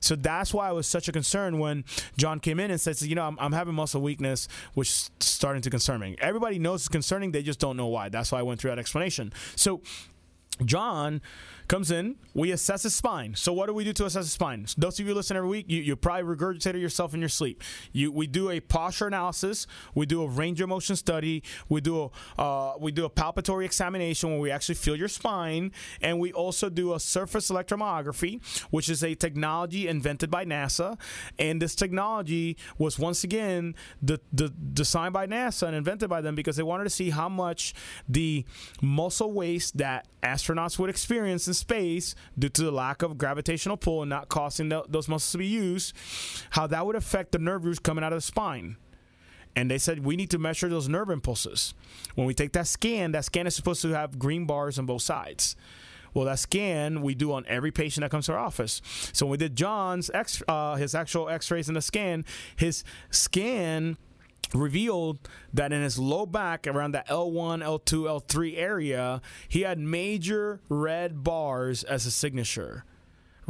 so 0.00 0.16
that's 0.16 0.54
why 0.54 0.70
it 0.70 0.72
was 0.72 0.86
such 0.86 1.08
a 1.08 1.12
concern 1.12 1.58
when 1.58 1.84
John 2.16 2.40
came 2.40 2.58
in 2.58 2.70
and 2.70 2.80
said, 2.80 3.00
you 3.02 3.14
know, 3.14 3.24
I'm, 3.24 3.38
I'm, 3.38 3.52
having 3.52 3.74
muscle 3.74 4.00
weakness, 4.00 4.48
which 4.72 4.88
is 4.88 5.10
starting 5.20 5.60
to 5.62 5.68
concern 5.68 6.00
me. 6.00 6.16
Everybody 6.20 6.58
knows 6.58 6.80
it's 6.80 6.88
concerning, 6.88 7.32
they 7.32 7.42
just 7.42 7.60
don't 7.60 7.76
know 7.76 7.86
why. 7.86 8.08
That's 8.08 8.32
why 8.32 8.38
I 8.38 8.42
went 8.42 8.60
through 8.60 8.70
that 8.70 8.78
explanation. 8.78 9.30
So 9.56 9.82
John 10.64 11.20
comes 11.70 11.92
in, 11.92 12.16
we 12.34 12.50
assess 12.50 12.82
his 12.82 12.96
spine. 12.96 13.32
So 13.36 13.52
what 13.52 13.66
do 13.66 13.72
we 13.72 13.84
do 13.84 13.92
to 13.92 14.04
assess 14.04 14.24
his 14.24 14.32
spine? 14.32 14.66
Those 14.76 14.98
of 14.98 15.06
you 15.06 15.14
listen 15.14 15.36
every 15.36 15.48
week, 15.48 15.66
you, 15.68 15.80
you 15.80 15.94
probably 15.94 16.36
regurgitate 16.36 16.74
it 16.74 16.78
yourself 16.78 17.14
in 17.14 17.20
your 17.20 17.28
sleep. 17.28 17.62
You, 17.92 18.10
we 18.10 18.26
do 18.26 18.50
a 18.50 18.58
posture 18.58 19.06
analysis, 19.06 19.68
we 19.94 20.04
do 20.04 20.24
a 20.24 20.26
range 20.26 20.60
of 20.60 20.68
motion 20.68 20.96
study, 20.96 21.44
we 21.68 21.80
do 21.80 22.10
a 22.36 22.42
uh, 22.42 22.74
we 22.80 22.90
do 22.90 23.04
a 23.04 23.10
palpatory 23.10 23.64
examination 23.64 24.30
where 24.30 24.40
we 24.40 24.50
actually 24.50 24.74
feel 24.74 24.96
your 24.96 25.06
spine, 25.06 25.70
and 26.02 26.18
we 26.18 26.32
also 26.32 26.68
do 26.68 26.94
a 26.94 26.98
surface 26.98 27.50
electromyography, 27.50 28.40
which 28.70 28.88
is 28.88 29.04
a 29.04 29.14
technology 29.14 29.86
invented 29.86 30.28
by 30.28 30.44
NASA. 30.44 30.98
And 31.38 31.62
this 31.62 31.76
technology 31.76 32.56
was 32.78 32.98
once 32.98 33.22
again 33.22 33.76
the, 34.02 34.20
the 34.32 34.48
designed 34.48 35.12
by 35.12 35.28
NASA 35.28 35.68
and 35.68 35.76
invented 35.76 36.10
by 36.10 36.20
them 36.20 36.34
because 36.34 36.56
they 36.56 36.64
wanted 36.64 36.84
to 36.84 36.90
see 36.90 37.10
how 37.10 37.28
much 37.28 37.74
the 38.08 38.44
muscle 38.82 39.32
waste 39.32 39.78
that 39.78 40.08
astronauts 40.22 40.78
would 40.78 40.90
experience 40.90 41.46
in 41.46 41.54
space 41.60 42.14
due 42.38 42.48
to 42.48 42.62
the 42.62 42.72
lack 42.72 43.02
of 43.02 43.18
gravitational 43.18 43.76
pull 43.76 44.02
and 44.02 44.10
not 44.10 44.28
causing 44.28 44.68
the, 44.68 44.84
those 44.88 45.08
muscles 45.08 45.32
to 45.32 45.38
be 45.38 45.46
used, 45.46 45.94
how 46.50 46.66
that 46.66 46.84
would 46.86 46.96
affect 46.96 47.32
the 47.32 47.38
nerve 47.38 47.64
roots 47.64 47.78
coming 47.78 48.02
out 48.02 48.12
of 48.12 48.18
the 48.18 48.22
spine. 48.22 48.76
And 49.56 49.70
they 49.70 49.78
said 49.78 50.04
we 50.04 50.16
need 50.16 50.30
to 50.30 50.38
measure 50.38 50.68
those 50.68 50.88
nerve 50.88 51.10
impulses. 51.10 51.74
When 52.14 52.26
we 52.26 52.34
take 52.34 52.52
that 52.52 52.66
scan, 52.66 53.12
that 53.12 53.24
scan 53.24 53.46
is 53.46 53.54
supposed 53.54 53.82
to 53.82 53.88
have 53.90 54.18
green 54.18 54.46
bars 54.46 54.78
on 54.78 54.86
both 54.86 55.02
sides. 55.02 55.56
Well, 56.14 56.24
that 56.24 56.38
scan 56.38 57.02
we 57.02 57.14
do 57.14 57.32
on 57.32 57.44
every 57.46 57.70
patient 57.70 58.02
that 58.02 58.10
comes 58.10 58.26
to 58.26 58.32
our 58.32 58.38
office. 58.38 58.82
So 59.12 59.26
when 59.26 59.32
we 59.32 59.36
did 59.38 59.56
John's 59.56 60.10
X, 60.12 60.42
uh, 60.48 60.74
his 60.74 60.94
actual 60.94 61.28
X-rays 61.28 61.68
and 61.68 61.76
the 61.76 61.82
scan, 61.82 62.24
his 62.56 62.84
scan 63.10 63.96
revealed 64.54 65.28
that 65.52 65.72
in 65.72 65.82
his 65.82 65.98
low 65.98 66.26
back 66.26 66.66
around 66.66 66.92
the 66.92 67.04
L1, 67.08 67.62
L2, 67.62 68.22
L3 68.22 68.56
area, 68.56 69.20
he 69.48 69.60
had 69.60 69.78
major 69.78 70.60
red 70.68 71.22
bars 71.22 71.84
as 71.84 72.06
a 72.06 72.10
signature. 72.10 72.84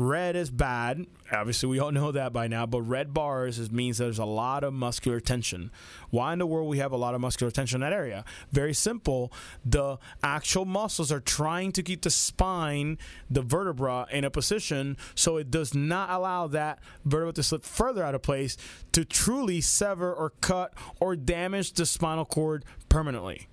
Red 0.00 0.34
is 0.34 0.50
bad. 0.50 1.04
Obviously, 1.30 1.68
we 1.68 1.78
all 1.78 1.92
know 1.92 2.10
that 2.10 2.32
by 2.32 2.48
now, 2.48 2.64
but 2.64 2.80
red 2.80 3.12
bars 3.12 3.58
is, 3.58 3.70
means 3.70 3.98
there's 3.98 4.18
a 4.18 4.24
lot 4.24 4.64
of 4.64 4.72
muscular 4.72 5.20
tension. 5.20 5.70
Why 6.08 6.32
in 6.32 6.38
the 6.38 6.46
world 6.46 6.70
we 6.70 6.78
have 6.78 6.92
a 6.92 6.96
lot 6.96 7.14
of 7.14 7.20
muscular 7.20 7.50
tension 7.50 7.82
in 7.82 7.90
that 7.90 7.94
area? 7.94 8.24
Very 8.50 8.72
simple. 8.72 9.30
The 9.62 9.98
actual 10.22 10.64
muscles 10.64 11.12
are 11.12 11.20
trying 11.20 11.72
to 11.72 11.82
keep 11.82 12.00
the 12.00 12.08
spine, 12.08 12.96
the 13.28 13.42
vertebra, 13.42 14.06
in 14.10 14.24
a 14.24 14.30
position 14.30 14.96
so 15.14 15.36
it 15.36 15.50
does 15.50 15.74
not 15.74 16.08
allow 16.08 16.46
that 16.46 16.78
vertebra 17.04 17.34
to 17.34 17.42
slip 17.42 17.64
further 17.64 18.02
out 18.02 18.14
of 18.14 18.22
place 18.22 18.56
to 18.92 19.04
truly 19.04 19.60
sever 19.60 20.14
or 20.14 20.30
cut 20.40 20.72
or 20.98 21.14
damage 21.14 21.74
the 21.74 21.84
spinal 21.84 22.24
cord 22.24 22.64
permanently. 22.88 23.48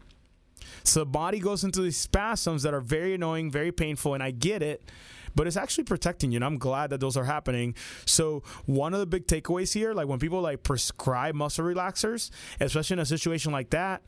So 0.85 1.01
the 1.01 1.07
body 1.07 1.39
goes 1.39 1.65
into 1.65 1.81
these 1.81 1.97
spasms 1.97 2.63
that 2.63 2.73
are 2.73 2.79
very 2.79 3.15
annoying, 3.15 3.51
very 3.51 3.73
painful, 3.73 4.13
and 4.13 4.23
I 4.23 4.31
get 4.31 4.63
it 4.63 4.81
but 5.37 5.45
it's 5.45 5.55
actually 5.55 5.83
protecting 5.83 6.31
you. 6.31 6.37
And 6.37 6.43
I'm 6.43 6.57
glad 6.57 6.89
that 6.89 6.99
those 6.99 7.15
are 7.15 7.23
happening. 7.23 7.75
So 8.05 8.41
one 8.65 8.93
of 8.95 8.99
the 8.99 9.05
big 9.05 9.27
takeaways 9.27 9.71
here, 9.71 9.93
like 9.93 10.07
when 10.07 10.17
people 10.17 10.41
like 10.41 10.63
prescribe 10.63 11.35
muscle 11.35 11.63
relaxers, 11.63 12.31
especially 12.59 12.95
in 12.95 12.99
a 12.99 13.05
situation 13.05 13.51
like 13.51 13.69
that, 13.69 14.01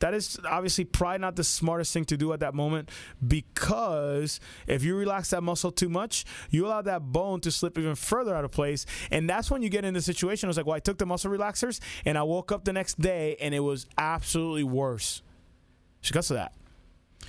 that 0.00 0.12
is 0.12 0.38
obviously 0.44 0.84
probably 0.84 1.18
not 1.18 1.36
the 1.36 1.44
smartest 1.44 1.92
thing 1.94 2.04
to 2.06 2.16
do 2.16 2.32
at 2.32 2.40
that 2.40 2.52
moment 2.52 2.90
because 3.26 4.40
if 4.66 4.82
you 4.82 4.96
relax 4.96 5.30
that 5.30 5.42
muscle 5.42 5.70
too 5.70 5.88
much, 5.88 6.24
you 6.50 6.66
allow 6.66 6.82
that 6.82 7.00
bone 7.12 7.40
to 7.42 7.50
slip 7.52 7.78
even 7.78 7.94
further 7.94 8.34
out 8.34 8.44
of 8.44 8.50
place. 8.50 8.84
And 9.10 9.30
that's 9.30 9.50
when 9.50 9.62
you 9.62 9.68
get 9.68 9.84
in 9.84 9.94
the 9.94 10.02
situation. 10.02 10.48
I 10.48 10.50
was 10.50 10.56
like, 10.56 10.66
well, 10.66 10.76
I 10.76 10.80
took 10.80 10.98
the 10.98 11.06
muscle 11.06 11.30
relaxers 11.30 11.80
and 12.04 12.18
I 12.18 12.24
woke 12.24 12.50
up 12.50 12.64
the 12.64 12.72
next 12.72 13.00
day 13.00 13.36
and 13.40 13.54
it 13.54 13.60
was 13.60 13.86
absolutely 13.96 14.64
worse 14.64 15.22
because 16.02 16.30
of 16.30 16.36
that. 16.36 16.52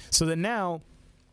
So 0.10 0.26
then 0.26 0.42
now, 0.42 0.82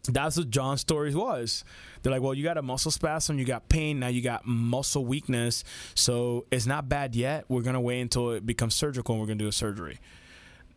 that's 0.09 0.37
what 0.37 0.51
John's 0.51 0.83
story 0.83 1.15
was. 1.15 1.65
They're 2.03 2.13
like, 2.13 2.21
well, 2.21 2.35
you 2.35 2.45
got 2.45 2.59
a 2.59 2.63
muscle 2.63 2.91
spasm, 2.91 3.39
you 3.39 3.45
got 3.45 3.69
pain, 3.69 3.99
now 3.99 4.09
you 4.09 4.21
got 4.21 4.47
muscle 4.47 5.05
weakness. 5.05 5.65
So 5.95 6.45
it's 6.51 6.67
not 6.67 6.89
bad 6.89 7.17
yet. 7.17 7.47
We're 7.49 7.63
going 7.63 7.75
to 7.75 7.81
wait 7.81 8.01
until 8.01 8.33
it 8.33 8.45
becomes 8.45 8.75
surgical 8.75 9.15
and 9.15 9.21
we're 9.21 9.27
going 9.27 9.39
to 9.39 9.45
do 9.45 9.49
a 9.49 9.53
surgery. 9.53 9.99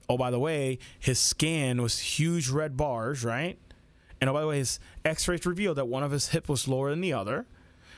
Oh, 0.09 0.17
by 0.17 0.31
the 0.31 0.39
way, 0.39 0.79
his 0.99 1.19
scan 1.19 1.81
was 1.81 1.99
huge 1.99 2.49
red 2.49 2.77
bars, 2.77 3.25
right? 3.25 3.57
And 4.21 4.29
oh, 4.29 4.33
by 4.33 4.41
the 4.41 4.47
way, 4.47 4.57
his 4.59 4.79
x 5.03 5.27
rays 5.27 5.45
revealed 5.45 5.77
that 5.77 5.87
one 5.87 6.03
of 6.03 6.11
his 6.11 6.29
hip 6.29 6.47
was 6.47 6.67
lower 6.67 6.89
than 6.89 7.01
the 7.01 7.13
other, 7.13 7.45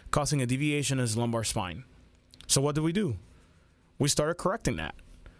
causing 0.10 0.42
a 0.42 0.48
deviation 0.48 0.98
in 0.98 1.04
his 1.04 1.16
lumbar 1.16 1.44
spine. 1.44 1.84
So 2.48 2.62
what 2.62 2.74
did 2.74 2.84
we 2.84 2.92
do? 2.92 3.18
We 4.00 4.10
started 4.10 4.36
correcting 4.36 4.78
that. 4.78 4.96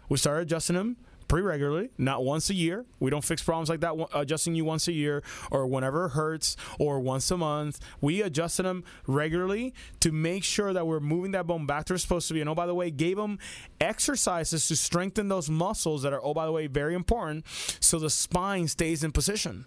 We 0.08 0.16
started 0.16 0.42
adjusting 0.42 0.76
him 0.76 0.96
pretty 1.30 1.46
regularly, 1.46 1.90
not 1.96 2.24
once 2.24 2.50
a 2.50 2.54
year. 2.54 2.84
We 2.98 3.08
don't 3.08 3.24
fix 3.24 3.40
problems 3.40 3.68
like 3.68 3.80
that 3.80 3.92
uh, 3.92 4.06
adjusting 4.14 4.56
you 4.56 4.64
once 4.64 4.88
a 4.88 4.92
year 4.92 5.22
or 5.52 5.64
whenever 5.64 6.06
it 6.06 6.08
hurts 6.10 6.56
or 6.80 6.98
once 6.98 7.30
a 7.30 7.36
month. 7.36 7.78
We 8.00 8.20
adjusted 8.20 8.64
them 8.64 8.82
regularly 9.06 9.72
to 10.00 10.10
make 10.10 10.42
sure 10.42 10.72
that 10.72 10.88
we're 10.88 10.98
moving 10.98 11.30
that 11.30 11.46
bone 11.46 11.66
back 11.66 11.84
to 11.84 11.92
where 11.92 11.94
it's 11.94 12.02
supposed 12.02 12.26
to 12.28 12.34
be. 12.34 12.40
And 12.40 12.50
oh, 12.50 12.56
by 12.56 12.66
the 12.66 12.74
way, 12.74 12.90
gave 12.90 13.16
them 13.16 13.38
exercises 13.80 14.66
to 14.66 14.74
strengthen 14.74 15.28
those 15.28 15.48
muscles 15.48 16.02
that 16.02 16.12
are, 16.12 16.20
oh, 16.20 16.34
by 16.34 16.46
the 16.46 16.52
way, 16.52 16.66
very 16.66 16.94
important 16.96 17.46
so 17.46 18.00
the 18.00 18.10
spine 18.10 18.66
stays 18.66 19.04
in 19.04 19.12
position. 19.12 19.66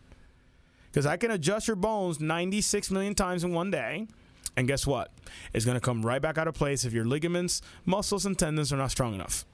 Because 0.91 1.05
I 1.05 1.15
can 1.15 1.31
adjust 1.31 1.67
your 1.69 1.77
bones 1.77 2.19
96 2.19 2.91
million 2.91 3.15
times 3.15 3.45
in 3.45 3.53
one 3.53 3.71
day. 3.71 4.07
And 4.57 4.67
guess 4.67 4.85
what? 4.85 5.13
It's 5.53 5.63
going 5.63 5.75
to 5.75 5.81
come 5.81 6.05
right 6.05 6.21
back 6.21 6.37
out 6.37 6.49
of 6.49 6.55
place 6.55 6.83
if 6.83 6.91
your 6.91 7.05
ligaments, 7.05 7.61
muscles, 7.85 8.25
and 8.25 8.37
tendons 8.37 8.73
are 8.73 8.77
not 8.77 8.91
strong 8.91 9.15
enough. 9.15 9.45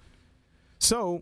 So, 0.80 1.22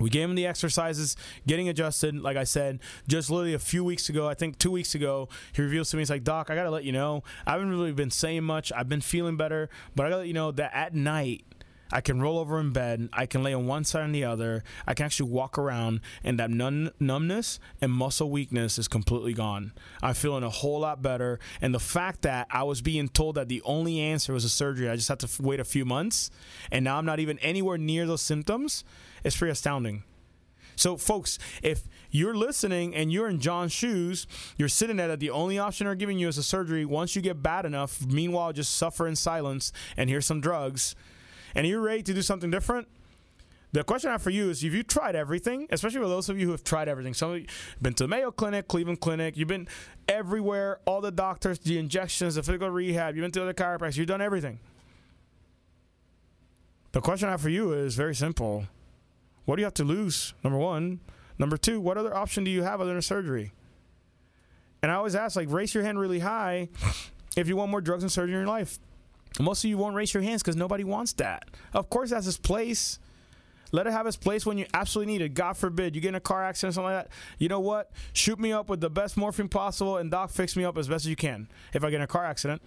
we 0.00 0.10
gave 0.10 0.28
him 0.28 0.34
the 0.34 0.46
exercises, 0.46 1.16
getting 1.46 1.68
adjusted. 1.68 2.16
Like 2.20 2.36
I 2.36 2.44
said, 2.44 2.80
just 3.06 3.30
literally 3.30 3.54
a 3.54 3.58
few 3.58 3.84
weeks 3.84 4.08
ago, 4.08 4.28
I 4.28 4.34
think 4.34 4.58
two 4.58 4.70
weeks 4.70 4.94
ago, 4.94 5.28
he 5.52 5.62
reveals 5.62 5.90
to 5.90 5.96
me, 5.96 6.02
he's 6.02 6.10
like, 6.10 6.24
Doc, 6.24 6.50
I 6.50 6.54
got 6.54 6.64
to 6.64 6.70
let 6.70 6.84
you 6.84 6.92
know, 6.92 7.22
I 7.46 7.52
haven't 7.52 7.70
really 7.70 7.92
been 7.92 8.10
saying 8.10 8.44
much. 8.44 8.72
I've 8.72 8.88
been 8.88 9.00
feeling 9.00 9.36
better, 9.36 9.68
but 9.94 10.06
I 10.06 10.10
got 10.10 10.16
to 10.16 10.18
let 10.20 10.28
you 10.28 10.34
know 10.34 10.52
that 10.52 10.74
at 10.74 10.94
night, 10.94 11.44
I 11.90 12.00
can 12.00 12.20
roll 12.20 12.38
over 12.38 12.60
in 12.60 12.72
bed. 12.72 13.08
I 13.12 13.26
can 13.26 13.42
lay 13.42 13.54
on 13.54 13.66
one 13.66 13.84
side 13.84 14.04
and 14.04 14.14
the 14.14 14.24
other. 14.24 14.62
I 14.86 14.94
can 14.94 15.06
actually 15.06 15.30
walk 15.30 15.56
around, 15.56 16.00
and 16.22 16.38
that 16.38 16.50
numb- 16.50 16.90
numbness 17.00 17.58
and 17.80 17.90
muscle 17.90 18.30
weakness 18.30 18.78
is 18.78 18.88
completely 18.88 19.32
gone. 19.32 19.72
I'm 20.02 20.14
feeling 20.14 20.44
a 20.44 20.50
whole 20.50 20.80
lot 20.80 21.02
better. 21.02 21.40
And 21.60 21.74
the 21.74 21.80
fact 21.80 22.22
that 22.22 22.46
I 22.50 22.62
was 22.64 22.82
being 22.82 23.08
told 23.08 23.36
that 23.36 23.48
the 23.48 23.62
only 23.62 24.00
answer 24.00 24.32
was 24.32 24.44
a 24.44 24.50
surgery, 24.50 24.88
I 24.88 24.96
just 24.96 25.08
had 25.08 25.20
to 25.20 25.26
f- 25.26 25.40
wait 25.40 25.60
a 25.60 25.64
few 25.64 25.84
months, 25.84 26.30
and 26.70 26.84
now 26.84 26.98
I'm 26.98 27.06
not 27.06 27.20
even 27.20 27.38
anywhere 27.38 27.78
near 27.78 28.06
those 28.06 28.22
symptoms 28.22 28.84
it's 29.24 29.36
pretty 29.36 29.52
astounding. 29.52 30.04
So, 30.78 30.96
folks, 30.96 31.40
if 31.60 31.88
you're 32.10 32.36
listening 32.36 32.94
and 32.94 33.12
you're 33.12 33.28
in 33.28 33.40
John's 33.40 33.72
shoes, 33.72 34.28
you're 34.56 34.68
sitting 34.68 34.96
there 34.96 35.08
that 35.08 35.18
the 35.18 35.30
only 35.30 35.58
option 35.58 35.86
they're 35.86 35.96
giving 35.96 36.20
you 36.20 36.28
is 36.28 36.38
a 36.38 36.42
surgery. 36.42 36.84
Once 36.84 37.16
you 37.16 37.22
get 37.22 37.42
bad 37.42 37.66
enough, 37.66 38.06
meanwhile, 38.06 38.52
just 38.52 38.76
suffer 38.76 39.08
in 39.08 39.16
silence 39.16 39.72
and 39.96 40.08
here's 40.08 40.24
some 40.24 40.40
drugs, 40.40 40.94
and 41.54 41.66
you're 41.66 41.80
ready 41.80 42.04
to 42.04 42.14
do 42.14 42.22
something 42.22 42.50
different. 42.50 42.86
The 43.72 43.82
question 43.84 44.08
I 44.08 44.12
have 44.12 44.22
for 44.22 44.30
you 44.30 44.50
is: 44.50 44.62
If 44.62 44.72
you 44.72 44.84
tried 44.84 45.16
everything, 45.16 45.66
especially 45.70 46.00
for 46.00 46.08
those 46.08 46.28
of 46.28 46.38
you 46.38 46.46
who 46.46 46.52
have 46.52 46.64
tried 46.64 46.88
everything, 46.88 47.12
some 47.12 47.32
of 47.32 47.38
you 47.40 47.46
been 47.82 47.94
to 47.94 48.06
Mayo 48.06 48.30
Clinic, 48.30 48.68
Cleveland 48.68 49.00
Clinic, 49.00 49.36
you've 49.36 49.48
been 49.48 49.66
everywhere, 50.06 50.78
all 50.86 51.00
the 51.00 51.10
doctors, 51.10 51.58
the 51.58 51.76
injections, 51.76 52.36
the 52.36 52.42
physical 52.42 52.70
rehab, 52.70 53.16
you've 53.16 53.24
been 53.24 53.32
to 53.32 53.42
other 53.42 53.52
chiropractors, 53.52 53.96
you've 53.96 54.06
done 54.06 54.22
everything. 54.22 54.60
The 56.92 57.00
question 57.00 57.28
I 57.28 57.32
have 57.32 57.40
for 57.40 57.50
you 57.50 57.72
is 57.72 57.94
very 57.94 58.14
simple 58.14 58.68
what 59.48 59.56
do 59.56 59.62
you 59.62 59.64
have 59.64 59.72
to 59.72 59.84
lose? 59.84 60.34
Number 60.44 60.58
one. 60.58 61.00
Number 61.38 61.56
two, 61.56 61.80
what 61.80 61.96
other 61.96 62.14
option 62.14 62.44
do 62.44 62.50
you 62.50 62.64
have 62.64 62.82
other 62.82 62.92
than 62.92 63.00
surgery? 63.00 63.52
And 64.82 64.92
I 64.92 64.96
always 64.96 65.14
ask, 65.14 65.36
like, 65.36 65.50
raise 65.50 65.72
your 65.72 65.84
hand 65.84 65.98
really 65.98 66.18
high 66.18 66.68
if 67.34 67.48
you 67.48 67.56
want 67.56 67.70
more 67.70 67.80
drugs 67.80 68.02
and 68.02 68.12
surgery 68.12 68.34
in 68.34 68.40
your 68.40 68.46
life. 68.46 68.78
Most 69.40 69.64
of 69.64 69.70
you 69.70 69.78
won't 69.78 69.94
raise 69.94 70.12
your 70.12 70.22
hands 70.22 70.42
because 70.42 70.54
nobody 70.54 70.84
wants 70.84 71.14
that. 71.14 71.46
Of 71.72 71.88
course, 71.88 72.10
that's 72.10 72.26
its 72.26 72.36
place. 72.36 72.98
Let 73.72 73.86
it 73.86 73.94
have 73.94 74.06
its 74.06 74.18
place 74.18 74.44
when 74.44 74.58
you 74.58 74.66
absolutely 74.74 75.14
need 75.14 75.22
it. 75.22 75.32
God 75.32 75.56
forbid 75.56 75.94
you 75.94 76.02
get 76.02 76.10
in 76.10 76.14
a 76.16 76.20
car 76.20 76.44
accident 76.44 76.72
or 76.72 76.74
something 76.74 76.92
like 76.92 77.04
that. 77.06 77.12
You 77.38 77.48
know 77.48 77.60
what? 77.60 77.90
Shoot 78.12 78.38
me 78.38 78.52
up 78.52 78.68
with 78.68 78.82
the 78.82 78.90
best 78.90 79.16
morphine 79.16 79.48
possible, 79.48 79.96
and 79.96 80.10
doc, 80.10 80.28
fix 80.28 80.56
me 80.56 80.64
up 80.66 80.76
as 80.76 80.88
best 80.88 81.06
as 81.06 81.08
you 81.08 81.16
can 81.16 81.48
if 81.72 81.82
I 81.82 81.88
get 81.88 81.96
in 81.96 82.02
a 82.02 82.06
car 82.06 82.26
accident. 82.26 82.60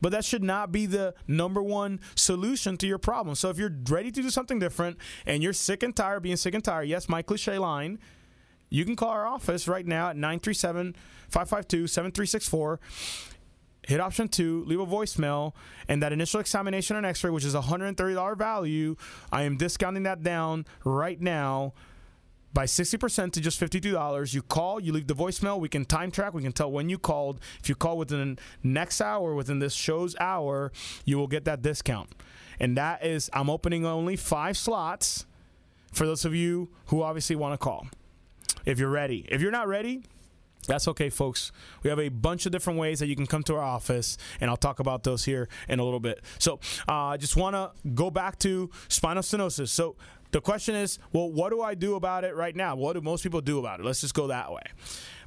But 0.00 0.12
that 0.12 0.24
should 0.24 0.42
not 0.42 0.72
be 0.72 0.86
the 0.86 1.14
number 1.26 1.62
one 1.62 2.00
solution 2.14 2.76
to 2.78 2.86
your 2.86 2.98
problem. 2.98 3.34
So 3.34 3.50
if 3.50 3.58
you're 3.58 3.74
ready 3.88 4.10
to 4.10 4.22
do 4.22 4.30
something 4.30 4.58
different 4.58 4.96
and 5.26 5.42
you're 5.42 5.52
sick 5.52 5.82
and 5.82 5.94
tired 5.94 6.22
being 6.22 6.36
sick 6.36 6.54
and 6.54 6.64
tired, 6.64 6.88
yes, 6.88 7.08
my 7.08 7.22
cliche 7.22 7.58
line, 7.58 7.98
you 8.70 8.84
can 8.84 8.96
call 8.96 9.10
our 9.10 9.26
office 9.26 9.66
right 9.68 9.86
now 9.86 10.10
at 10.10 10.16
937 10.16 10.94
552 11.28 11.86
7364 11.86 12.80
hit 13.86 14.00
option 14.00 14.28
two, 14.28 14.64
leave 14.66 14.80
a 14.80 14.86
voicemail, 14.86 15.54
and 15.88 16.02
that 16.02 16.12
initial 16.12 16.40
examination 16.40 16.96
and 16.96 17.06
x 17.06 17.24
ray, 17.24 17.30
which 17.30 17.44
is 17.44 17.54
a 17.54 17.60
$130 17.60 18.36
value, 18.38 18.96
I 19.32 19.42
am 19.42 19.56
discounting 19.56 20.04
that 20.04 20.22
down 20.22 20.66
right 20.84 21.20
now 21.20 21.72
by 22.52 22.64
60% 22.64 23.32
to 23.32 23.40
just 23.40 23.60
$52. 23.60 24.34
You 24.34 24.42
call, 24.42 24.80
you 24.80 24.92
leave 24.92 25.06
the 25.06 25.14
voicemail, 25.14 25.60
we 25.60 25.68
can 25.68 25.84
time 25.84 26.10
track, 26.10 26.34
we 26.34 26.42
can 26.42 26.52
tell 26.52 26.70
when 26.70 26.88
you 26.88 26.98
called. 26.98 27.40
If 27.60 27.68
you 27.68 27.74
call 27.74 27.98
within 27.98 28.34
the 28.34 28.68
next 28.68 29.00
hour, 29.00 29.34
within 29.34 29.58
this 29.58 29.74
show's 29.74 30.16
hour, 30.18 30.72
you 31.04 31.16
will 31.18 31.28
get 31.28 31.44
that 31.44 31.62
discount. 31.62 32.14
And 32.58 32.76
that 32.76 33.04
is, 33.04 33.30
I'm 33.32 33.48
opening 33.48 33.86
only 33.86 34.16
five 34.16 34.56
slots 34.56 35.26
for 35.92 36.06
those 36.06 36.24
of 36.24 36.34
you 36.34 36.68
who 36.86 37.02
obviously 37.02 37.36
want 37.36 37.54
to 37.54 37.58
call. 37.58 37.86
If 38.66 38.78
you're 38.78 38.90
ready. 38.90 39.26
If 39.28 39.40
you're 39.40 39.50
not 39.50 39.68
ready, 39.68 40.02
that's 40.66 40.86
okay, 40.88 41.08
folks. 41.08 41.52
We 41.82 41.90
have 41.90 41.98
a 41.98 42.10
bunch 42.10 42.46
of 42.46 42.52
different 42.52 42.78
ways 42.78 43.00
that 43.00 43.06
you 43.06 43.16
can 43.16 43.26
come 43.26 43.42
to 43.44 43.54
our 43.54 43.62
office, 43.62 44.18
and 44.40 44.50
I'll 44.50 44.58
talk 44.58 44.78
about 44.78 45.04
those 45.04 45.24
here 45.24 45.48
in 45.68 45.80
a 45.80 45.84
little 45.84 46.00
bit. 46.00 46.20
So, 46.38 46.60
uh, 46.88 47.06
I 47.06 47.16
just 47.16 47.36
want 47.36 47.56
to 47.56 47.72
go 47.90 48.10
back 48.10 48.38
to 48.40 48.70
spinal 48.88 49.22
stenosis. 49.22 49.68
So, 49.68 49.96
the 50.32 50.40
question 50.40 50.74
is, 50.74 50.98
well, 51.12 51.30
what 51.30 51.50
do 51.50 51.60
I 51.60 51.74
do 51.74 51.94
about 51.94 52.24
it 52.24 52.34
right 52.34 52.54
now? 52.54 52.76
What 52.76 52.94
do 52.94 53.00
most 53.00 53.22
people 53.22 53.40
do 53.40 53.58
about 53.58 53.80
it? 53.80 53.86
Let's 53.86 54.00
just 54.00 54.14
go 54.14 54.26
that 54.28 54.52
way. 54.52 54.62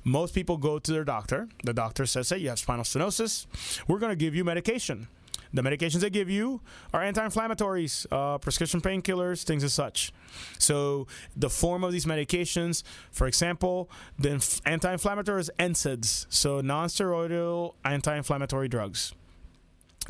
Most 0.03 0.33
people 0.33 0.57
go 0.57 0.79
to 0.79 0.91
their 0.91 1.03
doctor. 1.03 1.47
The 1.63 1.73
doctor 1.73 2.05
says, 2.05 2.29
hey, 2.29 2.37
you 2.37 2.49
have 2.49 2.59
spinal 2.59 2.83
stenosis. 2.83 3.45
We're 3.87 3.99
going 3.99 4.11
to 4.11 4.15
give 4.15 4.35
you 4.35 4.43
medication. 4.43 5.07
The 5.53 5.61
medications 5.61 5.99
they 5.99 6.09
give 6.09 6.31
you 6.31 6.61
are 6.93 7.03
anti-inflammatories, 7.03 8.07
uh, 8.11 8.39
prescription 8.39 8.81
painkillers, 8.81 9.43
things 9.43 9.63
as 9.63 9.71
such. 9.71 10.11
So 10.57 11.05
the 11.35 11.49
form 11.49 11.83
of 11.83 11.91
these 11.91 12.05
medications, 12.07 12.81
for 13.11 13.27
example, 13.27 13.87
the 14.17 14.31
inf- 14.31 14.61
anti-inflammatory 14.65 15.41
is 15.41 15.51
NSAIDs, 15.59 16.25
so 16.29 16.59
non-steroidal 16.61 17.75
anti-inflammatory 17.85 18.67
drugs. 18.67 19.13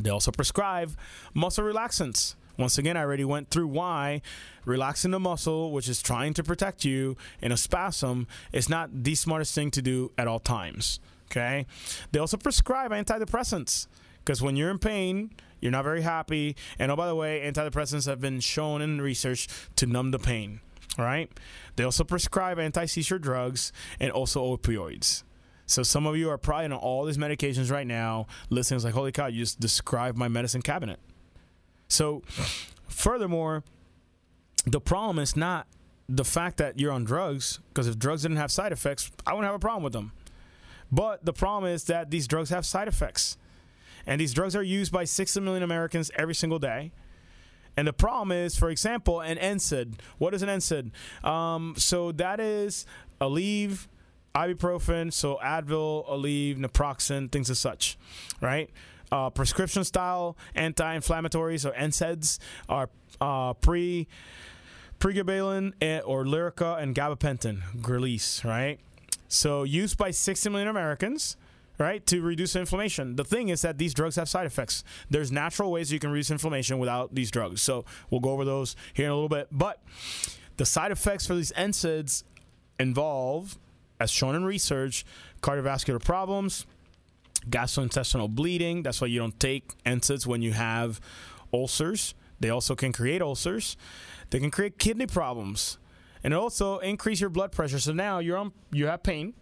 They 0.00 0.08
also 0.08 0.32
prescribe 0.32 0.96
muscle 1.34 1.64
relaxants. 1.64 2.36
Once 2.56 2.78
again, 2.78 2.96
I 2.96 3.02
already 3.02 3.24
went 3.24 3.50
through 3.50 3.66
why 3.66 4.22
relaxing 4.64 5.10
the 5.10 5.20
muscle, 5.20 5.72
which 5.72 5.88
is 5.88 6.02
trying 6.02 6.34
to 6.34 6.42
protect 6.42 6.84
you 6.84 7.16
in 7.40 7.52
a 7.52 7.56
spasm, 7.56 8.26
is 8.52 8.68
not 8.68 8.90
the 9.04 9.14
smartest 9.14 9.54
thing 9.54 9.70
to 9.72 9.82
do 9.82 10.12
at 10.16 10.26
all 10.26 10.38
times. 10.38 11.00
Okay? 11.30 11.66
They 12.12 12.18
also 12.18 12.36
prescribe 12.36 12.90
antidepressants 12.90 13.86
because 14.24 14.40
when 14.40 14.56
you're 14.56 14.70
in 14.70 14.78
pain, 14.78 15.30
you're 15.60 15.72
not 15.72 15.84
very 15.84 16.02
happy. 16.02 16.56
And 16.78 16.90
oh, 16.90 16.96
by 16.96 17.06
the 17.06 17.14
way, 17.14 17.40
antidepressants 17.50 18.06
have 18.06 18.20
been 18.20 18.40
shown 18.40 18.82
in 18.82 19.00
research 19.00 19.48
to 19.76 19.86
numb 19.86 20.10
the 20.10 20.18
pain. 20.18 20.60
Right? 20.96 21.30
They 21.76 21.84
also 21.84 22.04
prescribe 22.04 22.58
anti 22.58 22.86
seizure 22.86 23.18
drugs 23.18 23.72
and 23.98 24.12
also 24.12 24.56
opioids. 24.56 25.24
So 25.66 25.82
some 25.82 26.06
of 26.06 26.16
you 26.16 26.30
are 26.30 26.38
probably 26.38 26.66
on 26.66 26.72
all 26.72 27.04
these 27.04 27.16
medications 27.16 27.70
right 27.70 27.86
now, 27.86 28.26
listening, 28.50 28.76
it's 28.76 28.84
like, 28.84 28.94
holy 28.94 29.12
cow, 29.12 29.26
you 29.26 29.40
just 29.40 29.60
described 29.60 30.18
my 30.18 30.28
medicine 30.28 30.62
cabinet. 30.62 31.00
So, 31.88 32.22
furthermore, 32.86 33.64
the 34.66 34.80
problem 34.80 35.18
is 35.18 35.36
not 35.36 35.66
the 36.08 36.24
fact 36.24 36.58
that 36.58 36.78
you're 36.78 36.92
on 36.92 37.04
drugs, 37.04 37.60
because 37.68 37.86
if 37.86 37.98
drugs 37.98 38.22
didn't 38.22 38.36
have 38.36 38.50
side 38.50 38.72
effects, 38.72 39.10
I 39.26 39.32
wouldn't 39.32 39.46
have 39.46 39.54
a 39.54 39.58
problem 39.58 39.82
with 39.82 39.92
them. 39.92 40.12
But 40.92 41.24
the 41.24 41.32
problem 41.32 41.72
is 41.72 41.84
that 41.84 42.10
these 42.10 42.26
drugs 42.26 42.50
have 42.50 42.66
side 42.66 42.88
effects. 42.88 43.36
And 44.06 44.20
these 44.20 44.34
drugs 44.34 44.54
are 44.54 44.62
used 44.62 44.92
by 44.92 45.04
60 45.04 45.40
million 45.40 45.62
Americans 45.62 46.10
every 46.16 46.34
single 46.34 46.58
day. 46.58 46.92
And 47.76 47.88
the 47.88 47.92
problem 47.92 48.30
is, 48.30 48.56
for 48.56 48.70
example, 48.70 49.20
an 49.20 49.36
NSAID. 49.38 49.94
What 50.18 50.34
is 50.34 50.42
an 50.42 50.48
NSAID? 50.48 50.92
Um, 51.26 51.74
so 51.76 52.12
that 52.12 52.38
is 52.38 52.86
Aleve, 53.20 53.88
ibuprofen, 54.34 55.12
so 55.12 55.38
Advil, 55.42 56.08
Aleve, 56.08 56.58
naproxen, 56.58 57.32
things 57.32 57.50
as 57.50 57.58
such, 57.58 57.98
right? 58.40 58.70
Uh, 59.10 59.30
prescription 59.30 59.84
style 59.84 60.36
anti-inflammatories 60.54 61.68
or 61.68 61.72
NSAIDs 61.72 62.38
are 62.68 62.88
uh, 63.20 63.54
pre 63.54 64.06
pregabalin 65.04 65.74
eh, 65.82 66.00
or 66.00 66.24
Lyrica 66.24 66.82
and 66.82 66.94
gabapentin, 66.94 67.60
release, 67.86 68.42
right? 68.42 68.80
So 69.28 69.62
used 69.62 69.98
by 69.98 70.10
60 70.10 70.48
million 70.48 70.68
Americans, 70.68 71.36
right, 71.76 72.04
to 72.06 72.22
reduce 72.22 72.56
inflammation. 72.56 73.16
The 73.16 73.24
thing 73.24 73.50
is 73.50 73.60
that 73.60 73.76
these 73.76 73.92
drugs 73.92 74.16
have 74.16 74.30
side 74.30 74.46
effects. 74.46 74.82
There's 75.10 75.30
natural 75.30 75.70
ways 75.70 75.92
you 75.92 75.98
can 75.98 76.10
reduce 76.10 76.30
inflammation 76.30 76.78
without 76.78 77.14
these 77.14 77.30
drugs. 77.30 77.60
So 77.60 77.84
we'll 78.08 78.22
go 78.22 78.30
over 78.30 78.46
those 78.46 78.76
here 78.94 79.04
in 79.04 79.10
a 79.10 79.14
little 79.14 79.28
bit. 79.28 79.48
But 79.52 79.82
the 80.56 80.64
side 80.64 80.90
effects 80.90 81.26
for 81.26 81.34
these 81.34 81.52
NSAIDs 81.52 82.24
involve, 82.80 83.58
as 84.00 84.10
shown 84.10 84.34
in 84.34 84.46
research, 84.46 85.04
cardiovascular 85.42 86.02
problems, 86.02 86.64
gastrointestinal 87.50 88.30
bleeding. 88.30 88.82
That's 88.82 89.02
why 89.02 89.08
you 89.08 89.18
don't 89.18 89.38
take 89.38 89.74
NSAIDs 89.84 90.26
when 90.26 90.40
you 90.40 90.52
have 90.52 90.98
ulcers. 91.52 92.14
They 92.40 92.48
also 92.48 92.74
can 92.74 92.92
create 92.92 93.20
ulcers. 93.20 93.76
They 94.30 94.40
can 94.40 94.50
create 94.50 94.78
kidney 94.78 95.06
problems, 95.06 95.78
and 96.22 96.32
also 96.34 96.78
increase 96.78 97.20
your 97.20 97.30
blood 97.30 97.52
pressure. 97.52 97.78
So 97.78 97.92
now 97.92 98.18
you're 98.18 98.38
on, 98.38 98.52
you 98.72 98.86
have 98.86 99.02
pain, 99.02 99.34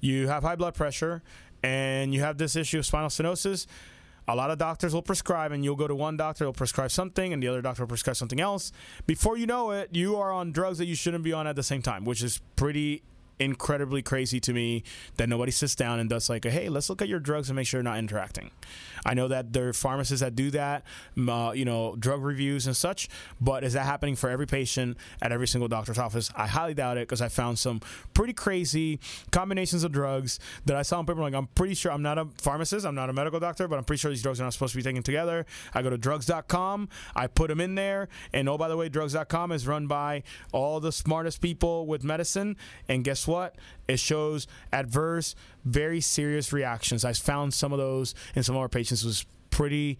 you 0.00 0.28
have 0.28 0.42
high 0.42 0.56
blood 0.56 0.74
pressure, 0.74 1.22
and 1.62 2.12
you 2.12 2.20
have 2.20 2.38
this 2.38 2.56
issue 2.56 2.78
of 2.78 2.86
spinal 2.86 3.08
stenosis. 3.08 3.66
A 4.26 4.36
lot 4.36 4.50
of 4.50 4.58
doctors 4.58 4.92
will 4.92 5.02
prescribe, 5.02 5.52
and 5.52 5.64
you'll 5.64 5.76
go 5.76 5.88
to 5.88 5.94
one 5.94 6.16
doctor, 6.16 6.44
will 6.44 6.52
prescribe 6.52 6.90
something, 6.90 7.32
and 7.32 7.42
the 7.42 7.48
other 7.48 7.62
doctor 7.62 7.84
will 7.84 7.88
prescribe 7.88 8.16
something 8.16 8.40
else. 8.40 8.72
Before 9.06 9.38
you 9.38 9.46
know 9.46 9.70
it, 9.70 9.88
you 9.92 10.16
are 10.16 10.30
on 10.30 10.52
drugs 10.52 10.76
that 10.78 10.86
you 10.86 10.94
shouldn't 10.94 11.24
be 11.24 11.32
on 11.32 11.46
at 11.46 11.56
the 11.56 11.62
same 11.62 11.80
time, 11.80 12.04
which 12.04 12.22
is 12.22 12.42
pretty 12.54 13.02
incredibly 13.38 14.02
crazy 14.02 14.40
to 14.40 14.52
me 14.52 14.82
that 15.16 15.28
nobody 15.28 15.52
sits 15.52 15.74
down 15.74 15.98
and 15.98 16.10
does 16.10 16.28
like, 16.28 16.44
hey, 16.44 16.68
let's 16.68 16.90
look 16.90 17.00
at 17.00 17.08
your 17.08 17.20
drugs 17.20 17.48
and 17.48 17.56
make 17.56 17.66
sure 17.66 17.78
you're 17.78 17.84
not 17.84 17.98
interacting. 17.98 18.50
I 19.04 19.14
know 19.14 19.28
that 19.28 19.52
there 19.52 19.68
are 19.68 19.72
pharmacists 19.72 20.20
that 20.20 20.34
do 20.34 20.50
that, 20.52 20.84
uh, 21.16 21.52
you 21.54 21.64
know, 21.64 21.96
drug 21.96 22.22
reviews 22.22 22.66
and 22.66 22.76
such, 22.76 23.08
but 23.40 23.64
is 23.64 23.72
that 23.74 23.84
happening 23.84 24.16
for 24.16 24.30
every 24.30 24.46
patient 24.46 24.96
at 25.22 25.32
every 25.32 25.48
single 25.48 25.68
doctor's 25.68 25.98
office? 25.98 26.30
I 26.36 26.46
highly 26.46 26.74
doubt 26.74 26.96
it 26.96 27.08
because 27.08 27.22
I 27.22 27.28
found 27.28 27.58
some 27.58 27.80
pretty 28.14 28.32
crazy 28.32 29.00
combinations 29.30 29.84
of 29.84 29.92
drugs 29.92 30.38
that 30.66 30.76
I 30.76 30.82
saw 30.82 30.98
on 30.98 31.06
paper. 31.06 31.20
Like, 31.20 31.34
I'm 31.34 31.46
pretty 31.48 31.74
sure 31.74 31.92
I'm 31.92 32.02
not 32.02 32.18
a 32.18 32.26
pharmacist, 32.36 32.86
I'm 32.86 32.94
not 32.94 33.10
a 33.10 33.12
medical 33.12 33.40
doctor, 33.40 33.68
but 33.68 33.78
I'm 33.78 33.84
pretty 33.84 34.00
sure 34.00 34.10
these 34.10 34.22
drugs 34.22 34.40
are 34.40 34.44
not 34.44 34.52
supposed 34.52 34.72
to 34.72 34.76
be 34.76 34.82
taken 34.82 35.02
together. 35.02 35.46
I 35.74 35.82
go 35.82 35.90
to 35.90 35.98
drugs.com, 35.98 36.88
I 37.14 37.26
put 37.26 37.48
them 37.48 37.60
in 37.60 37.74
there, 37.74 38.08
and 38.32 38.48
oh, 38.48 38.58
by 38.58 38.68
the 38.68 38.76
way, 38.76 38.88
drugs.com 38.88 39.52
is 39.52 39.66
run 39.66 39.86
by 39.86 40.22
all 40.52 40.80
the 40.80 40.92
smartest 40.92 41.40
people 41.40 41.86
with 41.86 42.04
medicine, 42.04 42.56
and 42.88 43.04
guess 43.04 43.26
what? 43.26 43.56
It 43.88 43.98
shows 43.98 44.46
adverse, 44.72 45.34
very 45.68 46.00
serious 46.00 46.52
reactions. 46.52 47.04
I 47.04 47.12
found 47.12 47.54
some 47.54 47.72
of 47.72 47.78
those 47.78 48.14
in 48.34 48.42
some 48.42 48.54
of 48.56 48.60
our 48.60 48.68
patients. 48.68 49.04
Was 49.04 49.24
pretty 49.50 49.98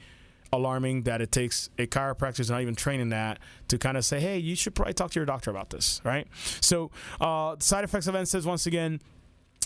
alarming 0.53 1.03
that 1.03 1.21
it 1.21 1.31
takes 1.31 1.69
a 1.79 1.87
chiropractor 1.87 2.49
not 2.49 2.63
even 2.63 2.75
trained 2.75 3.03
in 3.03 3.11
that 3.11 3.39
to 3.69 3.77
kind 3.79 3.97
of 3.97 4.05
say, 4.05 4.19
hey, 4.21 4.39
you 4.39 4.57
should 4.57 4.75
probably 4.75 4.95
talk 4.95 5.11
to 5.11 5.19
your 5.19 5.27
doctor 5.27 5.51
about 5.51 5.71
this, 5.71 6.01
right? 6.05 6.27
So, 6.61 6.91
uh, 7.21 7.57
side 7.59 7.85
effects 7.85 8.07
of 8.07 8.15
NSAIDs, 8.15 8.47
once 8.47 8.67
again, 8.67 9.01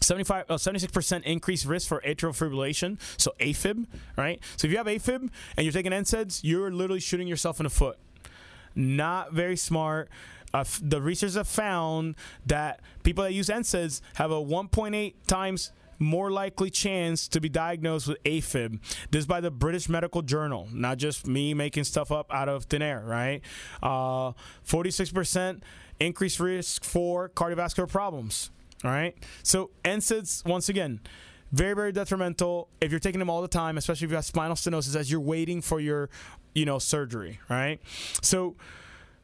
75, 0.00 0.46
uh, 0.48 0.54
76% 0.54 1.22
increased 1.22 1.64
risk 1.64 1.88
for 1.88 2.00
atrial 2.00 2.32
fibrillation, 2.32 2.98
so 3.16 3.32
AFib, 3.38 3.86
right? 4.16 4.40
So 4.56 4.66
if 4.66 4.72
you 4.72 4.78
have 4.78 4.86
AFib 4.86 5.30
and 5.56 5.64
you're 5.64 5.72
taking 5.72 5.92
NSAIDs, 5.92 6.40
you're 6.42 6.70
literally 6.72 7.00
shooting 7.00 7.28
yourself 7.28 7.60
in 7.60 7.64
the 7.64 7.70
foot. 7.70 7.98
Not 8.74 9.32
very 9.32 9.56
smart. 9.56 10.08
Uh, 10.52 10.64
the 10.82 11.00
researchers 11.00 11.36
have 11.36 11.48
found 11.48 12.16
that 12.46 12.80
people 13.04 13.24
that 13.24 13.32
use 13.32 13.48
NSAIDs 13.48 14.00
have 14.14 14.30
a 14.30 14.34
1.8 14.36 15.14
times 15.26 15.72
more 15.98 16.30
likely 16.30 16.70
chance 16.70 17.28
to 17.28 17.40
be 17.40 17.48
diagnosed 17.48 18.08
with 18.08 18.22
AFib. 18.24 18.80
This 19.10 19.20
is 19.20 19.26
by 19.26 19.40
the 19.40 19.50
British 19.50 19.88
Medical 19.88 20.22
Journal, 20.22 20.68
not 20.72 20.98
just 20.98 21.26
me 21.26 21.54
making 21.54 21.84
stuff 21.84 22.10
up 22.10 22.32
out 22.32 22.48
of 22.48 22.64
thin 22.64 22.82
air, 22.82 23.02
right? 23.04 23.40
Uh, 23.82 24.32
46% 24.66 25.62
increased 26.00 26.40
risk 26.40 26.84
for 26.84 27.28
cardiovascular 27.28 27.88
problems, 27.88 28.50
right? 28.82 29.14
So 29.42 29.70
NSAIDs, 29.84 30.44
once 30.46 30.68
again, 30.68 31.00
very, 31.52 31.74
very 31.74 31.92
detrimental 31.92 32.68
if 32.80 32.90
you're 32.90 33.00
taking 33.00 33.18
them 33.18 33.28
all 33.28 33.42
the 33.42 33.48
time, 33.48 33.76
especially 33.76 34.06
if 34.06 34.10
you 34.10 34.16
have 34.16 34.24
spinal 34.24 34.56
stenosis 34.56 34.96
as 34.96 35.10
you're 35.10 35.20
waiting 35.20 35.60
for 35.60 35.80
your, 35.80 36.08
you 36.54 36.64
know, 36.64 36.78
surgery, 36.78 37.40
right? 37.48 37.80
So 38.22 38.56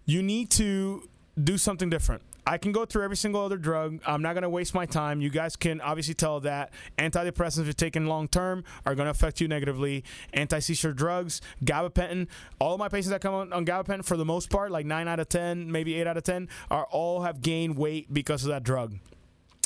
you 0.05 0.23
need 0.23 0.51
to 0.53 1.09
do 1.43 1.57
something 1.57 1.89
different. 1.89 2.23
I 2.49 2.57
can 2.57 2.73
go 2.73 2.87
through 2.87 3.05
every 3.05 3.17
single 3.19 3.43
other 3.43 3.59
drug. 3.59 4.01
I'm 4.07 4.23
not 4.23 4.33
going 4.33 4.43
to 4.43 4.49
waste 4.49 4.73
my 4.73 4.87
time. 4.87 5.21
You 5.21 5.29
guys 5.29 5.55
can 5.55 5.83
obviously 5.83 6.15
tell 6.15 6.41
that 6.41 6.73
antidepressants, 6.97 7.69
if 7.69 7.77
taking 7.77 8.07
long 8.07 8.27
term, 8.27 8.65
are 8.87 8.95
going 8.95 9.05
to 9.05 9.11
affect 9.11 9.43
you 9.43 9.49
negatively. 9.49 10.03
Anti 10.33 10.59
seizure 10.61 10.95
drugs, 10.95 11.43
gabapentin. 11.63 12.27
All 12.59 12.73
of 12.73 12.79
my 12.79 12.89
patients 12.89 13.11
that 13.11 13.21
come 13.21 13.35
on, 13.35 13.53
on 13.53 13.67
gabapentin, 13.67 14.03
for 14.03 14.17
the 14.17 14.25
most 14.25 14.49
part, 14.49 14.71
like 14.71 14.87
9 14.87 15.07
out 15.07 15.21
of 15.21 15.29
10, 15.29 15.71
maybe 15.71 15.95
8 16.01 16.07
out 16.07 16.17
of 16.17 16.23
10, 16.23 16.49
are 16.71 16.87
all 16.91 17.21
have 17.21 17.43
gained 17.43 17.77
weight 17.77 18.13
because 18.15 18.45
of 18.45 18.49
that 18.49 18.63
drug. 18.63 18.95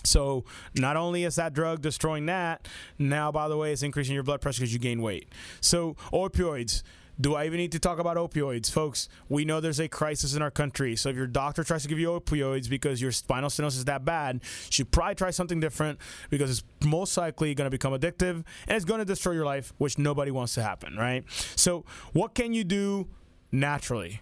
So 0.03 0.45
not 0.75 0.97
only 0.97 1.23
is 1.23 1.37
that 1.37 1.53
drug 1.53 1.83
destroying 1.83 2.27
that, 2.27 2.67
now 2.99 3.31
by 3.31 3.47
the 3.47 3.57
way, 3.57 3.73
it's 3.73 3.85
increasing 3.85 4.15
your 4.15 4.25
blood 4.25 4.41
pressure 4.41 4.63
because 4.63 4.73
you 4.73 4.81
gain 4.81 5.01
weight. 5.01 5.29
So 5.61 5.95
opioids. 6.13 6.83
Do 7.23 7.37
I 7.37 7.47
even 7.47 7.59
need 7.59 7.71
to 7.71 7.79
talk 7.79 8.01
about 8.01 8.17
opioids? 8.17 8.69
Folks, 8.69 9.09
we 9.29 9.45
know 9.45 9.61
there's 9.61 9.79
a 9.79 9.87
crisis 9.87 10.35
in 10.35 10.43
our 10.43 10.51
country. 10.51 10.97
So 10.97 11.09
if 11.09 11.15
your 11.15 11.29
doctor 11.29 11.63
tries 11.63 11.83
to 11.83 11.89
give 11.89 12.01
you 12.01 12.09
opioids 12.09 12.69
because 12.69 13.01
your 13.01 13.13
spinal 13.13 13.49
stenosis 13.49 13.77
is 13.77 13.85
that 13.85 14.05
bad, 14.05 14.41
you 14.43 14.71
should 14.71 14.91
probably 14.91 15.15
try 15.15 15.31
something 15.31 15.61
different 15.61 16.01
because 16.31 16.51
it's 16.51 16.65
most 16.85 17.17
likely 17.17 17.55
going 17.55 17.67
to 17.67 17.71
become 17.71 17.93
addictive 17.93 18.43
and 18.67 18.77
it's 18.77 18.85
going 18.85 18.99
to 18.99 19.05
destroy 19.05 19.35
your 19.35 19.45
life, 19.45 19.73
which 19.79 19.99
nobody 19.99 20.33
wants 20.33 20.55
to 20.55 20.65
happen, 20.65 20.97
right? 20.97 21.23
So 21.55 21.85
what 22.13 22.35
can 22.35 22.55
you 22.55 22.65
do 22.65 23.07
naturally? 23.53 24.21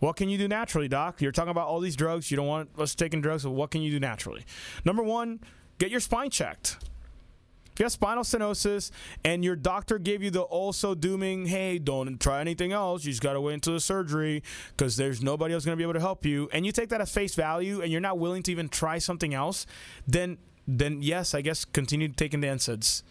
What 0.00 0.16
can 0.16 0.28
you 0.28 0.36
do 0.36 0.46
naturally, 0.46 0.88
doc? 0.88 1.22
You're 1.22 1.32
talking 1.32 1.52
about 1.52 1.68
all 1.68 1.80
these 1.80 1.96
drugs. 1.96 2.30
You 2.30 2.36
don't 2.36 2.48
want 2.48 2.68
us 2.78 2.94
taking 2.94 3.22
drugs, 3.22 3.44
so 3.44 3.50
what 3.50 3.70
can 3.70 3.80
you 3.80 3.90
do 3.90 3.98
naturally? 3.98 4.44
Number 4.84 5.02
one, 5.02 5.40
get 5.78 5.90
your 5.90 6.00
spine 6.00 6.28
checked. 6.28 6.76
If 7.72 7.80
you 7.80 7.84
have 7.84 7.92
spinal 7.92 8.22
stenosis 8.22 8.90
and 9.24 9.42
your 9.42 9.56
doctor 9.56 9.98
gave 9.98 10.22
you 10.22 10.30
the 10.30 10.42
also 10.42 10.94
dooming, 10.94 11.46
hey, 11.46 11.78
don't 11.78 12.20
try 12.20 12.40
anything 12.40 12.72
else. 12.72 13.04
You 13.04 13.12
just 13.12 13.22
got 13.22 13.32
to 13.32 13.40
wait 13.40 13.54
until 13.54 13.72
the 13.72 13.80
surgery 13.80 14.42
because 14.76 14.96
there's 14.96 15.22
nobody 15.22 15.54
else 15.54 15.64
going 15.64 15.76
to 15.76 15.78
be 15.78 15.84
able 15.84 15.94
to 15.94 16.00
help 16.00 16.26
you. 16.26 16.50
And 16.52 16.66
you 16.66 16.72
take 16.72 16.90
that 16.90 17.00
at 17.00 17.08
face 17.08 17.34
value 17.34 17.80
and 17.80 17.90
you're 17.90 18.00
not 18.00 18.18
willing 18.18 18.42
to 18.44 18.52
even 18.52 18.68
try 18.68 18.98
something 18.98 19.32
else, 19.32 19.66
then 20.06 20.38
then 20.68 21.02
yes, 21.02 21.34
I 21.34 21.40
guess 21.40 21.64
continue 21.64 22.08
taking 22.08 22.40
the 22.40 22.46
NSAIDs. 22.46 23.02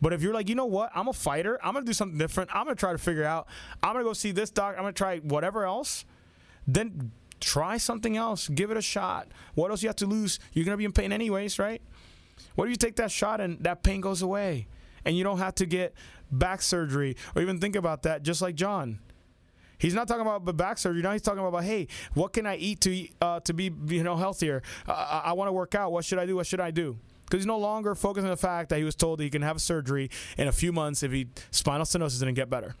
But 0.00 0.12
if 0.12 0.22
you're 0.22 0.34
like, 0.34 0.48
you 0.48 0.54
know 0.54 0.66
what, 0.66 0.90
I'm 0.94 1.08
a 1.08 1.12
fighter, 1.12 1.58
I'm 1.62 1.74
gonna 1.74 1.86
do 1.86 1.92
something 1.92 2.18
different. 2.18 2.50
I'm 2.54 2.64
gonna 2.64 2.76
try 2.76 2.92
to 2.92 2.98
figure 2.98 3.24
out. 3.24 3.46
I'm 3.82 3.92
gonna 3.92 4.04
go 4.04 4.12
see 4.12 4.32
this 4.32 4.50
doc. 4.50 4.74
I'm 4.76 4.82
gonna 4.82 4.92
try 4.92 5.18
whatever 5.18 5.64
else. 5.64 6.04
Then 6.66 7.12
try 7.40 7.76
something 7.76 8.16
else. 8.16 8.48
Give 8.48 8.70
it 8.70 8.76
a 8.76 8.82
shot. 8.82 9.28
What 9.54 9.70
else 9.70 9.82
you 9.82 9.88
have 9.88 9.96
to 9.96 10.06
lose? 10.06 10.38
You're 10.52 10.64
gonna 10.64 10.76
be 10.76 10.84
in 10.84 10.92
pain 10.92 11.12
anyways, 11.12 11.58
right? 11.58 11.82
What 12.58 12.64
if 12.64 12.70
you 12.70 12.76
take 12.76 12.96
that 12.96 13.12
shot 13.12 13.40
and 13.40 13.60
that 13.60 13.84
pain 13.84 14.00
goes 14.00 14.20
away, 14.20 14.66
and 15.04 15.16
you 15.16 15.22
don't 15.22 15.38
have 15.38 15.54
to 15.54 15.64
get 15.64 15.94
back 16.32 16.60
surgery 16.60 17.16
or 17.36 17.40
even 17.40 17.60
think 17.60 17.76
about 17.76 18.02
that? 18.02 18.24
Just 18.24 18.42
like 18.42 18.56
John. 18.56 18.98
He's 19.78 19.94
not 19.94 20.08
talking 20.08 20.22
about 20.22 20.56
back 20.56 20.76
surgery. 20.76 21.00
Now 21.00 21.12
he's 21.12 21.22
talking 21.22 21.38
about, 21.38 21.62
hey, 21.62 21.86
what 22.14 22.32
can 22.32 22.46
I 22.46 22.56
eat 22.56 22.80
to 22.80 23.08
uh, 23.20 23.38
to 23.40 23.54
be 23.54 23.70
you 23.86 24.02
know 24.02 24.16
healthier? 24.16 24.64
Uh, 24.88 25.20
I, 25.24 25.34
want 25.34 25.46
to 25.46 25.52
work 25.52 25.76
out. 25.76 25.92
What 25.92 26.04
should 26.04 26.18
I 26.18 26.26
do? 26.26 26.34
What 26.34 26.48
should 26.48 26.58
I 26.58 26.72
do? 26.72 26.98
Because 27.26 27.42
he's 27.42 27.46
no 27.46 27.58
longer 27.58 27.94
focused 27.94 28.24
on 28.24 28.30
the 28.30 28.36
fact 28.36 28.70
that 28.70 28.78
he 28.78 28.84
was 28.84 28.96
told 28.96 29.20
that 29.20 29.22
he 29.22 29.30
can 29.30 29.42
have 29.42 29.60
surgery 29.60 30.10
in 30.36 30.48
a 30.48 30.52
few 30.52 30.72
months 30.72 31.04
if 31.04 31.12
he 31.12 31.28
spinal 31.52 31.86
stenosis 31.86 32.18
didn't 32.18 32.34
get 32.34 32.50
better. 32.50 32.74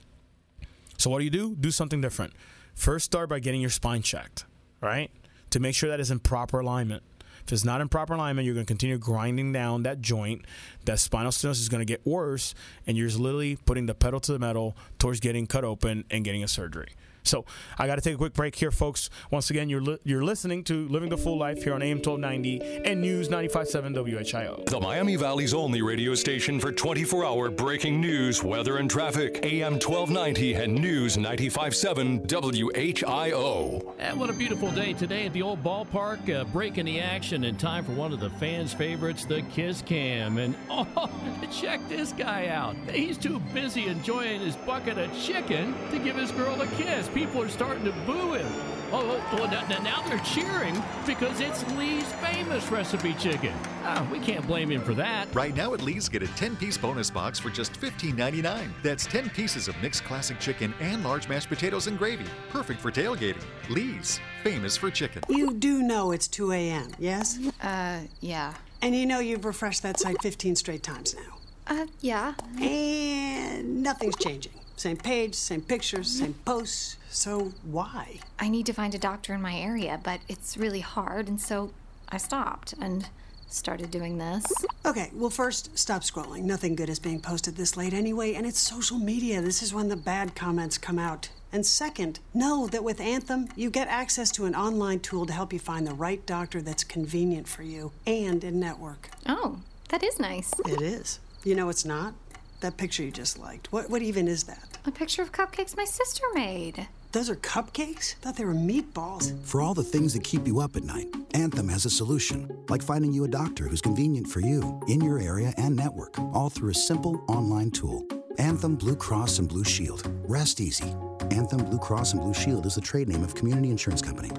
So 0.96 1.08
what 1.08 1.18
do 1.18 1.24
you 1.24 1.30
do? 1.30 1.54
Do 1.54 1.70
something 1.70 2.00
different. 2.00 2.32
First, 2.74 3.04
start 3.04 3.28
by 3.28 3.38
getting 3.38 3.60
your 3.60 3.70
spine 3.70 4.02
checked, 4.02 4.44
right, 4.80 5.12
to 5.50 5.60
make 5.60 5.76
sure 5.76 5.88
that 5.88 6.00
it's 6.00 6.10
in 6.10 6.18
proper 6.18 6.58
alignment. 6.58 7.04
If 7.48 7.52
it's 7.54 7.64
not 7.64 7.80
in 7.80 7.88
proper 7.88 8.12
alignment, 8.12 8.44
you're 8.44 8.52
going 8.52 8.66
to 8.66 8.70
continue 8.70 8.98
grinding 8.98 9.54
down 9.54 9.84
that 9.84 10.02
joint. 10.02 10.44
That 10.84 10.98
spinal 10.98 11.32
stenosis 11.32 11.60
is 11.60 11.70
going 11.70 11.80
to 11.80 11.86
get 11.86 12.04
worse, 12.06 12.54
and 12.86 12.94
you're 12.94 13.06
just 13.06 13.18
literally 13.18 13.56
putting 13.56 13.86
the 13.86 13.94
pedal 13.94 14.20
to 14.20 14.32
the 14.32 14.38
metal 14.38 14.76
towards 14.98 15.18
getting 15.18 15.46
cut 15.46 15.64
open 15.64 16.04
and 16.10 16.26
getting 16.26 16.44
a 16.44 16.48
surgery. 16.48 16.90
So 17.28 17.44
I 17.78 17.86
got 17.86 17.96
to 17.96 18.00
take 18.00 18.14
a 18.14 18.16
quick 18.16 18.32
break 18.32 18.54
here, 18.54 18.70
folks. 18.70 19.10
Once 19.30 19.50
again, 19.50 19.68
you're 19.68 19.82
li- 19.82 19.98
you're 20.02 20.24
listening 20.24 20.64
to 20.64 20.88
Living 20.88 21.10
the 21.10 21.18
Full 21.18 21.38
Life 21.38 21.62
here 21.62 21.74
on 21.74 21.82
AM 21.82 21.98
1290 21.98 22.88
and 22.90 23.00
News 23.02 23.28
95.7 23.28 23.94
WHIO. 23.94 24.64
The 24.64 24.80
Miami 24.80 25.16
Valley's 25.16 25.52
only 25.52 25.82
radio 25.82 26.14
station 26.14 26.58
for 26.58 26.72
24 26.72 27.26
hour 27.26 27.50
breaking 27.50 28.00
news, 28.00 28.42
weather, 28.42 28.78
and 28.78 28.90
traffic. 28.90 29.40
AM 29.42 29.74
1290 29.74 30.54
and 30.54 30.74
News 30.74 31.16
95.7 31.18 32.26
WHIO. 32.26 33.94
And 33.98 34.18
what 34.18 34.30
a 34.30 34.32
beautiful 34.32 34.70
day 34.70 34.94
today 34.94 35.26
at 35.26 35.34
the 35.34 35.42
old 35.42 35.62
ballpark. 35.62 36.34
Uh, 36.34 36.44
breaking 36.44 36.86
the 36.86 37.00
action 37.00 37.44
in 37.44 37.56
time 37.58 37.84
for 37.84 37.92
one 37.92 38.12
of 38.12 38.20
the 38.20 38.30
fans' 38.30 38.72
favorites, 38.72 39.26
the 39.26 39.42
Kiss 39.42 39.82
Cam. 39.82 40.38
And 40.38 40.54
oh, 40.70 41.10
check 41.52 41.86
this 41.90 42.12
guy 42.12 42.46
out. 42.46 42.74
He's 42.90 43.18
too 43.18 43.38
busy 43.52 43.86
enjoying 43.88 44.40
his 44.40 44.56
bucket 44.56 44.96
of 44.96 45.12
chicken 45.18 45.74
to 45.90 45.98
give 45.98 46.16
his 46.16 46.32
girl 46.32 46.58
a 46.62 46.66
kiss. 46.68 47.06
People 47.18 47.42
are 47.42 47.48
starting 47.48 47.82
to 47.82 47.90
boo 48.06 48.34
him. 48.34 48.46
Oh, 48.92 49.20
oh, 49.32 49.36
well, 49.36 49.50
now, 49.50 49.66
now 49.82 50.02
they're 50.02 50.20
cheering 50.20 50.80
because 51.04 51.40
it's 51.40 51.68
Lee's 51.72 52.06
famous 52.12 52.70
recipe 52.70 53.12
chicken. 53.14 53.52
Oh, 53.84 54.08
we 54.12 54.20
can't 54.20 54.46
blame 54.46 54.70
him 54.70 54.82
for 54.82 54.94
that. 54.94 55.26
Right 55.34 55.54
now 55.56 55.74
at 55.74 55.82
Lee's, 55.82 56.08
get 56.08 56.22
a 56.22 56.28
10 56.28 56.54
piece 56.54 56.78
bonus 56.78 57.10
box 57.10 57.40
for 57.40 57.50
just 57.50 57.72
$15.99. 57.72 58.70
That's 58.84 59.04
10 59.04 59.30
pieces 59.30 59.66
of 59.66 59.76
mixed 59.82 60.04
classic 60.04 60.38
chicken 60.38 60.72
and 60.78 61.02
large 61.02 61.28
mashed 61.28 61.48
potatoes 61.48 61.88
and 61.88 61.98
gravy. 61.98 62.24
Perfect 62.50 62.80
for 62.80 62.92
tailgating. 62.92 63.42
Lee's, 63.68 64.20
famous 64.44 64.76
for 64.76 64.88
chicken. 64.88 65.22
You 65.28 65.54
do 65.54 65.82
know 65.82 66.12
it's 66.12 66.28
2 66.28 66.52
a.m., 66.52 66.92
yes? 67.00 67.40
Uh, 67.60 68.02
yeah. 68.20 68.54
And 68.80 68.94
you 68.94 69.06
know 69.06 69.18
you've 69.18 69.44
refreshed 69.44 69.82
that 69.82 69.98
site 69.98 70.22
15 70.22 70.54
straight 70.54 70.84
times 70.84 71.16
now. 71.16 71.34
Uh, 71.66 71.86
yeah. 72.00 72.34
And 72.60 73.82
nothing's 73.82 74.16
changing. 74.18 74.52
Same 74.78 74.96
page, 74.96 75.34
same 75.34 75.62
pictures, 75.62 76.08
same 76.08 76.34
posts. 76.44 76.98
So 77.10 77.52
why? 77.64 78.20
I 78.38 78.48
need 78.48 78.64
to 78.66 78.72
find 78.72 78.94
a 78.94 78.98
doctor 78.98 79.34
in 79.34 79.42
my 79.42 79.56
area, 79.56 80.00
but 80.04 80.20
it's 80.28 80.56
really 80.56 80.78
hard, 80.78 81.26
and 81.26 81.40
so 81.40 81.72
I 82.10 82.18
stopped 82.18 82.74
and 82.80 83.08
started 83.48 83.90
doing 83.90 84.18
this. 84.18 84.44
Okay, 84.86 85.10
well, 85.12 85.30
first, 85.30 85.76
stop 85.76 86.02
scrolling. 86.02 86.44
Nothing 86.44 86.76
good 86.76 86.88
is 86.88 87.00
being 87.00 87.20
posted 87.20 87.56
this 87.56 87.76
late 87.76 87.92
anyway, 87.92 88.34
and 88.34 88.46
it's 88.46 88.60
social 88.60 88.98
media. 88.98 89.40
This 89.40 89.64
is 89.64 89.74
when 89.74 89.88
the 89.88 89.96
bad 89.96 90.36
comments 90.36 90.78
come 90.78 90.98
out. 90.98 91.28
And 91.50 91.66
second, 91.66 92.20
know 92.32 92.68
that 92.68 92.84
with 92.84 93.00
Anthem, 93.00 93.48
you 93.56 93.70
get 93.70 93.88
access 93.88 94.30
to 94.32 94.44
an 94.44 94.54
online 94.54 95.00
tool 95.00 95.26
to 95.26 95.32
help 95.32 95.52
you 95.52 95.58
find 95.58 95.88
the 95.88 95.94
right 95.94 96.24
doctor 96.24 96.62
that's 96.62 96.84
convenient 96.84 97.48
for 97.48 97.64
you 97.64 97.90
and 98.06 98.44
in 98.44 98.60
network. 98.60 99.10
Oh, 99.26 99.58
that 99.88 100.04
is 100.04 100.20
nice. 100.20 100.52
It 100.68 100.80
is. 100.82 101.18
You 101.42 101.56
know 101.56 101.68
it's 101.68 101.84
not? 101.84 102.14
That 102.60 102.76
picture 102.76 103.04
you 103.04 103.12
just 103.12 103.38
liked. 103.38 103.72
What, 103.72 103.88
what 103.88 104.02
even 104.02 104.26
is 104.26 104.44
that? 104.44 104.78
A 104.84 104.90
picture 104.90 105.22
of 105.22 105.30
cupcakes 105.30 105.76
my 105.76 105.84
sister 105.84 106.24
made. 106.34 106.88
Those 107.12 107.30
are 107.30 107.36
cupcakes? 107.36 108.14
thought 108.16 108.36
they 108.36 108.44
were 108.44 108.52
meatballs. 108.52 109.32
For 109.44 109.62
all 109.62 109.74
the 109.74 109.84
things 109.84 110.12
that 110.12 110.24
keep 110.24 110.46
you 110.46 110.60
up 110.60 110.76
at 110.76 110.82
night, 110.82 111.06
Anthem 111.34 111.68
has 111.68 111.86
a 111.86 111.90
solution, 111.90 112.50
like 112.68 112.82
finding 112.82 113.12
you 113.12 113.24
a 113.24 113.28
doctor 113.28 113.68
who's 113.68 113.80
convenient 113.80 114.26
for 114.26 114.40
you, 114.40 114.80
in 114.88 115.00
your 115.00 115.18
area 115.18 115.54
and 115.56 115.74
network, 115.74 116.18
all 116.18 116.50
through 116.50 116.70
a 116.70 116.74
simple 116.74 117.24
online 117.28 117.70
tool. 117.70 118.06
Anthem 118.38 118.76
Blue 118.76 118.96
Cross 118.96 119.38
and 119.38 119.48
Blue 119.48 119.64
Shield. 119.64 120.02
Rest 120.28 120.60
easy. 120.60 120.92
Anthem 121.30 121.64
Blue 121.64 121.78
Cross 121.78 122.12
and 122.12 122.20
Blue 122.20 122.34
Shield 122.34 122.66
is 122.66 122.74
the 122.74 122.80
trade 122.80 123.08
name 123.08 123.24
of 123.24 123.34
Community 123.34 123.70
Insurance 123.70 124.02
Company. 124.02 124.30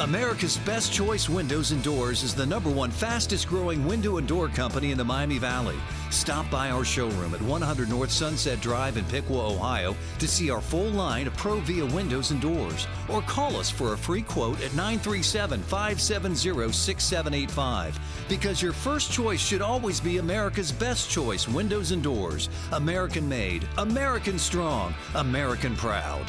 America's 0.00 0.56
Best 0.58 0.92
Choice 0.92 1.28
Windows 1.28 1.72
and 1.72 1.82
Doors 1.82 2.22
is 2.22 2.32
the 2.32 2.46
number 2.46 2.70
one 2.70 2.92
fastest 2.92 3.48
growing 3.48 3.84
window 3.84 4.18
and 4.18 4.28
door 4.28 4.46
company 4.46 4.92
in 4.92 4.98
the 4.98 5.04
Miami 5.04 5.38
Valley. 5.38 5.74
Stop 6.10 6.48
by 6.52 6.70
our 6.70 6.84
showroom 6.84 7.34
at 7.34 7.42
100 7.42 7.88
North 7.88 8.12
Sunset 8.12 8.60
Drive 8.60 8.96
in 8.96 9.04
Piqua, 9.06 9.48
Ohio 9.48 9.96
to 10.20 10.28
see 10.28 10.50
our 10.50 10.60
full 10.60 10.88
line 10.90 11.26
of 11.26 11.36
Provia 11.36 11.92
windows 11.92 12.30
and 12.30 12.40
doors. 12.40 12.86
Or 13.08 13.22
call 13.22 13.56
us 13.56 13.70
for 13.70 13.92
a 13.92 13.98
free 13.98 14.22
quote 14.22 14.60
at 14.60 14.72
937 14.74 15.62
570 15.62 16.72
6785. 16.72 17.98
Because 18.28 18.62
your 18.62 18.72
first 18.72 19.10
choice 19.10 19.40
should 19.40 19.62
always 19.62 19.98
be 19.98 20.18
America's 20.18 20.70
Best 20.70 21.10
Choice 21.10 21.48
Windows 21.48 21.90
and 21.90 22.04
Doors. 22.04 22.48
American 22.70 23.28
made, 23.28 23.66
American 23.78 24.38
strong, 24.38 24.94
American 25.16 25.74
proud. 25.74 26.24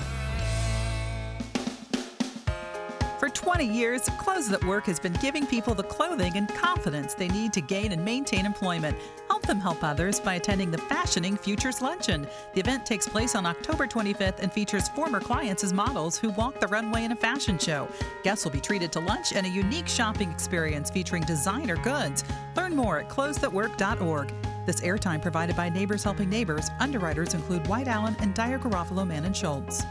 20 3.40 3.66
years, 3.66 4.02
Clothes 4.18 4.50
That 4.50 4.62
Work 4.66 4.86
has 4.88 5.00
been 5.00 5.14
giving 5.14 5.48
people 5.48 5.74
the 5.74 5.84
clothing 5.84 6.36
and 6.36 6.50
confidence 6.50 7.14
they 7.14 7.30
need 7.30 7.54
to 7.54 7.62
gain 7.62 7.94
and 7.94 8.04
maintain 8.04 8.46
employment. 8.46 8.98
Help 9.30 9.44
them 9.44 9.62
help 9.62 9.82
others 9.82 10.20
by 10.20 10.34
attending 10.34 10.72
the 10.72 10.78
Fashioning 10.78 11.38
Futures 11.38 11.82
Luncheon. 11.82 12.28
The 12.54 12.60
event 12.60 12.86
takes 12.86 13.08
place 13.08 13.36
on 13.36 13.46
October 13.46 13.88
25th 13.88 14.40
and 14.40 14.52
features 14.52 14.90
former 14.90 15.22
clients 15.22 15.64
as 15.64 15.72
models 15.72 16.18
who 16.18 16.32
walk 16.32 16.60
the 16.60 16.68
runway 16.68 17.06
in 17.06 17.14
a 17.14 17.16
fashion 17.16 17.58
show. 17.58 17.88
Guests 18.24 18.44
will 18.44 18.52
be 18.52 18.60
treated 18.60 18.92
to 18.92 19.00
lunch 19.00 19.32
and 19.32 19.48
a 19.48 19.50
unique 19.50 19.88
shopping 19.88 20.30
experience 20.32 20.90
featuring 20.90 21.24
designer 21.24 21.78
goods. 21.78 22.26
Learn 22.58 22.76
more 22.76 23.00
at 23.00 23.08
clothesthatwork.org. 23.08 24.34
This 24.66 24.82
airtime 24.82 25.22
provided 25.22 25.56
by 25.56 25.70
Neighbors 25.70 26.04
Helping 26.04 26.30
Neighbors. 26.30 26.70
Underwriters 26.82 27.34
include 27.34 27.66
White 27.68 27.88
Allen 27.88 28.18
and 28.20 28.34
Dyer 28.34 28.60
Garofalo 28.60 29.08
Mann 29.08 29.24
and 29.24 29.36
Schultz. 29.36 29.82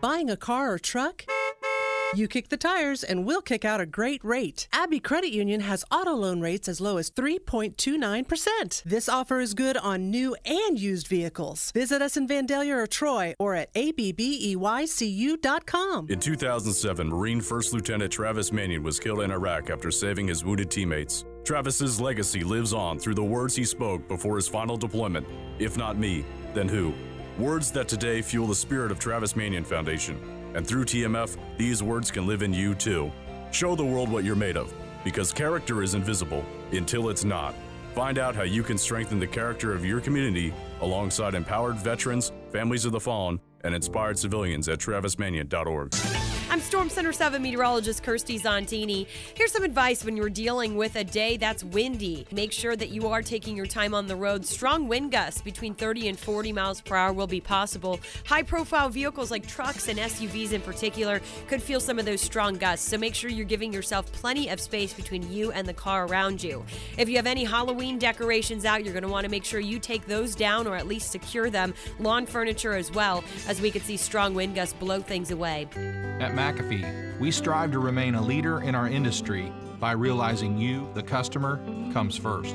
Buying 0.00 0.30
a 0.30 0.38
car 0.38 0.72
or 0.72 0.78
truck? 0.78 1.26
You 2.14 2.26
kick 2.26 2.48
the 2.48 2.56
tires 2.56 3.04
and 3.04 3.26
we'll 3.26 3.42
kick 3.42 3.66
out 3.66 3.80
a 3.82 3.86
great 3.86 4.24
rate. 4.24 4.66
Abbey 4.72 4.98
Credit 4.98 5.30
Union 5.30 5.60
has 5.60 5.84
auto 5.90 6.14
loan 6.14 6.40
rates 6.40 6.66
as 6.66 6.80
low 6.80 6.96
as 6.96 7.10
3.29%. 7.10 8.82
This 8.82 9.10
offer 9.10 9.40
is 9.40 9.52
good 9.52 9.76
on 9.76 10.10
new 10.10 10.34
and 10.46 10.80
used 10.80 11.06
vehicles. 11.06 11.70
Visit 11.72 12.00
us 12.00 12.16
in 12.16 12.26
Vandalia 12.26 12.76
or 12.76 12.86
Troy 12.86 13.34
or 13.38 13.54
at 13.54 13.72
abbeycu.com. 13.74 14.46
In 16.08 16.18
2007, 16.18 17.08
Marine 17.08 17.42
First 17.42 17.74
Lieutenant 17.74 18.10
Travis 18.10 18.52
Manion 18.52 18.82
was 18.82 18.98
killed 18.98 19.20
in 19.20 19.30
Iraq 19.30 19.68
after 19.68 19.90
saving 19.90 20.28
his 20.28 20.42
wounded 20.42 20.70
teammates. 20.70 21.26
Travis's 21.44 22.00
legacy 22.00 22.42
lives 22.42 22.72
on 22.72 22.98
through 22.98 23.16
the 23.16 23.24
words 23.24 23.54
he 23.54 23.64
spoke 23.64 24.08
before 24.08 24.36
his 24.36 24.48
final 24.48 24.78
deployment. 24.78 25.26
If 25.58 25.76
not 25.76 25.98
me, 25.98 26.24
then 26.54 26.68
who? 26.68 26.94
Words 27.38 27.70
that 27.72 27.86
today 27.86 28.22
fuel 28.22 28.46
the 28.46 28.54
spirit 28.54 28.90
of 28.90 28.98
Travis 28.98 29.36
Manion 29.36 29.64
Foundation. 29.64 30.37
And 30.54 30.66
through 30.66 30.86
TMF, 30.86 31.36
these 31.56 31.82
words 31.82 32.10
can 32.10 32.26
live 32.26 32.42
in 32.42 32.52
you 32.52 32.74
too. 32.74 33.10
Show 33.50 33.74
the 33.74 33.84
world 33.84 34.10
what 34.10 34.24
you're 34.24 34.36
made 34.36 34.56
of, 34.56 34.72
because 35.04 35.32
character 35.32 35.82
is 35.82 35.94
invisible 35.94 36.44
until 36.72 37.08
it's 37.08 37.24
not. 37.24 37.54
Find 37.94 38.18
out 38.18 38.36
how 38.36 38.42
you 38.42 38.62
can 38.62 38.78
strengthen 38.78 39.18
the 39.18 39.26
character 39.26 39.74
of 39.74 39.84
your 39.84 40.00
community 40.00 40.52
alongside 40.80 41.34
empowered 41.34 41.76
veterans, 41.76 42.32
families 42.52 42.84
of 42.84 42.92
the 42.92 43.00
fallen, 43.00 43.40
and 43.64 43.74
inspired 43.74 44.18
civilians 44.18 44.68
at 44.68 44.78
travismanion.org. 44.78 46.37
I'm 46.50 46.60
Storm 46.60 46.88
Center 46.88 47.12
7 47.12 47.42
meteorologist 47.42 48.02
Kirstie 48.02 48.40
Zontini. 48.40 49.06
Here's 49.34 49.52
some 49.52 49.64
advice 49.64 50.02
when 50.02 50.16
you're 50.16 50.30
dealing 50.30 50.76
with 50.76 50.96
a 50.96 51.04
day 51.04 51.36
that's 51.36 51.62
windy. 51.62 52.26
Make 52.32 52.52
sure 52.52 52.74
that 52.74 52.88
you 52.88 53.06
are 53.08 53.20
taking 53.20 53.54
your 53.54 53.66
time 53.66 53.92
on 53.92 54.06
the 54.06 54.16
road. 54.16 54.46
Strong 54.46 54.88
wind 54.88 55.12
gusts 55.12 55.42
between 55.42 55.74
30 55.74 56.08
and 56.08 56.18
40 56.18 56.52
miles 56.54 56.80
per 56.80 56.96
hour 56.96 57.12
will 57.12 57.26
be 57.26 57.42
possible. 57.42 58.00
High 58.24 58.44
profile 58.44 58.88
vehicles 58.88 59.30
like 59.30 59.46
trucks 59.46 59.88
and 59.88 59.98
SUVs 59.98 60.52
in 60.52 60.62
particular 60.62 61.20
could 61.48 61.62
feel 61.62 61.80
some 61.80 61.98
of 61.98 62.06
those 62.06 62.22
strong 62.22 62.54
gusts, 62.54 62.88
so 62.88 62.96
make 62.96 63.14
sure 63.14 63.28
you're 63.28 63.44
giving 63.44 63.70
yourself 63.70 64.10
plenty 64.12 64.48
of 64.48 64.58
space 64.58 64.94
between 64.94 65.30
you 65.30 65.52
and 65.52 65.68
the 65.68 65.74
car 65.74 66.06
around 66.06 66.42
you. 66.42 66.64
If 66.96 67.10
you 67.10 67.16
have 67.16 67.26
any 67.26 67.44
Halloween 67.44 67.98
decorations 67.98 68.64
out, 68.64 68.84
you're 68.84 68.94
going 68.94 69.02
to 69.02 69.10
want 69.10 69.24
to 69.24 69.30
make 69.30 69.44
sure 69.44 69.60
you 69.60 69.78
take 69.78 70.06
those 70.06 70.34
down 70.34 70.66
or 70.66 70.76
at 70.76 70.86
least 70.86 71.10
secure 71.10 71.50
them. 71.50 71.74
Lawn 71.98 72.24
furniture 72.24 72.72
as 72.72 72.90
well, 72.90 73.22
as 73.46 73.60
we 73.60 73.70
could 73.70 73.82
see 73.82 73.98
strong 73.98 74.32
wind 74.32 74.54
gusts 74.54 74.72
blow 74.72 75.02
things 75.02 75.30
away. 75.30 75.68
At 76.20 76.37
McAfee, 76.38 77.18
we 77.18 77.32
strive 77.32 77.72
to 77.72 77.80
remain 77.80 78.14
a 78.14 78.22
leader 78.22 78.60
in 78.60 78.76
our 78.76 78.86
industry 78.86 79.52
by 79.80 79.90
realizing 79.90 80.56
you, 80.56 80.88
the 80.94 81.02
customer, 81.02 81.56
comes 81.92 82.16
first. 82.16 82.54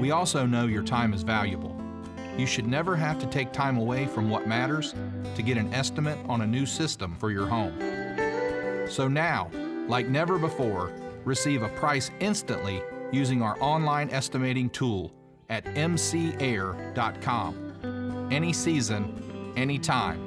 We 0.00 0.10
also 0.10 0.44
know 0.44 0.66
your 0.66 0.82
time 0.82 1.14
is 1.14 1.22
valuable. 1.22 1.80
You 2.36 2.46
should 2.46 2.66
never 2.66 2.96
have 2.96 3.20
to 3.20 3.26
take 3.26 3.52
time 3.52 3.78
away 3.78 4.06
from 4.06 4.28
what 4.28 4.48
matters 4.48 4.92
to 5.36 5.42
get 5.42 5.56
an 5.56 5.72
estimate 5.72 6.18
on 6.28 6.40
a 6.40 6.46
new 6.48 6.66
system 6.66 7.14
for 7.20 7.30
your 7.30 7.46
home. 7.46 7.78
So 8.90 9.06
now, 9.06 9.52
like 9.86 10.08
never 10.08 10.36
before, 10.36 10.90
receive 11.24 11.62
a 11.62 11.68
price 11.68 12.10
instantly 12.18 12.82
using 13.12 13.40
our 13.40 13.56
online 13.62 14.10
estimating 14.10 14.68
tool 14.68 15.12
at 15.48 15.64
mcair.com. 15.64 16.28
Any 18.32 18.52
season, 18.52 19.52
anytime. 19.56 20.18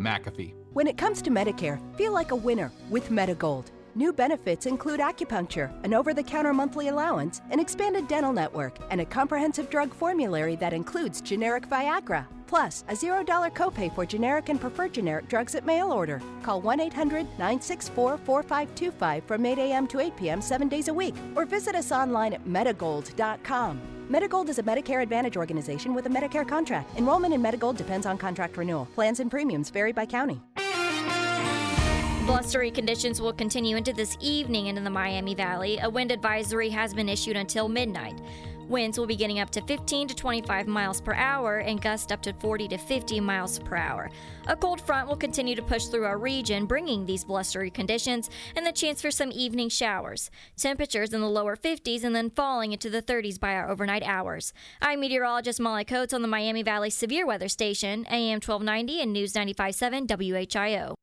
McAfee. 0.00 0.65
When 0.76 0.86
it 0.86 0.98
comes 0.98 1.22
to 1.22 1.30
Medicare, 1.30 1.80
feel 1.96 2.12
like 2.12 2.32
a 2.32 2.36
winner 2.36 2.70
with 2.90 3.08
Medigold. 3.08 3.68
New 3.94 4.12
benefits 4.12 4.66
include 4.66 5.00
acupuncture, 5.00 5.72
an 5.84 5.94
over 5.94 6.12
the 6.12 6.22
counter 6.22 6.52
monthly 6.52 6.88
allowance, 6.88 7.40
an 7.50 7.58
expanded 7.58 8.06
dental 8.08 8.30
network, 8.30 8.76
and 8.90 9.00
a 9.00 9.06
comprehensive 9.06 9.70
drug 9.70 9.94
formulary 9.94 10.54
that 10.56 10.74
includes 10.74 11.22
generic 11.22 11.66
Viagra. 11.70 12.26
Plus, 12.46 12.84
a 12.88 12.92
$0 12.92 13.24
copay 13.54 13.94
for 13.94 14.04
generic 14.04 14.50
and 14.50 14.60
preferred 14.60 14.92
generic 14.92 15.28
drugs 15.28 15.54
at 15.54 15.64
mail 15.64 15.92
order. 15.92 16.20
Call 16.42 16.60
1 16.60 16.78
800 16.78 17.22
964 17.38 18.18
4525 18.18 19.24
from 19.24 19.46
8 19.46 19.56
a.m. 19.56 19.86
to 19.86 20.00
8 20.00 20.16
p.m. 20.18 20.42
seven 20.42 20.68
days 20.68 20.88
a 20.88 20.94
week, 20.94 21.14
or 21.34 21.46
visit 21.46 21.74
us 21.74 21.90
online 21.90 22.34
at 22.34 22.44
Medigold.com. 22.44 23.80
Medigold 24.10 24.50
is 24.50 24.58
a 24.58 24.62
Medicare 24.62 25.02
Advantage 25.02 25.38
organization 25.38 25.94
with 25.94 26.04
a 26.04 26.10
Medicare 26.10 26.46
contract. 26.46 26.94
Enrollment 26.98 27.32
in 27.32 27.40
Medigold 27.40 27.78
depends 27.78 28.04
on 28.04 28.18
contract 28.18 28.58
renewal. 28.58 28.86
Plans 28.94 29.20
and 29.20 29.30
premiums 29.30 29.70
vary 29.70 29.92
by 29.92 30.04
county. 30.04 30.42
Blustery 32.26 32.72
conditions 32.72 33.20
will 33.20 33.32
continue 33.32 33.76
into 33.76 33.92
this 33.92 34.18
evening 34.20 34.66
into 34.66 34.82
the 34.82 34.90
Miami 34.90 35.32
Valley. 35.32 35.78
A 35.78 35.88
wind 35.88 36.10
advisory 36.10 36.68
has 36.70 36.92
been 36.92 37.08
issued 37.08 37.36
until 37.36 37.68
midnight. 37.68 38.18
Winds 38.68 38.98
will 38.98 39.06
be 39.06 39.14
getting 39.14 39.38
up 39.38 39.50
to 39.50 39.60
15 39.62 40.08
to 40.08 40.14
25 40.14 40.66
miles 40.66 41.00
per 41.00 41.14
hour 41.14 41.58
and 41.58 41.80
gust 41.80 42.10
up 42.10 42.20
to 42.22 42.32
40 42.32 42.68
to 42.68 42.78
50 42.78 43.20
miles 43.20 43.60
per 43.60 43.76
hour. 43.76 44.10
A 44.48 44.56
cold 44.56 44.80
front 44.80 45.08
will 45.08 45.16
continue 45.16 45.54
to 45.54 45.62
push 45.62 45.86
through 45.86 46.04
our 46.04 46.18
region, 46.18 46.66
bringing 46.66 47.06
these 47.06 47.24
blustery 47.24 47.70
conditions 47.70 48.28
and 48.56 48.66
the 48.66 48.72
chance 48.72 49.00
for 49.00 49.10
some 49.12 49.30
evening 49.30 49.68
showers. 49.68 50.30
Temperatures 50.56 51.12
in 51.12 51.20
the 51.20 51.28
lower 51.28 51.56
50s 51.56 52.02
and 52.02 52.14
then 52.14 52.30
falling 52.30 52.72
into 52.72 52.90
the 52.90 53.02
30s 53.02 53.38
by 53.38 53.54
our 53.54 53.70
overnight 53.70 54.02
hours. 54.02 54.52
I'm 54.82 55.00
meteorologist 55.00 55.60
Molly 55.60 55.84
Coates 55.84 56.12
on 56.12 56.22
the 56.22 56.28
Miami 56.28 56.64
Valley 56.64 56.90
Severe 56.90 57.26
Weather 57.26 57.48
Station, 57.48 58.04
AM 58.10 58.40
1290 58.40 59.00
and 59.00 59.12
News 59.12 59.32
95.7 59.32 60.08
WHIO. 60.08 60.94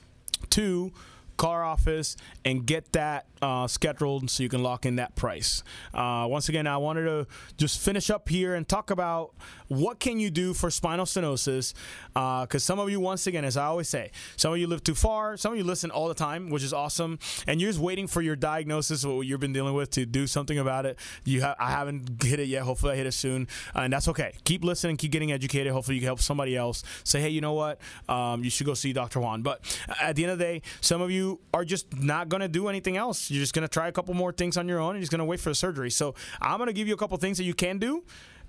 to 0.51 0.93
car 1.37 1.64
office 1.64 2.16
and 2.45 2.66
get 2.66 2.93
that 2.93 3.26
uh, 3.43 3.66
scheduled 3.66 4.30
so 4.30 4.43
you 4.43 4.49
can 4.49 4.62
lock 4.62 4.87
in 4.87 4.97
that 4.97 5.14
price. 5.14 5.62
Uh, 5.95 6.26
once 6.28 6.49
again, 6.49 6.66
I 6.66 6.76
wanted 6.78 7.05
to 7.05 7.26
just 7.57 7.78
finish 7.80 8.11
up 8.11 8.28
here 8.28 8.55
and 8.55 8.66
talk 8.68 8.91
about 8.91 9.34
what 9.69 9.99
can 9.99 10.21
you 10.21 10.31
do 10.31 10.55
for 10.55 10.71
spinal 10.71 11.07
stenosis 11.07 11.75
because 12.14 12.55
uh, 12.55 12.59
some 12.59 12.79
of 12.79 12.91
you, 12.91 13.01
once 13.01 13.27
again, 13.27 13.45
as 13.45 13.57
I 13.57 13.67
always 13.67 13.89
say, 13.89 14.11
some 14.37 14.53
of 14.53 14.59
you 14.59 14.67
live 14.67 14.83
too 14.83 14.95
far, 14.95 15.37
some 15.37 15.53
of 15.53 15.59
you 15.59 15.64
listen 15.64 15.91
all 15.91 16.09
the 16.09 16.14
time, 16.14 16.51
which 16.51 16.62
is 16.62 16.73
awesome, 16.73 17.19
and 17.47 17.61
you're 17.61 17.71
just 17.71 17.81
waiting 17.81 18.07
for 18.07 18.23
your 18.23 18.37
diagnosis, 18.37 19.05
what 19.05 19.27
you've 19.27 19.41
been 19.41 19.53
dealing 19.53 19.75
with, 19.75 19.91
to 19.91 20.07
do 20.07 20.27
something 20.27 20.59
about 20.59 20.87
it. 20.87 20.99
You 21.25 21.43
ha- 21.43 21.57
I 21.59 21.71
haven't 21.71 22.23
hit 22.23 22.41
it 22.41 22.49
yet. 22.49 22.62
Hopefully, 22.62 22.93
I 22.93 22.97
hit 22.97 23.07
it 23.07 23.12
soon, 23.12 23.49
and 23.75 23.93
that's 23.93 24.09
okay. 24.09 24.35
Keep 24.45 24.64
listening, 24.64 24.97
keep 24.97 25.12
getting 25.12 25.33
educated. 25.33 25.73
Hopefully, 25.73 25.97
you 25.97 26.01
can 26.01 26.07
help 26.07 26.21
somebody 26.21 26.57
else. 26.57 26.83
Say, 27.05 27.21
hey, 27.21 27.31
you 27.31 27.41
know 27.41 27.53
what? 27.53 27.81
Um, 28.09 28.45
you 28.45 28.51
should 28.51 28.67
go 28.67 28.75
see 28.75 28.93
Dr. 28.93 29.21
Juan. 29.21 29.43
But 29.43 29.61
at 30.01 30.17
the 30.17 30.25
end 30.25 30.33
of 30.33 30.39
the 30.39 30.45
day, 30.45 30.62
some 30.81 31.01
of 31.01 31.11
you 31.11 31.41
are 31.53 31.64
just 31.64 31.97
not 31.97 32.29
going 32.29 32.41
to 32.41 32.49
do 32.49 32.69
anything 32.69 32.97
else. 32.97 33.31
You're 33.31 33.43
just 33.43 33.55
going 33.55 33.62
to 33.62 33.73
try 33.73 33.89
a 33.89 33.93
couple 33.93 34.14
more 34.14 34.33
things 34.33 34.57
on 34.57 34.69
your 34.69 34.81
own 34.81 34.91
and 34.91 34.99
you're 34.99 35.03
just 35.03 35.12
going 35.12 35.21
to 35.21 35.25
wait 35.25 35.41
for 35.41 35.51
the 35.51 35.55
surgery. 35.55 35.91
So 35.91 36.14
I'm 36.41 36.59
going 36.59 36.69
to 36.69 36.73
give 36.73 36.89
you 36.89 36.95
a 36.95 36.97
couple 36.97 37.17
things 37.19 37.39
that 37.39 37.45
you 37.45 37.55
can 37.55 37.79
do 37.79 38.05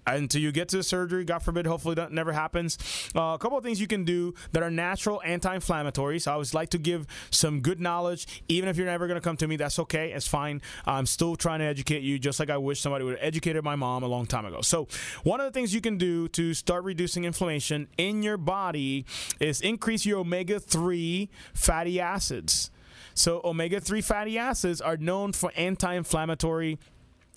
until 0.08 0.42
you 0.42 0.52
get 0.52 0.70
to 0.70 0.78
the 0.78 0.84
surgery. 0.84 1.24
God 1.24 1.40
forbid, 1.40 1.66
hopefully 1.66 1.96
that 1.96 2.12
never 2.12 2.32
happens. 2.34 2.78
Uh, 3.16 3.34
a 3.36 3.38
couple 3.40 3.58
of 3.58 3.64
things 3.64 3.80
you 3.82 3.88
can 3.88 4.06
do 4.06 4.34
that 4.52 4.64
are 4.64 4.72
natural 4.72 5.22
anti-inflammatory. 5.24 6.20
So 6.20 6.32
I 6.32 6.34
always 6.34 6.54
like 6.54 6.70
to 6.70 6.78
give 6.78 7.06
some 7.30 7.62
good 7.62 7.80
knowledge, 7.80 8.44
even 8.48 8.70
if 8.70 8.78
you're 8.78 8.86
never 8.86 9.08
going 9.08 9.20
to 9.20 9.24
come 9.24 9.38
to 9.38 9.48
me. 9.48 9.58
That's 9.58 9.80
okay. 9.80 10.12
It's 10.12 10.28
fine. 10.28 10.62
I'm 10.86 11.06
still 11.06 11.36
trying 11.36 11.60
to 11.60 11.66
educate 11.66 12.04
you, 12.04 12.20
just 12.20 12.40
like 12.40 12.50
I 12.50 12.58
wish 12.58 12.80
somebody 12.80 13.04
would 13.04 13.16
have 13.18 13.24
educated 13.26 13.64
my 13.64 13.76
mom 13.76 14.04
a 14.04 14.08
long 14.08 14.26
time 14.26 14.46
ago. 14.46 14.62
So 14.62 14.88
one 15.24 15.40
of 15.40 15.46
the 15.46 15.52
things 15.52 15.74
you 15.74 15.82
can 15.82 15.98
do 15.98 16.28
to 16.30 16.54
start 16.54 16.84
reducing 16.84 17.26
inflammation 17.26 17.88
in 17.98 18.24
your 18.24 18.38
body 18.38 19.06
is 19.40 19.62
increase 19.62 20.06
your 20.06 20.20
omega-3 20.20 21.30
fatty 21.54 22.00
acids. 22.00 22.72
So 23.18 23.42
omega 23.44 23.80
3 23.80 24.02
fatty 24.02 24.38
acids 24.38 24.80
are 24.80 24.96
known 24.96 25.34
for 25.34 25.52
anti 25.56 25.92
inflammatory 25.92 26.78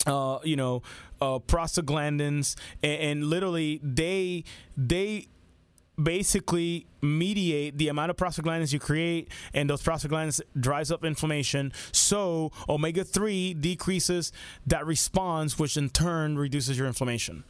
uh, 0.05 0.39
you 0.43 0.55
know, 0.55 0.81
uh, 1.21 1.39
prostaglandins, 1.39 2.55
and, 2.81 3.01
and, 3.01 3.23
literally 3.25 3.79
they 3.83 4.43
they 4.75 5.27
basically 6.01 6.87
mediate 7.01 7.77
the 7.77 7.87
amount 7.87 8.11
of 8.11 8.17
prostaglandins 8.17 8.73
you 8.73 8.79
create 8.79 9.29
and 9.53 9.69
those 9.69 9.81
prostaglandins 9.81 10.41
dries 10.59 10.91
up 10.91 11.03
inflammation. 11.03 11.73
So 11.91 12.51
omega-3 12.69 13.59
decreases 13.59 14.31
that 14.67 14.85
response 14.85 15.57
which 15.57 15.77
in 15.77 15.89
turn 15.89 16.37
reduces 16.37 16.77
your 16.77 16.87
inflammation. 16.87 17.43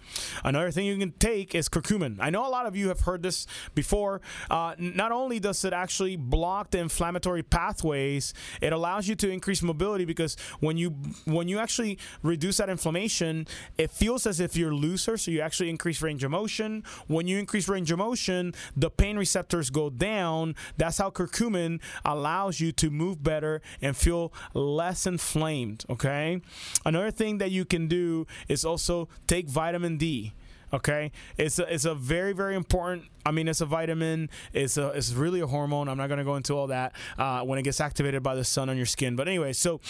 Another 0.43 0.71
thing 0.71 0.85
you 0.85 0.97
can 0.97 1.11
take 1.13 1.53
is 1.55 1.69
curcumin. 1.69 2.17
I 2.19 2.29
know 2.29 2.45
a 2.45 2.49
lot 2.49 2.65
of 2.65 2.75
you 2.75 2.87
have 2.89 3.01
heard 3.01 3.23
this 3.23 3.47
before. 3.75 4.21
Uh, 4.49 4.75
not 4.77 5.11
only 5.11 5.39
does 5.39 5.63
it 5.65 5.73
actually 5.73 6.15
block 6.15 6.71
the 6.71 6.79
inflammatory 6.79 7.43
pathways 7.43 8.33
it 8.61 8.73
allows 8.73 9.07
you 9.07 9.15
to 9.15 9.29
increase 9.29 9.61
mobility 9.61 10.05
because 10.05 10.37
when 10.59 10.77
you 10.77 10.89
when 11.25 11.47
you 11.47 11.59
actually 11.59 11.97
reduce 12.23 12.57
that 12.57 12.69
inflammation 12.69 13.47
it 13.77 13.91
feels 13.91 14.25
as 14.25 14.39
if 14.39 14.55
you're 14.55 14.73
looser 14.73 15.17
so 15.17 15.31
you 15.31 15.41
actually 15.41 15.69
increase 15.69 16.01
range 16.01 16.23
of 16.23 16.31
motion. 16.31 16.83
When 17.07 17.27
you 17.27 17.37
increase 17.37 17.67
range 17.67 17.91
of 17.91 17.97
motion 17.97 18.53
the 18.75 18.89
pain 18.89 19.17
receptor 19.17 19.40
receptors 19.41 19.71
go 19.71 19.89
down, 19.89 20.55
that's 20.77 20.99
how 20.99 21.09
curcumin 21.09 21.81
allows 22.05 22.59
you 22.59 22.71
to 22.71 22.91
move 22.91 23.23
better 23.23 23.59
and 23.81 23.97
feel 23.97 24.31
less 24.53 25.07
inflamed. 25.07 25.83
Okay. 25.89 26.41
Another 26.85 27.09
thing 27.09 27.39
that 27.39 27.49
you 27.49 27.65
can 27.65 27.87
do 27.87 28.27
is 28.47 28.63
also 28.63 29.09
take 29.25 29.49
vitamin 29.49 29.97
D. 29.97 30.33
Okay, 30.73 31.11
it's 31.37 31.59
a, 31.59 31.73
it's 31.73 31.85
a 31.85 31.93
very 31.93 32.33
very 32.33 32.55
important. 32.55 33.05
I 33.25 33.31
mean, 33.31 33.47
it's 33.47 33.61
a 33.61 33.65
vitamin. 33.65 34.29
It's 34.53 34.77
a 34.77 34.89
it's 34.89 35.13
really 35.13 35.41
a 35.41 35.47
hormone. 35.47 35.87
I'm 35.87 35.97
not 35.97 36.07
going 36.07 36.17
to 36.19 36.23
go 36.23 36.35
into 36.35 36.53
all 36.53 36.67
that 36.67 36.93
uh, 37.17 37.41
when 37.41 37.59
it 37.59 37.63
gets 37.63 37.79
activated 37.79 38.23
by 38.23 38.35
the 38.35 38.43
sun 38.43 38.69
on 38.69 38.77
your 38.77 38.85
skin. 38.85 39.15
But 39.15 39.27
anyway, 39.27 39.53
so 39.53 39.81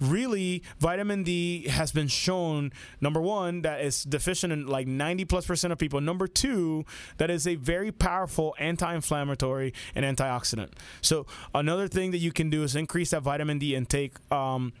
really, 0.00 0.62
vitamin 0.78 1.24
D 1.24 1.68
has 1.68 1.92
been 1.92 2.08
shown 2.08 2.72
number 3.00 3.20
one 3.20 3.62
that 3.62 3.80
is 3.80 4.04
deficient 4.04 4.52
in 4.52 4.66
like 4.66 4.86
90 4.86 5.24
plus 5.24 5.46
percent 5.46 5.72
of 5.72 5.78
people. 5.78 6.00
Number 6.00 6.26
two, 6.26 6.84
that 7.18 7.30
is 7.30 7.46
a 7.46 7.56
very 7.56 7.92
powerful 7.92 8.54
anti-inflammatory 8.58 9.74
and 9.94 10.04
antioxidant. 10.04 10.72
So 11.00 11.26
another 11.54 11.88
thing 11.88 12.12
that 12.12 12.18
you 12.18 12.32
can 12.32 12.48
do 12.48 12.62
is 12.62 12.76
increase 12.76 13.10
that 13.10 13.22
vitamin 13.22 13.58
D 13.58 13.74
intake. 13.74 14.14
Um, 14.32 14.72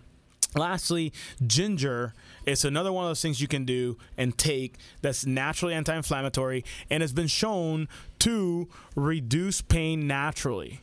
Lastly, 0.54 1.12
ginger 1.46 2.14
is 2.46 2.64
another 2.64 2.92
one 2.92 3.04
of 3.04 3.10
those 3.10 3.20
things 3.20 3.40
you 3.40 3.48
can 3.48 3.64
do 3.64 3.98
and 4.16 4.36
take 4.38 4.76
that's 5.02 5.26
naturally 5.26 5.74
anti 5.74 5.94
inflammatory 5.94 6.64
and 6.90 7.02
has 7.02 7.12
been 7.12 7.26
shown 7.26 7.88
to 8.20 8.68
reduce 8.94 9.60
pain 9.60 10.06
naturally. 10.06 10.80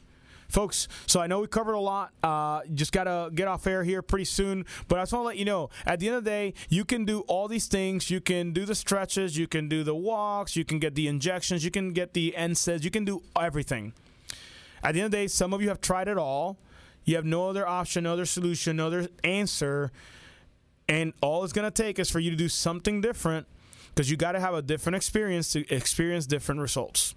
Folks, 0.48 0.88
so 1.08 1.20
I 1.20 1.28
know 1.28 1.40
we 1.40 1.48
covered 1.48 1.74
a 1.74 1.80
lot. 1.80 2.14
Uh, 2.22 2.62
just 2.74 2.92
got 2.92 3.06
to 3.06 3.30
get 3.34 3.48
off 3.48 3.66
air 3.66 3.84
here 3.84 4.02
pretty 4.02 4.26
soon. 4.26 4.66
But 4.88 5.00
I 5.00 5.02
just 5.02 5.12
want 5.12 5.24
to 5.24 5.28
let 5.28 5.38
you 5.38 5.46
know 5.46 5.70
at 5.86 6.00
the 6.00 6.08
end 6.08 6.18
of 6.18 6.24
the 6.24 6.30
day, 6.30 6.54
you 6.70 6.86
can 6.86 7.04
do 7.04 7.22
all 7.22 7.48
these 7.48 7.68
things. 7.68 8.10
You 8.12 8.22
can 8.22 8.54
do 8.54 8.64
the 8.64 8.76
stretches, 8.76 9.38
you 9.38 9.48
can 9.48 9.68
do 9.68 9.84
the 9.84 9.96
walks, 9.96 10.56
you 10.56 10.64
can 10.64 10.80
get 10.80 10.96
the 10.96 11.08
injections, 11.08 11.66
you 11.66 11.72
can 11.72 11.92
get 11.92 12.14
the 12.14 12.34
NSAIDs, 12.38 12.84
you 12.84 12.92
can 12.92 13.06
do 13.06 13.24
everything. 13.40 13.94
At 14.84 14.94
the 14.94 15.02
end 15.02 15.06
of 15.08 15.12
the 15.12 15.18
day, 15.18 15.28
some 15.28 15.52
of 15.54 15.62
you 15.62 15.70
have 15.70 15.82
tried 15.82 16.08
it 16.08 16.18
all 16.18 16.58
you 17.06 17.16
have 17.16 17.26
no 17.26 17.50
other 17.50 17.68
option, 17.68 18.04
no 18.04 18.14
other 18.14 18.26
solution, 18.26 18.76
no 18.76 18.88
other 18.88 19.08
answer. 19.24 19.92
And 20.90 21.14
all 21.22 21.44
it's 21.44 21.54
going 21.54 21.72
to 21.72 21.84
take 21.84 22.00
is 22.00 22.10
for 22.12 22.20
you 22.20 22.32
to 22.32 22.36
do 22.36 22.50
something 22.50 23.02
different 23.02 23.48
because 23.90 24.12
you 24.12 24.18
got 24.18 24.34
to 24.34 24.40
have 24.40 24.54
a 24.54 24.62
different 24.62 24.96
experience 24.96 25.54
to 25.54 25.68
experience 25.74 26.26
different 26.26 26.62
results. 26.62 27.16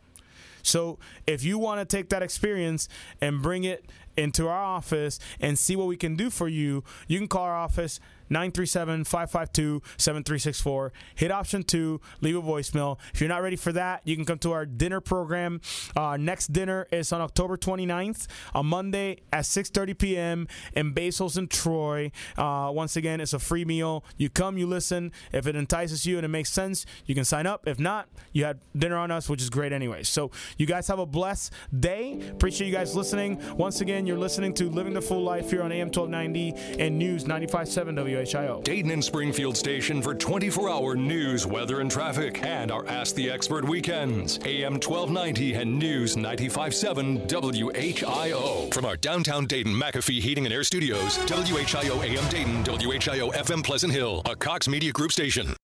So 0.62 0.98
if 1.26 1.42
you 1.42 1.58
want 1.58 1.80
to 1.80 1.96
take 1.96 2.10
that 2.10 2.22
experience 2.22 2.88
and 3.20 3.42
bring 3.42 3.64
it 3.64 3.86
into 4.16 4.48
our 4.48 4.62
office 4.62 5.18
and 5.40 5.58
see 5.58 5.76
what 5.76 5.86
we 5.86 5.96
can 5.96 6.16
do 6.16 6.30
for 6.30 6.48
you, 6.48 6.84
you 7.06 7.18
can 7.18 7.28
call 7.28 7.44
our 7.44 7.56
office 7.56 8.00
937 8.30 9.04
552 9.04 9.82
7364. 9.96 10.92
Hit 11.14 11.30
option 11.30 11.62
two, 11.62 12.00
leave 12.20 12.36
a 12.36 12.42
voicemail. 12.42 12.98
If 13.14 13.20
you're 13.20 13.28
not 13.28 13.42
ready 13.42 13.56
for 13.56 13.72
that, 13.72 14.02
you 14.04 14.16
can 14.16 14.24
come 14.24 14.38
to 14.38 14.52
our 14.52 14.66
dinner 14.66 15.00
program. 15.00 15.60
Uh, 15.96 16.16
next 16.16 16.52
dinner 16.52 16.86
is 16.90 17.12
on 17.12 17.20
October 17.20 17.56
29th, 17.56 18.26
on 18.54 18.66
Monday 18.66 19.18
at 19.32 19.44
6.30 19.44 19.98
p.m. 19.98 20.48
in 20.74 20.92
Basil's 20.92 21.36
in 21.36 21.48
Troy. 21.48 22.10
Uh, 22.36 22.70
once 22.72 22.96
again, 22.96 23.20
it's 23.20 23.32
a 23.32 23.38
free 23.38 23.64
meal. 23.64 24.04
You 24.16 24.28
come, 24.28 24.58
you 24.58 24.66
listen. 24.66 25.12
If 25.32 25.46
it 25.46 25.56
entices 25.56 26.06
you 26.06 26.16
and 26.16 26.24
it 26.24 26.28
makes 26.28 26.52
sense, 26.52 26.86
you 27.06 27.14
can 27.14 27.24
sign 27.24 27.46
up. 27.46 27.66
If 27.66 27.78
not, 27.78 28.08
you 28.32 28.44
had 28.44 28.60
dinner 28.76 28.96
on 28.96 29.10
us, 29.10 29.28
which 29.28 29.42
is 29.42 29.50
great 29.50 29.72
anyway. 29.72 30.02
So 30.02 30.30
you 30.56 30.66
guys 30.66 30.88
have 30.88 30.98
a 30.98 31.06
blessed 31.06 31.52
day. 31.78 32.20
Appreciate 32.30 32.66
you 32.66 32.72
guys 32.72 32.94
listening. 32.94 33.40
Once 33.56 33.80
again, 33.80 34.06
you're 34.06 34.18
listening 34.18 34.54
to 34.54 34.68
Living 34.70 34.94
the 34.94 35.02
Full 35.02 35.22
Life 35.22 35.50
here 35.50 35.62
on 35.62 35.72
AM 35.72 35.88
1290 35.88 36.82
and 36.82 36.98
News 36.98 37.24
95.7 37.24 37.96
W. 37.96 38.17
WHIO. 38.18 38.62
Dayton 38.64 38.90
and 38.90 39.04
Springfield 39.04 39.56
station 39.56 40.02
for 40.02 40.14
24 40.14 40.70
hour 40.70 40.96
news, 40.96 41.46
weather, 41.46 41.80
and 41.80 41.90
traffic, 41.90 42.42
and 42.42 42.70
our 42.70 42.86
Ask 42.88 43.14
the 43.14 43.30
Expert 43.30 43.64
weekends. 43.64 44.38
AM 44.44 44.74
1290 44.74 45.54
and 45.54 45.78
News 45.78 46.16
957 46.16 47.20
WHIO. 47.28 48.74
From 48.74 48.84
our 48.84 48.96
downtown 48.96 49.46
Dayton 49.46 49.72
McAfee 49.72 50.20
Heating 50.20 50.46
and 50.46 50.52
Air 50.52 50.64
Studios, 50.64 51.18
WHIO 51.18 52.02
AM 52.02 52.28
Dayton, 52.28 52.64
WHIO 52.64 53.32
FM 53.32 53.62
Pleasant 53.62 53.92
Hill, 53.92 54.22
a 54.24 54.34
Cox 54.34 54.66
Media 54.68 54.92
Group 54.92 55.12
station. 55.12 55.54